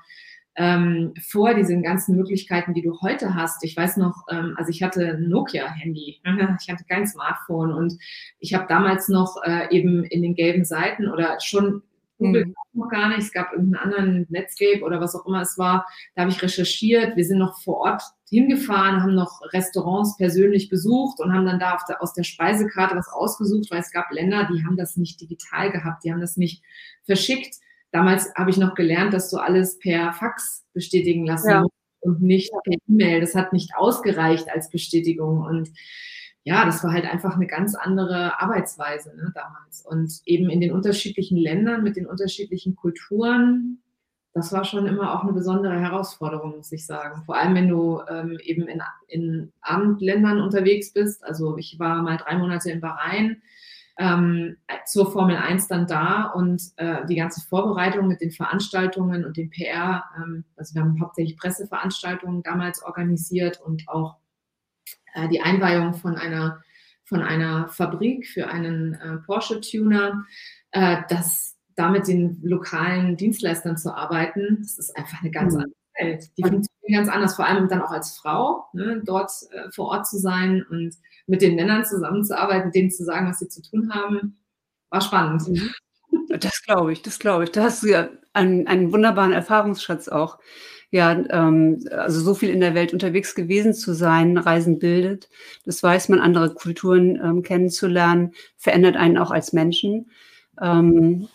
ähm, 0.55 1.13
vor 1.29 1.53
diesen 1.53 1.81
ganzen 1.81 2.15
Möglichkeiten, 2.15 2.73
die 2.73 2.81
du 2.81 2.99
heute 3.01 3.33
hast. 3.35 3.63
Ich 3.63 3.75
weiß 3.75 3.97
noch, 3.97 4.25
ähm, 4.29 4.53
also 4.57 4.69
ich 4.69 4.83
hatte 4.83 5.13
ein 5.13 5.29
Nokia-Handy, 5.29 6.21
ich 6.21 6.69
hatte 6.69 6.83
kein 6.87 7.07
Smartphone 7.07 7.73
und 7.73 7.97
ich 8.39 8.53
habe 8.53 8.67
damals 8.67 9.09
noch 9.09 9.37
äh, 9.43 9.75
eben 9.75 10.03
in 10.03 10.21
den 10.21 10.35
gelben 10.35 10.65
Seiten 10.65 11.07
oder 11.07 11.39
schon 11.39 11.81
Google 12.17 12.45
mhm. 12.45 12.55
noch 12.73 12.89
gar 12.89 13.09
nicht, 13.09 13.19
es 13.19 13.31
gab 13.31 13.51
irgendeinen 13.53 13.83
anderen 13.83 14.25
Netscape 14.29 14.83
oder 14.83 15.01
was 15.01 15.15
auch 15.15 15.25
immer 15.25 15.41
es 15.41 15.57
war, 15.57 15.85
da 16.15 16.21
habe 16.21 16.31
ich 16.31 16.41
recherchiert, 16.41 17.15
wir 17.15 17.25
sind 17.25 17.39
noch 17.39 17.59
vor 17.61 17.77
Ort 17.77 18.01
hingefahren, 18.29 19.01
haben 19.01 19.15
noch 19.15 19.41
Restaurants 19.51 20.17
persönlich 20.17 20.69
besucht 20.69 21.19
und 21.19 21.33
haben 21.33 21.45
dann 21.45 21.59
da 21.59 21.77
der, 21.87 22.01
aus 22.01 22.13
der 22.13 22.23
Speisekarte 22.23 22.95
was 22.95 23.07
ausgesucht, 23.09 23.69
weil 23.69 23.79
es 23.79 23.91
gab 23.91 24.11
Länder, 24.11 24.49
die 24.51 24.65
haben 24.65 24.77
das 24.77 24.97
nicht 24.97 25.21
digital 25.21 25.71
gehabt, 25.71 26.03
die 26.03 26.11
haben 26.11 26.21
das 26.21 26.37
nicht 26.37 26.63
verschickt. 27.03 27.55
Damals 27.91 28.33
habe 28.35 28.49
ich 28.49 28.57
noch 28.57 28.73
gelernt, 28.73 29.13
dass 29.13 29.29
du 29.29 29.37
alles 29.37 29.77
per 29.77 30.13
Fax 30.13 30.65
bestätigen 30.73 31.25
lassen 31.25 31.49
ja. 31.49 31.61
musst 31.61 31.73
und 32.01 32.21
nicht 32.21 32.51
per 32.63 32.77
E-Mail. 32.87 33.21
Das 33.21 33.35
hat 33.35 33.53
nicht 33.53 33.75
ausgereicht 33.75 34.49
als 34.49 34.69
Bestätigung 34.69 35.43
und 35.43 35.69
ja, 36.43 36.65
das 36.65 36.83
war 36.83 36.91
halt 36.91 37.05
einfach 37.05 37.35
eine 37.35 37.47
ganz 37.47 37.75
andere 37.75 38.41
Arbeitsweise 38.41 39.15
ne, 39.15 39.31
damals. 39.33 39.85
Und 39.85 40.21
eben 40.25 40.49
in 40.49 40.61
den 40.61 40.71
unterschiedlichen 40.71 41.37
Ländern 41.37 41.83
mit 41.83 41.95
den 41.95 42.05
unterschiedlichen 42.05 42.75
Kulturen 42.75 43.83
das 44.33 44.51
war 44.51 44.65
schon 44.65 44.87
immer 44.87 45.13
auch 45.13 45.23
eine 45.23 45.33
besondere 45.33 45.79
Herausforderung, 45.79 46.57
muss 46.57 46.71
ich 46.71 46.85
sagen. 46.85 47.23
Vor 47.23 47.37
allem, 47.37 47.53
wenn 47.53 47.69
du 47.69 48.01
ähm, 48.09 48.39
eben 48.41 48.67
in, 48.67 48.81
in 49.07 49.53
Abendländern 49.61 50.41
unterwegs 50.41 50.91
bist. 50.91 51.23
Also 51.23 51.57
ich 51.57 51.77
war 51.77 52.01
mal 52.01 52.17
drei 52.17 52.37
Monate 52.37 52.71
in 52.71 52.81
Bahrain. 52.81 53.41
ähm, 53.99 54.57
zur 54.87 55.11
Formel 55.11 55.35
1 55.35 55.67
dann 55.67 55.85
da 55.85 56.23
und 56.23 56.63
äh, 56.77 57.05
die 57.05 57.15
ganze 57.15 57.41
Vorbereitung 57.41 58.07
mit 58.07 58.21
den 58.21 58.31
Veranstaltungen 58.31 59.23
und 59.23 59.37
dem 59.37 59.51
PR, 59.51 60.03
ähm, 60.17 60.45
also 60.57 60.73
wir 60.73 60.81
haben 60.81 60.99
hauptsächlich 60.99 61.37
Presseveranstaltungen 61.37 62.41
damals 62.41 62.81
organisiert 62.81 63.61
und 63.61 63.87
auch 63.87 64.17
äh, 65.13 65.27
die 65.29 65.41
Einweihung 65.41 65.93
von 65.93 66.17
einer, 66.17 66.61
von 67.05 67.21
einer 67.21 67.67
Fabrik 67.67 68.27
für 68.27 68.47
einen 68.47 68.95
äh, 68.95 69.17
Porsche-Tuner, 69.25 70.25
äh, 70.71 70.97
das 71.09 71.57
damit 71.75 72.07
den 72.07 72.39
lokalen 72.43 73.17
Dienstleistern 73.17 73.77
zu 73.77 73.95
arbeiten, 73.95 74.57
das 74.61 74.77
ist 74.77 74.95
einfach 74.95 75.21
eine 75.21 75.31
ganz 75.31 75.53
mhm. 75.53 75.61
andere 75.61 75.77
Welt. 75.99 76.29
Die 76.37 76.43
funktionieren 76.43 77.03
ganz 77.03 77.09
anders, 77.09 77.35
vor 77.35 77.47
allem 77.47 77.67
dann 77.67 77.81
auch 77.81 77.91
als 77.91 78.17
Frau, 78.17 78.65
ne, 78.73 79.01
dort 79.03 79.31
äh, 79.51 79.71
vor 79.71 79.87
Ort 79.87 80.07
zu 80.07 80.17
sein 80.17 80.63
und 80.69 80.95
mit 81.27 81.41
den 81.41 81.55
Männern 81.55 81.85
zusammenzuarbeiten, 81.85 82.71
denen 82.71 82.91
zu 82.91 83.03
sagen, 83.03 83.27
was 83.27 83.39
sie 83.39 83.47
zu 83.47 83.61
tun 83.61 83.93
haben, 83.93 84.37
war 84.89 85.01
spannend. 85.01 85.47
Mhm. 85.47 85.71
Das 86.39 86.61
glaube 86.63 86.93
ich, 86.93 87.01
das 87.01 87.19
glaube 87.19 87.45
ich. 87.45 87.51
Da 87.51 87.63
hast 87.63 87.83
du 87.83 87.87
ja 87.87 88.09
einen, 88.33 88.67
einen 88.67 88.91
wunderbaren 88.91 89.33
Erfahrungsschatz 89.33 90.07
auch. 90.07 90.39
Ja, 90.93 91.11
ähm, 91.31 91.83
also 91.89 92.21
so 92.21 92.35
viel 92.35 92.49
in 92.51 92.59
der 92.59 92.75
Welt 92.75 92.93
unterwegs 92.93 93.33
gewesen 93.33 93.73
zu 93.73 93.93
sein, 93.95 94.37
Reisen 94.37 94.77
bildet. 94.77 95.27
Das 95.65 95.81
weiß 95.81 96.09
man, 96.09 96.19
andere 96.19 96.53
Kulturen 96.53 97.15
ähm, 97.15 97.41
kennenzulernen, 97.41 98.33
verändert 98.57 98.95
einen 98.95 99.17
auch 99.17 99.31
als 99.31 99.53
Menschen. 99.53 100.11
Ähm, 100.63 101.27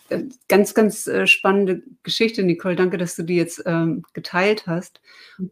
ganz, 0.47 0.73
ganz 0.73 1.05
äh, 1.05 1.27
spannende 1.27 1.83
Geschichte, 2.01 2.41
Nicole. 2.41 2.75
Danke, 2.75 2.97
dass 2.97 3.15
du 3.15 3.21
die 3.21 3.35
jetzt 3.35 3.61
ähm, 3.67 4.03
geteilt 4.13 4.65
hast. 4.65 5.01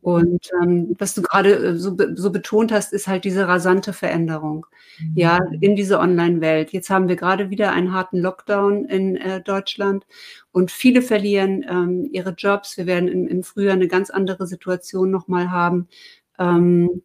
Und 0.01 0.49
ähm, 0.63 0.95
was 0.97 1.13
du 1.13 1.21
gerade 1.21 1.53
äh, 1.53 1.77
so, 1.77 1.95
so 2.15 2.31
betont 2.31 2.71
hast, 2.71 2.91
ist 2.91 3.07
halt 3.07 3.23
diese 3.23 3.47
rasante 3.47 3.93
Veränderung. 3.93 4.65
Mhm. 4.99 5.11
Ja, 5.13 5.39
in 5.61 5.75
diese 5.75 5.99
Online-Welt. 5.99 6.71
Jetzt 6.71 6.89
haben 6.89 7.07
wir 7.07 7.17
gerade 7.17 7.51
wieder 7.51 7.71
einen 7.71 7.93
harten 7.93 8.17
Lockdown 8.17 8.85
in 8.85 9.15
äh, 9.15 9.41
Deutschland 9.43 10.07
und 10.51 10.71
viele 10.71 11.03
verlieren 11.03 11.63
ähm, 11.69 12.09
ihre 12.11 12.31
Jobs. 12.31 12.77
Wir 12.77 12.87
werden 12.87 13.07
im, 13.07 13.27
im 13.27 13.43
Frühjahr 13.43 13.75
eine 13.75 13.87
ganz 13.87 14.09
andere 14.09 14.47
Situation 14.47 15.11
nochmal 15.11 15.51
haben. 15.51 15.87
Ähm, 16.39 17.03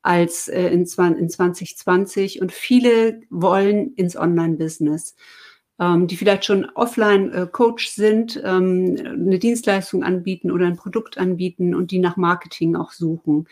als 0.00 0.48
äh, 0.48 0.68
in, 0.68 0.80
in 0.82 1.28
2020 1.28 2.40
und 2.40 2.52
viele 2.52 3.20
wollen 3.28 3.94
ins 3.94 4.16
Online-Business 4.16 5.16
ähm, 5.80 6.06
die 6.06 6.16
vielleicht 6.16 6.44
schon 6.44 6.66
Offline-Coach 6.74 7.86
äh, 7.86 7.90
sind, 7.90 8.40
ähm, 8.44 8.96
eine 8.98 9.38
Dienstleistung 9.38 10.04
anbieten 10.04 10.50
oder 10.50 10.66
ein 10.66 10.76
Produkt 10.76 11.18
anbieten 11.18 11.74
und 11.74 11.90
die 11.90 11.98
nach 11.98 12.16
Marketing 12.16 12.76
auch 12.76 12.92
suchen. 12.92 13.48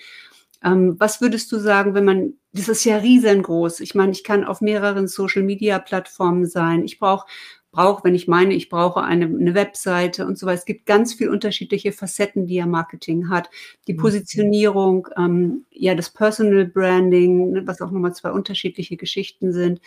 Ähm, 0.64 0.94
was 0.98 1.20
würdest 1.20 1.50
du 1.50 1.58
sagen, 1.58 1.94
wenn 1.94 2.04
man, 2.04 2.34
das 2.52 2.68
ist 2.68 2.84
ja 2.84 2.98
riesengroß. 2.98 3.80
Ich 3.80 3.94
meine, 3.94 4.12
ich 4.12 4.22
kann 4.22 4.44
auf 4.44 4.60
mehreren 4.60 5.08
Social-Media-Plattformen 5.08 6.46
sein. 6.46 6.84
Ich 6.84 6.98
brauche 6.98 7.26
brauche, 7.72 8.04
wenn 8.04 8.14
ich 8.14 8.28
meine, 8.28 8.54
ich 8.54 8.68
brauche 8.68 9.02
eine, 9.02 9.24
eine 9.24 9.54
Webseite 9.54 10.26
und 10.26 10.38
so 10.38 10.46
weiter. 10.46 10.58
Es 10.58 10.66
gibt 10.66 10.86
ganz 10.86 11.14
viele 11.14 11.30
unterschiedliche 11.30 11.90
Facetten, 11.92 12.46
die 12.46 12.56
ja 12.56 12.66
Marketing 12.66 13.30
hat. 13.30 13.50
Die 13.88 13.94
mhm. 13.94 13.98
Positionierung, 13.98 15.08
ähm, 15.16 15.64
ja, 15.70 15.94
das 15.94 16.10
Personal 16.10 16.66
Branding, 16.66 17.52
ne, 17.52 17.66
was 17.66 17.80
auch 17.80 17.90
nochmal 17.90 18.14
zwei 18.14 18.30
unterschiedliche 18.30 18.98
Geschichten 18.98 19.52
sind. 19.52 19.80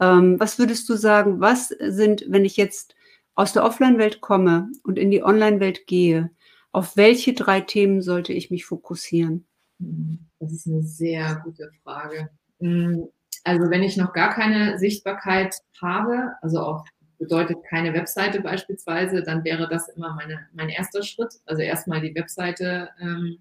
Ähm, 0.00 0.38
was 0.38 0.58
würdest 0.58 0.88
du 0.88 0.94
sagen, 0.94 1.40
was 1.40 1.68
sind, 1.68 2.24
wenn 2.28 2.44
ich 2.44 2.56
jetzt 2.56 2.94
aus 3.34 3.52
der 3.52 3.64
Offline-Welt 3.64 4.20
komme 4.20 4.70
und 4.82 4.98
in 4.98 5.10
die 5.10 5.22
Online-Welt 5.22 5.86
gehe, 5.86 6.30
auf 6.72 6.96
welche 6.96 7.32
drei 7.32 7.60
Themen 7.60 8.02
sollte 8.02 8.32
ich 8.32 8.50
mich 8.50 8.64
fokussieren? 8.66 9.46
Hm, 9.80 10.18
das 10.38 10.52
ist 10.52 10.66
eine 10.66 10.82
sehr 10.82 11.40
gute 11.44 11.70
Frage. 11.82 12.30
Hm, 12.60 13.08
also 13.44 13.70
wenn 13.70 13.82
ich 13.82 13.96
noch 13.96 14.12
gar 14.12 14.34
keine 14.34 14.78
Sichtbarkeit 14.78 15.54
habe, 15.80 16.32
also 16.42 16.60
auch 16.60 16.84
bedeutet 17.18 17.58
keine 17.68 17.94
Webseite 17.94 18.40
beispielsweise, 18.40 19.22
dann 19.22 19.44
wäre 19.44 19.68
das 19.68 19.88
immer 19.88 20.14
meine, 20.14 20.46
mein 20.52 20.68
erster 20.68 21.02
Schritt. 21.02 21.34
Also 21.46 21.62
erstmal 21.62 22.00
die 22.00 22.14
Webseite 22.14 22.90
ähm, 23.00 23.38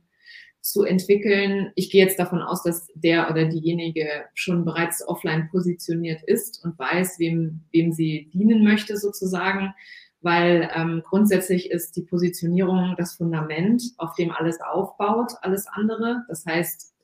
zu 0.66 0.84
entwickeln. 0.84 1.72
Ich 1.76 1.92
gehe 1.92 2.04
jetzt 2.04 2.18
davon 2.18 2.42
aus, 2.42 2.64
dass 2.64 2.88
der 2.96 3.30
oder 3.30 3.46
diejenige 3.46 4.08
schon 4.34 4.66
bereits 4.66 5.08
offline 5.08 5.48
positioniert 5.52 6.24
ist 6.24 6.66
und 6.66 6.80
weiß, 6.80 7.20
wem, 7.20 7.62
wem 7.72 7.92
sie 7.92 8.32
dienen 8.34 8.64
möchte 8.64 8.98
sozusagen, 8.98 9.76
weil 10.22 10.68
ähm, 10.76 11.04
grundsätzlich 11.06 11.70
ist 11.70 11.96
die 11.96 12.02
Positionierung 12.02 12.96
das 12.98 13.14
Fundament, 13.14 13.84
auf 13.98 14.16
dem 14.16 14.32
alles 14.32 14.60
aufbaut, 14.60 15.34
alles 15.42 15.68
andere. 15.68 16.24
Das 16.30 16.48
heißt, 16.48 16.96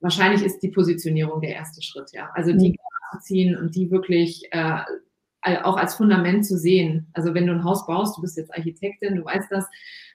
wahrscheinlich 0.00 0.42
ist 0.42 0.58
die 0.64 0.70
Positionierung 0.70 1.40
der 1.40 1.54
erste 1.54 1.82
Schritt, 1.82 2.10
ja. 2.12 2.30
Also 2.34 2.52
die 2.52 2.70
mhm. 2.70 2.76
zu 3.12 3.20
ziehen 3.20 3.56
und 3.56 3.76
die 3.76 3.92
wirklich 3.92 4.48
äh, 4.50 4.80
auch 5.62 5.76
als 5.76 5.94
Fundament 5.94 6.44
zu 6.44 6.58
sehen. 6.58 7.06
Also 7.12 7.32
wenn 7.32 7.46
du 7.46 7.52
ein 7.52 7.62
Haus 7.62 7.86
baust, 7.86 8.16
du 8.16 8.22
bist 8.22 8.36
jetzt 8.36 8.52
Architektin, 8.52 9.14
du 9.14 9.24
weißt 9.24 9.52
das, 9.52 9.66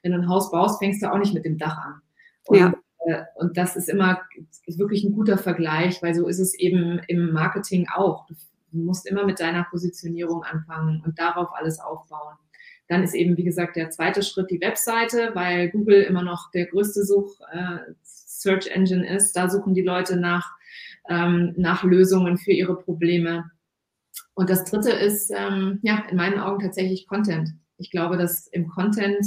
wenn 0.01 0.11
du 0.11 0.17
ein 0.17 0.27
Haus 0.27 0.51
baust, 0.51 0.79
fängst 0.79 1.01
du 1.01 1.09
auch 1.09 1.17
nicht 1.17 1.33
mit 1.33 1.45
dem 1.45 1.57
Dach 1.57 1.77
an. 1.77 2.01
Und, 2.45 2.57
ja. 2.57 2.73
äh, 3.05 3.23
und 3.35 3.57
das 3.57 3.75
ist 3.75 3.89
immer 3.89 4.21
ist 4.65 4.79
wirklich 4.79 5.03
ein 5.03 5.13
guter 5.13 5.37
Vergleich, 5.37 6.01
weil 6.01 6.15
so 6.15 6.27
ist 6.27 6.39
es 6.39 6.53
eben 6.53 6.99
im 7.07 7.31
Marketing 7.31 7.87
auch. 7.93 8.27
Du 8.27 8.35
musst 8.71 9.05
immer 9.07 9.25
mit 9.25 9.39
deiner 9.39 9.65
Positionierung 9.65 10.43
anfangen 10.43 11.01
und 11.05 11.19
darauf 11.19 11.49
alles 11.53 11.79
aufbauen. 11.79 12.35
Dann 12.87 13.03
ist 13.03 13.13
eben, 13.13 13.37
wie 13.37 13.43
gesagt, 13.43 13.75
der 13.75 13.89
zweite 13.91 14.23
Schritt 14.23 14.51
die 14.51 14.61
Webseite, 14.61 15.31
weil 15.33 15.69
Google 15.69 16.01
immer 16.01 16.23
noch 16.23 16.51
der 16.51 16.67
größte 16.67 17.05
Such 17.05 17.39
äh, 17.51 17.93
Search 18.03 18.67
Engine 18.67 19.07
ist. 19.07 19.33
Da 19.33 19.49
suchen 19.49 19.73
die 19.73 19.81
Leute 19.81 20.17
nach, 20.17 20.51
ähm, 21.09 21.53
nach 21.55 21.83
Lösungen 21.83 22.37
für 22.37 22.51
ihre 22.51 22.77
Probleme. 22.77 23.49
Und 24.33 24.49
das 24.49 24.65
dritte 24.65 24.91
ist, 24.91 25.31
ähm, 25.31 25.79
ja, 25.81 26.03
in 26.09 26.17
meinen 26.17 26.39
Augen 26.39 26.61
tatsächlich 26.61 27.07
Content. 27.07 27.49
Ich 27.77 27.89
glaube, 27.89 28.17
dass 28.17 28.47
im 28.47 28.67
Content 28.67 29.25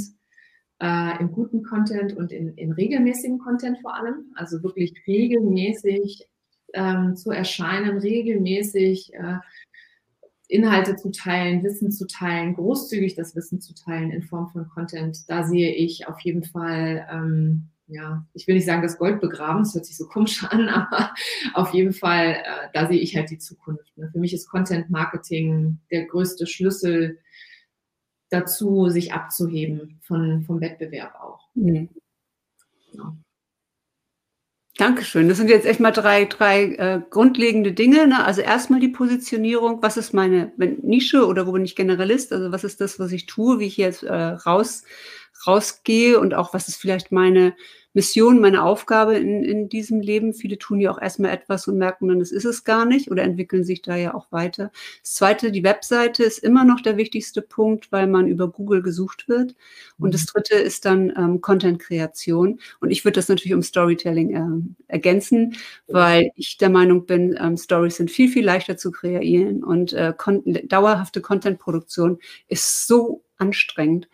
äh, 0.81 1.19
im 1.19 1.31
guten 1.31 1.63
Content 1.63 2.15
und 2.15 2.31
in, 2.31 2.53
in 2.55 2.71
regelmäßigen 2.71 3.39
Content 3.39 3.79
vor 3.81 3.95
allem. 3.95 4.31
Also 4.35 4.61
wirklich 4.63 4.93
regelmäßig 5.07 6.27
ähm, 6.73 7.15
zu 7.15 7.31
erscheinen, 7.31 7.97
regelmäßig 7.97 9.13
äh, 9.13 9.37
Inhalte 10.47 10.95
zu 10.95 11.11
teilen, 11.11 11.63
Wissen 11.63 11.91
zu 11.91 12.07
teilen, 12.07 12.53
großzügig 12.55 13.15
das 13.15 13.35
Wissen 13.35 13.59
zu 13.59 13.73
teilen 13.73 14.11
in 14.11 14.23
Form 14.23 14.49
von 14.49 14.67
Content. 14.69 15.29
Da 15.29 15.43
sehe 15.43 15.73
ich 15.73 16.07
auf 16.07 16.19
jeden 16.21 16.43
Fall, 16.43 17.05
ähm, 17.11 17.69
ja, 17.87 18.25
ich 18.33 18.47
will 18.47 18.55
nicht 18.55 18.65
sagen, 18.65 18.81
das 18.81 18.97
Gold 18.97 19.19
begraben, 19.19 19.63
das 19.63 19.73
hört 19.73 19.85
sich 19.85 19.97
so 19.97 20.07
komisch 20.07 20.43
an, 20.45 20.69
aber 20.69 21.13
auf 21.53 21.73
jeden 21.73 21.93
Fall, 21.93 22.33
äh, 22.33 22.67
da 22.73 22.87
sehe 22.87 22.99
ich 22.99 23.15
halt 23.15 23.29
die 23.29 23.39
Zukunft. 23.39 23.97
Ne? 23.97 24.09
Für 24.11 24.19
mich 24.19 24.33
ist 24.33 24.49
Content 24.49 24.89
Marketing 24.89 25.79
der 25.91 26.05
größte 26.05 26.47
Schlüssel 26.47 27.19
dazu, 28.29 28.89
sich 28.89 29.13
abzuheben 29.13 29.99
von, 30.03 30.43
vom 30.43 30.61
Wettbewerb 30.61 31.15
auch. 31.15 31.47
Mhm. 31.55 31.89
Ja. 32.93 33.15
Dankeschön. 34.77 35.27
Das 35.27 35.37
sind 35.37 35.49
jetzt 35.49 35.65
echt 35.65 35.79
mal 35.79 35.91
drei, 35.91 36.25
drei 36.25 36.65
äh, 36.75 37.01
grundlegende 37.09 37.71
Dinge. 37.71 38.07
Ne? 38.07 38.23
Also 38.23 38.41
erstmal 38.41 38.79
die 38.79 38.89
Positionierung. 38.89 39.81
Was 39.81 39.97
ist 39.97 40.13
meine 40.13 40.51
Nische 40.57 41.25
oder 41.25 41.47
wo 41.47 41.51
bin 41.51 41.65
ich 41.65 41.75
Generalist? 41.75 42.31
Also 42.31 42.51
was 42.51 42.63
ist 42.63 42.79
das, 42.79 42.99
was 42.99 43.11
ich 43.11 43.25
tue, 43.25 43.59
wie 43.59 43.65
ich 43.65 43.77
jetzt 43.77 44.03
äh, 44.03 44.13
raus, 44.13 44.83
rausgehe 45.47 46.19
und 46.19 46.35
auch 46.35 46.53
was 46.53 46.67
ist 46.67 46.79
vielleicht 46.79 47.11
meine 47.11 47.55
Mission, 47.97 48.39
meine 48.39 48.61
Aufgabe 48.61 49.15
in, 49.15 49.43
in 49.43 49.69
diesem 49.69 50.01
Leben. 50.01 50.35
Viele 50.35 50.59
tun 50.59 50.79
ja 50.79 50.91
auch 50.91 51.01
erstmal 51.01 51.31
etwas 51.31 51.67
und 51.67 51.79
merken 51.79 52.07
dann, 52.07 52.19
das 52.19 52.31
ist 52.31 52.45
es 52.45 52.63
gar 52.63 52.85
nicht 52.85 53.09
oder 53.09 53.23
entwickeln 53.23 53.63
sich 53.63 53.81
da 53.81 53.95
ja 53.95 54.13
auch 54.13 54.31
weiter. 54.31 54.71
Das 55.01 55.15
zweite, 55.15 55.51
die 55.51 55.63
Webseite 55.63 56.23
ist 56.23 56.37
immer 56.37 56.63
noch 56.63 56.81
der 56.81 56.95
wichtigste 56.95 57.41
Punkt, 57.41 57.91
weil 57.91 58.05
man 58.05 58.27
über 58.27 58.49
Google 58.49 58.83
gesucht 58.83 59.27
wird. 59.27 59.55
Und 59.97 60.13
das 60.13 60.21
mhm. 60.21 60.25
dritte 60.31 60.53
ist 60.57 60.85
dann 60.85 61.11
ähm, 61.17 61.41
Content-Kreation. 61.41 62.59
Und 62.81 62.91
ich 62.91 63.03
würde 63.03 63.15
das 63.15 63.29
natürlich 63.29 63.55
um 63.55 63.63
Storytelling 63.63 64.35
äh, 64.35 64.93
ergänzen, 64.93 65.55
weil 65.87 66.29
ich 66.35 66.57
der 66.59 66.69
Meinung 66.69 67.07
bin, 67.07 67.35
ähm, 67.41 67.57
Stories 67.57 67.95
sind 67.95 68.11
viel, 68.11 68.29
viel 68.29 68.45
leichter 68.45 68.77
zu 68.77 68.91
kreieren 68.91 69.63
und 69.63 69.93
äh, 69.93 70.13
dauerhafte 70.65 71.21
Content-Produktion 71.21 72.19
ist 72.47 72.85
so 72.85 73.23
anstrengend 73.39 74.07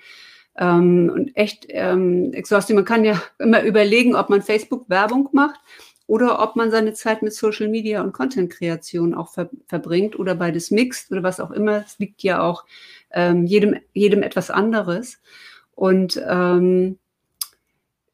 ähm, 0.57 1.11
und 1.13 1.35
echt 1.35 1.65
ähm, 1.69 2.31
exhausting. 2.33 2.75
Man 2.75 2.85
kann 2.85 3.05
ja 3.05 3.21
immer 3.39 3.63
überlegen, 3.63 4.15
ob 4.15 4.29
man 4.29 4.41
Facebook 4.41 4.89
Werbung 4.89 5.29
macht 5.31 5.59
oder 6.07 6.41
ob 6.41 6.55
man 6.55 6.71
seine 6.71 6.93
Zeit 6.93 7.21
mit 7.21 7.33
Social 7.33 7.67
Media 7.67 8.01
und 8.01 8.13
Content-Kreation 8.13 9.13
auch 9.13 9.29
ver 9.29 9.49
verbringt 9.67 10.17
oder 10.19 10.35
beides 10.35 10.71
mixt 10.71 11.11
oder 11.11 11.23
was 11.23 11.39
auch 11.39 11.51
immer. 11.51 11.83
Es 11.85 11.97
liegt 11.99 12.23
ja 12.23 12.41
auch 12.41 12.65
ähm, 13.11 13.45
jedem, 13.45 13.79
jedem 13.93 14.21
etwas 14.21 14.51
anderes. 14.51 15.19
Und 15.75 16.21
ähm, 16.27 16.99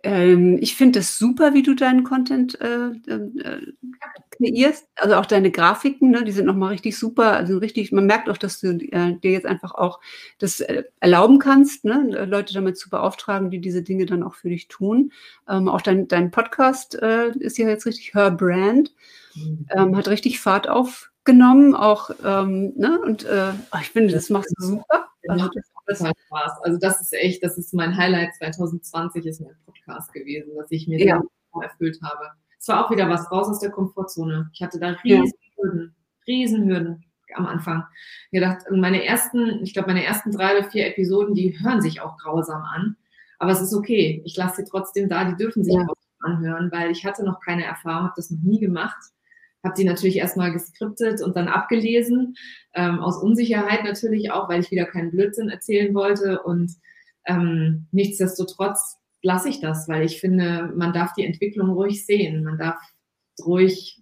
ähm, 0.03 0.57
ich 0.61 0.75
finde 0.75 0.99
es 0.99 1.17
super, 1.17 1.53
wie 1.53 1.63
du 1.63 1.73
deinen 1.73 2.03
Content 2.03 2.59
äh, 2.61 2.89
äh, 3.07 3.73
kreierst. 4.31 4.87
Also 4.95 5.15
auch 5.15 5.25
deine 5.25 5.51
Grafiken, 5.51 6.11
ne, 6.11 6.23
die 6.23 6.31
sind 6.31 6.45
nochmal 6.45 6.69
richtig 6.69 6.97
super. 6.97 7.33
Also 7.33 7.57
richtig, 7.57 7.91
man 7.91 8.05
merkt 8.05 8.29
auch, 8.29 8.37
dass 8.37 8.61
du 8.61 8.77
äh, 8.91 9.17
dir 9.19 9.31
jetzt 9.31 9.45
einfach 9.45 9.75
auch 9.75 9.99
das 10.37 10.61
äh, 10.61 10.83
erlauben 11.01 11.39
kannst, 11.39 11.83
ne, 11.83 12.25
Leute 12.25 12.53
damit 12.53 12.77
zu 12.77 12.89
beauftragen, 12.89 13.49
die 13.49 13.59
diese 13.59 13.83
Dinge 13.83 14.05
dann 14.05 14.23
auch 14.23 14.35
für 14.35 14.49
dich 14.49 14.69
tun. 14.69 15.11
Ähm, 15.49 15.67
auch 15.67 15.81
dein, 15.81 16.07
dein 16.07 16.31
Podcast 16.31 16.95
äh, 17.01 17.31
ist 17.37 17.57
ja 17.57 17.67
jetzt 17.67 17.85
richtig 17.85 18.13
Her 18.13 18.31
Brand, 18.31 18.93
mhm. 19.35 19.65
ähm, 19.75 19.97
hat 19.97 20.07
richtig 20.07 20.39
Fahrt 20.39 20.69
auf 20.69 21.11
genommen, 21.25 21.75
auch, 21.75 22.09
ähm, 22.23 22.73
ne? 22.75 22.99
Und 23.01 23.25
äh, 23.25 23.51
oh, 23.71 23.77
ich 23.81 23.89
finde, 23.89 24.13
das 24.13 24.29
machst 24.29 24.51
du 24.57 24.65
super. 24.65 25.08
Also, 25.29 25.49
das 25.89 26.01
halt 26.01 26.17
Spaß. 26.27 26.51
Also 26.63 26.77
das 26.77 27.01
ist 27.01 27.13
echt, 27.13 27.43
das 27.43 27.57
ist 27.57 27.73
mein 27.73 27.95
Highlight 27.95 28.35
2020, 28.35 29.25
ist 29.25 29.41
mein 29.41 29.55
Podcast 29.65 30.13
gewesen, 30.13 30.55
dass 30.55 30.71
ich 30.71 30.87
mir 30.87 30.99
ja. 31.03 31.21
erfüllt 31.61 31.99
habe. 32.03 32.31
Es 32.59 32.67
war 32.67 32.85
auch 32.85 32.91
wieder 32.91 33.09
was 33.09 33.31
raus 33.31 33.47
aus 33.47 33.59
der 33.59 33.71
Komfortzone. 33.71 34.49
Ich 34.53 34.61
hatte 34.61 34.79
da 34.79 34.89
riesen 35.03 35.33
Hürden, 35.55 35.95
riesen 36.27 36.67
Hürden 36.67 37.03
am 37.35 37.45
Anfang. 37.45 37.83
Ich 38.31 38.39
gedacht, 38.39 38.65
meine 38.71 39.03
ersten, 39.05 39.63
ich 39.63 39.73
glaube, 39.73 39.89
meine 39.89 40.03
ersten 40.03 40.31
drei 40.31 40.57
oder 40.57 40.69
vier 40.69 40.87
Episoden, 40.87 41.35
die 41.35 41.57
hören 41.59 41.81
sich 41.81 42.01
auch 42.01 42.17
grausam 42.17 42.61
an. 42.61 42.97
Aber 43.37 43.51
es 43.51 43.61
ist 43.61 43.73
okay. 43.73 44.21
Ich 44.25 44.35
lasse 44.35 44.57
sie 44.57 44.69
trotzdem 44.69 45.07
da, 45.07 45.23
die 45.23 45.35
dürfen 45.35 45.63
sich 45.63 45.73
ja. 45.73 45.85
auch 45.87 45.95
anhören, 46.19 46.71
weil 46.71 46.91
ich 46.91 47.05
hatte 47.05 47.23
noch 47.23 47.39
keine 47.39 47.63
Erfahrung, 47.63 48.03
habe 48.05 48.13
das 48.17 48.29
noch 48.29 48.41
nie 48.41 48.59
gemacht 48.59 48.97
habe 49.63 49.75
die 49.77 49.83
natürlich 49.83 50.17
erstmal 50.17 50.51
geskriptet 50.51 51.21
und 51.21 51.35
dann 51.35 51.47
abgelesen, 51.47 52.35
ähm, 52.73 52.99
aus 52.99 53.21
Unsicherheit 53.21 53.83
natürlich 53.83 54.31
auch, 54.31 54.49
weil 54.49 54.61
ich 54.61 54.71
wieder 54.71 54.85
keinen 54.85 55.11
Blödsinn 55.11 55.49
erzählen 55.49 55.93
wollte. 55.93 56.41
Und 56.43 56.71
ähm, 57.25 57.87
nichtsdestotrotz 57.91 58.97
lasse 59.21 59.49
ich 59.49 59.59
das, 59.59 59.87
weil 59.87 60.05
ich 60.05 60.19
finde, 60.19 60.71
man 60.75 60.93
darf 60.93 61.13
die 61.13 61.25
Entwicklung 61.25 61.71
ruhig 61.71 62.05
sehen. 62.05 62.43
Man 62.43 62.57
darf 62.57 62.77
ruhig 63.45 64.01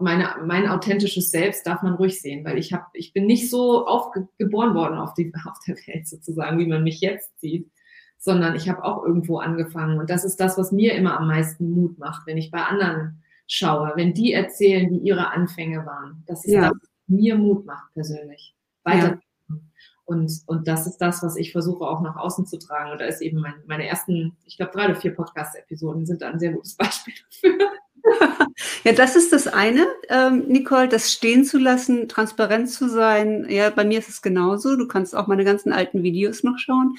meine, 0.00 0.34
mein 0.44 0.68
authentisches 0.68 1.30
Selbst 1.30 1.66
darf 1.66 1.82
man 1.82 1.94
ruhig 1.94 2.20
sehen, 2.20 2.44
weil 2.44 2.58
ich 2.58 2.72
habe, 2.72 2.84
ich 2.92 3.12
bin 3.12 3.26
nicht 3.26 3.50
so 3.50 3.86
aufgeboren 3.86 4.74
worden 4.74 4.98
auf, 4.98 5.14
die, 5.14 5.32
auf 5.46 5.58
der 5.66 5.76
Welt 5.86 6.08
sozusagen, 6.08 6.58
wie 6.58 6.66
man 6.66 6.82
mich 6.82 7.00
jetzt 7.00 7.38
sieht, 7.40 7.70
sondern 8.18 8.54
ich 8.54 8.68
habe 8.68 8.84
auch 8.84 9.04
irgendwo 9.04 9.38
angefangen. 9.38 9.98
Und 9.98 10.10
das 10.10 10.24
ist 10.24 10.36
das, 10.36 10.58
was 10.58 10.72
mir 10.72 10.94
immer 10.94 11.18
am 11.18 11.28
meisten 11.28 11.70
Mut 11.70 11.98
macht, 11.98 12.26
wenn 12.26 12.36
ich 12.36 12.50
bei 12.50 12.62
anderen 12.62 13.22
schaue, 13.50 13.92
wenn 13.96 14.14
die 14.14 14.32
erzählen, 14.32 14.88
wie 14.90 14.98
ihre 14.98 15.32
Anfänge 15.32 15.84
waren. 15.84 16.22
Das 16.26 16.44
ist 16.44 16.52
ja. 16.52 16.68
das, 16.68 16.72
was 16.80 16.88
mir 17.08 17.36
Mut 17.36 17.66
macht 17.66 17.92
persönlich. 17.94 18.54
Weiter. 18.84 19.08
Ja. 19.48 19.56
Und, 20.04 20.32
und 20.46 20.68
das 20.68 20.86
ist 20.86 20.98
das, 20.98 21.22
was 21.22 21.36
ich 21.36 21.52
versuche 21.52 21.84
auch 21.84 22.00
nach 22.00 22.16
außen 22.16 22.46
zu 22.46 22.58
tragen. 22.58 22.92
Und 22.92 23.00
da 23.00 23.06
ist 23.06 23.20
eben 23.20 23.40
mein, 23.40 23.54
meine 23.66 23.86
ersten, 23.86 24.36
ich 24.44 24.56
glaube, 24.56 24.72
drei 24.72 24.86
oder 24.86 24.94
vier 24.94 25.14
Podcast-Episoden 25.14 26.06
sind 26.06 26.22
da 26.22 26.30
ein 26.30 26.38
sehr 26.38 26.52
gutes 26.52 26.74
Beispiel 26.76 27.14
dafür. 27.28 27.58
Ja, 28.84 28.92
das 28.92 29.14
ist 29.14 29.32
das 29.32 29.46
eine, 29.46 29.86
ähm, 30.08 30.46
Nicole, 30.48 30.88
das 30.88 31.12
stehen 31.12 31.44
zu 31.44 31.58
lassen, 31.58 32.08
transparent 32.08 32.70
zu 32.70 32.88
sein. 32.88 33.46
Ja, 33.48 33.68
bei 33.68 33.84
mir 33.84 33.98
ist 33.98 34.08
es 34.08 34.22
genauso. 34.22 34.76
Du 34.76 34.88
kannst 34.88 35.14
auch 35.14 35.26
meine 35.26 35.44
ganzen 35.44 35.72
alten 35.72 36.02
Videos 36.02 36.42
noch 36.42 36.58
schauen. 36.58 36.96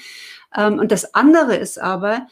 Ähm, 0.56 0.78
und 0.78 0.92
das 0.92 1.14
andere 1.14 1.56
ist 1.56 1.80
aber, 1.80 2.28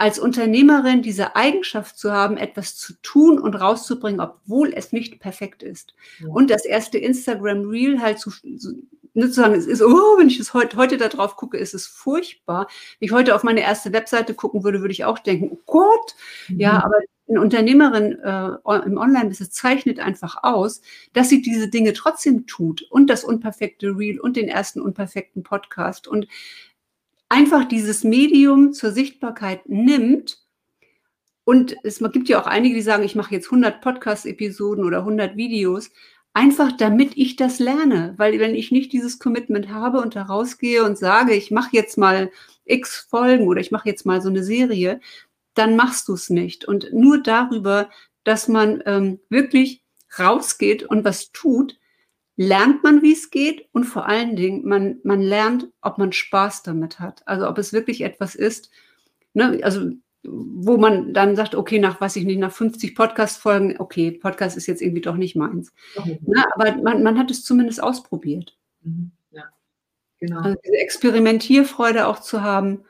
als 0.00 0.18
Unternehmerin 0.18 1.02
diese 1.02 1.36
Eigenschaft 1.36 1.98
zu 1.98 2.10
haben, 2.10 2.38
etwas 2.38 2.74
zu 2.74 2.94
tun 3.02 3.38
und 3.38 3.54
rauszubringen, 3.54 4.18
obwohl 4.18 4.72
es 4.74 4.92
nicht 4.92 5.20
perfekt 5.20 5.62
ist. 5.62 5.92
Ja. 6.20 6.28
Und 6.28 6.50
das 6.50 6.64
erste 6.64 6.96
Instagram 6.96 7.68
Reel 7.68 8.00
halt 8.00 8.18
zu, 8.18 8.30
nicht 8.42 9.28
zu 9.28 9.32
sagen, 9.32 9.54
es 9.54 9.66
ist, 9.66 9.82
oh, 9.82 10.16
wenn 10.18 10.28
ich 10.28 10.40
es 10.40 10.54
heute, 10.54 10.78
heute 10.78 10.96
da 10.96 11.08
drauf 11.08 11.36
gucke, 11.36 11.58
ist 11.58 11.74
es 11.74 11.86
furchtbar. 11.86 12.66
Wenn 12.98 13.06
ich 13.06 13.12
heute 13.12 13.34
auf 13.34 13.42
meine 13.42 13.60
erste 13.60 13.92
Webseite 13.92 14.32
gucken 14.32 14.64
würde, 14.64 14.80
würde 14.80 14.92
ich 14.92 15.04
auch 15.04 15.18
denken, 15.18 15.50
oh 15.52 15.60
Gott, 15.66 16.14
mhm. 16.48 16.60
ja, 16.60 16.82
aber 16.82 16.96
eine 17.28 17.42
Unternehmerin 17.42 18.18
äh, 18.20 18.86
im 18.86 18.96
Online-Business 18.96 19.50
zeichnet 19.50 20.00
einfach 20.00 20.42
aus, 20.42 20.80
dass 21.12 21.28
sie 21.28 21.42
diese 21.42 21.68
Dinge 21.68 21.92
trotzdem 21.92 22.46
tut 22.46 22.82
und 22.90 23.08
das 23.08 23.22
unperfekte 23.22 23.88
Reel 23.88 24.18
und 24.18 24.36
den 24.36 24.48
ersten 24.48 24.80
unperfekten 24.80 25.42
Podcast 25.42 26.08
und 26.08 26.26
einfach 27.30 27.64
dieses 27.64 28.04
Medium 28.04 28.74
zur 28.74 28.90
Sichtbarkeit 28.90 29.66
nimmt. 29.66 30.38
Und 31.44 31.76
es 31.82 32.00
gibt 32.12 32.28
ja 32.28 32.40
auch 32.40 32.46
einige, 32.46 32.74
die 32.74 32.82
sagen, 32.82 33.04
ich 33.04 33.14
mache 33.14 33.34
jetzt 33.34 33.46
100 33.46 33.80
Podcast-Episoden 33.80 34.84
oder 34.84 34.98
100 34.98 35.36
Videos, 35.36 35.90
einfach 36.34 36.72
damit 36.72 37.16
ich 37.16 37.36
das 37.36 37.58
lerne. 37.58 38.14
Weil 38.18 38.38
wenn 38.38 38.54
ich 38.54 38.72
nicht 38.72 38.92
dieses 38.92 39.18
Commitment 39.18 39.70
habe 39.70 40.00
und 40.00 40.16
da 40.16 40.24
rausgehe 40.24 40.84
und 40.84 40.98
sage, 40.98 41.32
ich 41.32 41.50
mache 41.50 41.70
jetzt 41.72 41.96
mal 41.96 42.30
x 42.66 43.06
Folgen 43.08 43.46
oder 43.48 43.60
ich 43.60 43.70
mache 43.70 43.88
jetzt 43.88 44.04
mal 44.04 44.20
so 44.20 44.28
eine 44.28 44.44
Serie, 44.44 45.00
dann 45.54 45.76
machst 45.76 46.08
du 46.08 46.14
es 46.14 46.30
nicht. 46.30 46.66
Und 46.66 46.92
nur 46.92 47.22
darüber, 47.22 47.88
dass 48.24 48.48
man 48.48 48.82
ähm, 48.86 49.20
wirklich 49.28 49.82
rausgeht 50.18 50.82
und 50.82 51.04
was 51.04 51.32
tut, 51.32 51.78
lernt 52.40 52.82
man, 52.82 53.02
wie 53.02 53.12
es 53.12 53.28
geht 53.28 53.68
und 53.72 53.84
vor 53.84 54.06
allen 54.06 54.34
Dingen, 54.34 54.66
man, 54.66 54.98
man 55.04 55.20
lernt, 55.20 55.68
ob 55.82 55.98
man 55.98 56.10
Spaß 56.10 56.62
damit 56.62 56.98
hat. 56.98 57.22
Also 57.28 57.46
ob 57.46 57.58
es 57.58 57.74
wirklich 57.74 58.00
etwas 58.00 58.34
ist, 58.34 58.70
ne, 59.34 59.60
also 59.62 59.90
wo 60.22 60.78
man 60.78 61.12
dann 61.12 61.36
sagt, 61.36 61.54
okay, 61.54 61.78
nach, 61.78 62.00
weiß 62.00 62.16
ich 62.16 62.24
nicht, 62.24 62.38
nach 62.38 62.50
50 62.50 62.94
Podcast-Folgen, 62.94 63.78
okay, 63.78 64.10
Podcast 64.10 64.56
ist 64.56 64.66
jetzt 64.68 64.80
irgendwie 64.80 65.02
doch 65.02 65.16
nicht 65.16 65.36
meins. 65.36 65.74
Okay. 65.94 66.18
Ne, 66.22 66.42
aber 66.54 66.76
man, 66.76 67.02
man 67.02 67.18
hat 67.18 67.30
es 67.30 67.44
zumindest 67.44 67.82
ausprobiert. 67.82 68.56
Mhm. 68.80 69.10
Ja, 69.32 69.44
genau. 70.18 70.40
Also 70.40 70.56
diese 70.64 70.78
Experimentierfreude 70.78 72.06
auch 72.06 72.20
zu 72.20 72.40
haben 72.40 72.84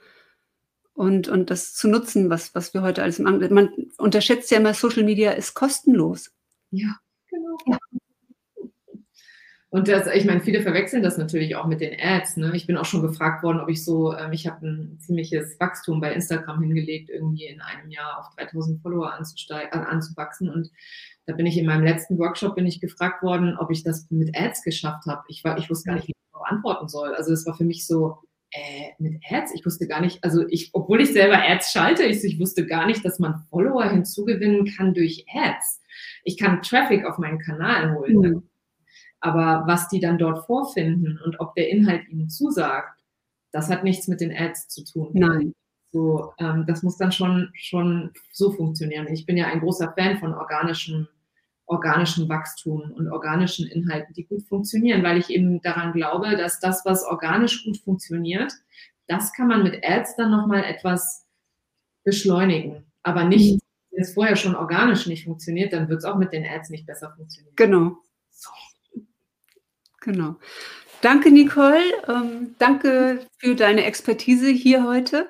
und, 0.92 1.26
und 1.26 1.50
das 1.50 1.74
zu 1.74 1.88
nutzen, 1.88 2.30
was, 2.30 2.54
was 2.54 2.72
wir 2.72 2.82
heute 2.82 3.02
alles 3.02 3.18
machen. 3.18 3.52
Man 3.52 3.70
unterschätzt 3.98 4.52
ja 4.52 4.58
immer, 4.58 4.74
Social 4.74 5.02
Media 5.02 5.32
ist 5.32 5.54
kostenlos. 5.54 6.30
Ja, 6.70 7.00
genau. 7.28 7.58
Ja. 7.66 7.78
Und 9.72 9.86
das, 9.86 10.08
ich 10.12 10.24
meine, 10.24 10.40
viele 10.40 10.62
verwechseln 10.62 11.02
das 11.02 11.16
natürlich 11.16 11.54
auch 11.54 11.66
mit 11.66 11.80
den 11.80 11.96
Ads. 11.98 12.38
Ne? 12.38 12.50
Ich 12.54 12.66
bin 12.66 12.76
auch 12.76 12.84
schon 12.84 13.02
gefragt 13.02 13.44
worden, 13.44 13.60
ob 13.60 13.68
ich 13.68 13.84
so, 13.84 14.12
ähm, 14.16 14.32
ich 14.32 14.48
habe 14.48 14.66
ein 14.66 14.98
ziemliches 14.98 15.60
Wachstum 15.60 16.00
bei 16.00 16.12
Instagram 16.12 16.60
hingelegt, 16.60 17.08
irgendwie 17.08 17.46
in 17.46 17.60
einem 17.60 17.88
Jahr 17.88 18.18
auf 18.18 18.34
3000 18.36 18.82
Follower 18.82 19.12
anzusteigen, 19.12 19.72
anzuwachsen. 19.72 20.50
Und 20.50 20.70
da 21.26 21.34
bin 21.34 21.46
ich 21.46 21.56
in 21.56 21.66
meinem 21.66 21.84
letzten 21.84 22.18
Workshop 22.18 22.56
bin 22.56 22.66
ich 22.66 22.80
gefragt 22.80 23.22
worden, 23.22 23.56
ob 23.56 23.70
ich 23.70 23.84
das 23.84 24.10
mit 24.10 24.36
Ads 24.36 24.64
geschafft 24.64 25.06
habe. 25.06 25.22
Ich 25.28 25.44
war, 25.44 25.56
ich 25.56 25.70
wusste 25.70 25.90
gar 25.90 25.94
nicht, 25.94 26.08
wie 26.08 26.12
ich 26.12 26.32
darauf 26.32 26.48
antworten 26.48 26.88
soll. 26.88 27.14
Also 27.14 27.32
es 27.32 27.46
war 27.46 27.56
für 27.56 27.64
mich 27.64 27.86
so, 27.86 28.18
äh, 28.52 28.90
mit 28.98 29.22
Ads? 29.30 29.54
Ich 29.54 29.64
wusste 29.64 29.86
gar 29.86 30.00
nicht, 30.00 30.24
also 30.24 30.44
ich, 30.48 30.70
obwohl 30.72 31.00
ich 31.00 31.12
selber 31.12 31.40
Ads 31.40 31.70
schalte, 31.70 32.02
ich, 32.02 32.24
ich 32.24 32.40
wusste 32.40 32.66
gar 32.66 32.86
nicht, 32.86 33.04
dass 33.04 33.20
man 33.20 33.44
Follower 33.48 33.88
hinzugewinnen 33.88 34.66
kann 34.76 34.94
durch 34.94 35.24
Ads. 35.32 35.80
Ich 36.24 36.36
kann 36.36 36.60
Traffic 36.62 37.04
auf 37.04 37.18
meinen 37.18 37.38
Kanal 37.38 37.94
holen. 37.94 38.16
Mhm. 38.16 38.49
Aber 39.20 39.64
was 39.66 39.88
die 39.88 40.00
dann 40.00 40.18
dort 40.18 40.46
vorfinden 40.46 41.18
und 41.24 41.40
ob 41.40 41.54
der 41.54 41.68
Inhalt 41.68 42.08
ihnen 42.08 42.30
zusagt, 42.30 43.00
das 43.52 43.68
hat 43.68 43.84
nichts 43.84 44.08
mit 44.08 44.20
den 44.20 44.34
Ads 44.34 44.68
zu 44.68 44.84
tun. 44.84 45.10
Nein. 45.12 45.52
So, 45.92 46.32
ähm, 46.38 46.64
das 46.66 46.82
muss 46.82 46.96
dann 46.96 47.12
schon, 47.12 47.50
schon 47.54 48.12
so 48.32 48.52
funktionieren. 48.52 49.08
Ich 49.08 49.26
bin 49.26 49.36
ja 49.36 49.46
ein 49.46 49.60
großer 49.60 49.92
Fan 49.98 50.18
von 50.18 50.34
organischem, 50.34 51.08
organischem 51.66 52.28
Wachstum 52.28 52.92
und 52.92 53.10
organischen 53.10 53.66
Inhalten, 53.66 54.14
die 54.14 54.26
gut 54.26 54.44
funktionieren, 54.44 55.02
weil 55.02 55.18
ich 55.18 55.30
eben 55.30 55.60
daran 55.62 55.92
glaube, 55.92 56.36
dass 56.36 56.60
das, 56.60 56.84
was 56.84 57.04
organisch 57.04 57.64
gut 57.64 57.78
funktioniert, 57.78 58.52
das 59.08 59.32
kann 59.32 59.48
man 59.48 59.64
mit 59.64 59.84
Ads 59.84 60.16
dann 60.16 60.30
nochmal 60.30 60.62
etwas 60.62 61.26
beschleunigen. 62.04 62.86
Aber 63.02 63.24
nicht, 63.24 63.54
mhm. 63.54 63.60
wenn 63.90 64.02
es 64.02 64.14
vorher 64.14 64.36
schon 64.36 64.54
organisch 64.54 65.06
nicht 65.06 65.24
funktioniert, 65.24 65.72
dann 65.72 65.88
wird 65.88 65.98
es 65.98 66.04
auch 66.04 66.16
mit 66.16 66.32
den 66.32 66.46
Ads 66.46 66.70
nicht 66.70 66.86
besser 66.86 67.12
funktionieren. 67.16 67.54
Genau. 67.56 67.96
Genau. 70.00 70.36
Danke, 71.02 71.30
Nicole. 71.30 71.82
Ähm, 72.08 72.54
danke 72.58 73.26
für 73.38 73.54
deine 73.54 73.84
Expertise 73.84 74.48
hier 74.48 74.84
heute. 74.84 75.28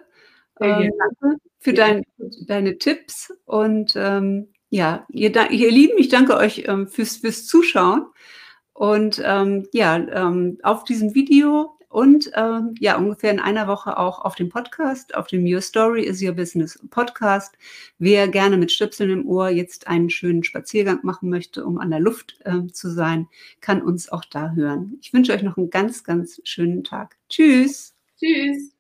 Ähm, 0.61 0.91
danke 0.99 1.41
für 1.59 1.73
dein, 1.75 2.03
deine 2.47 2.79
Tipps. 2.79 3.33
Und 3.45 3.95
ähm, 3.97 4.49
ja, 4.69 5.07
ihr, 5.11 5.35
ihr, 5.51 5.71
Lieben, 5.71 5.99
ich 5.99 6.09
danke 6.09 6.37
euch 6.37 6.65
ähm, 6.67 6.89
fürs, 6.89 7.17
fürs 7.17 7.47
Zuschauen. 7.47 8.07
Und 8.73 9.21
ähm, 9.25 9.69
ja, 9.73 9.97
ähm, 9.97 10.59
auf 10.63 10.85
diesem 10.85 11.15
Video 11.15 11.79
und 11.91 12.31
ähm, 12.37 12.75
ja, 12.79 12.97
ungefähr 12.97 13.33
in 13.33 13.41
einer 13.41 13.67
Woche 13.67 13.99
auch 13.99 14.21
auf 14.21 14.37
dem 14.37 14.49
Podcast, 14.49 15.15
auf 15.17 15.27
dem 15.27 15.45
Your 15.45 15.61
Story 15.61 16.05
is 16.05 16.23
Your 16.23 16.33
Business 16.33 16.79
Podcast. 16.89 17.59
Wer 17.99 18.29
gerne 18.29 18.57
mit 18.57 18.71
Stöpseln 18.71 19.11
im 19.11 19.27
Ohr 19.27 19.51
jetzt 19.51 19.89
einen 19.89 20.09
schönen 20.09 20.45
Spaziergang 20.45 21.01
machen 21.03 21.29
möchte, 21.29 21.67
um 21.67 21.79
an 21.79 21.91
der 21.91 21.99
Luft 21.99 22.39
äh, 22.45 22.69
zu 22.73 22.91
sein, 22.91 23.27
kann 23.61 23.83
uns 23.83 24.09
auch 24.09 24.25
da 24.25 24.53
hören. 24.53 24.99
Ich 25.01 25.13
wünsche 25.13 25.33
euch 25.33 25.43
noch 25.43 25.57
einen 25.57 25.71
ganz, 25.71 26.05
ganz 26.05 26.41
schönen 26.45 26.85
Tag. 26.85 27.17
Tschüss. 27.29 27.93
Tschüss. 28.17 28.80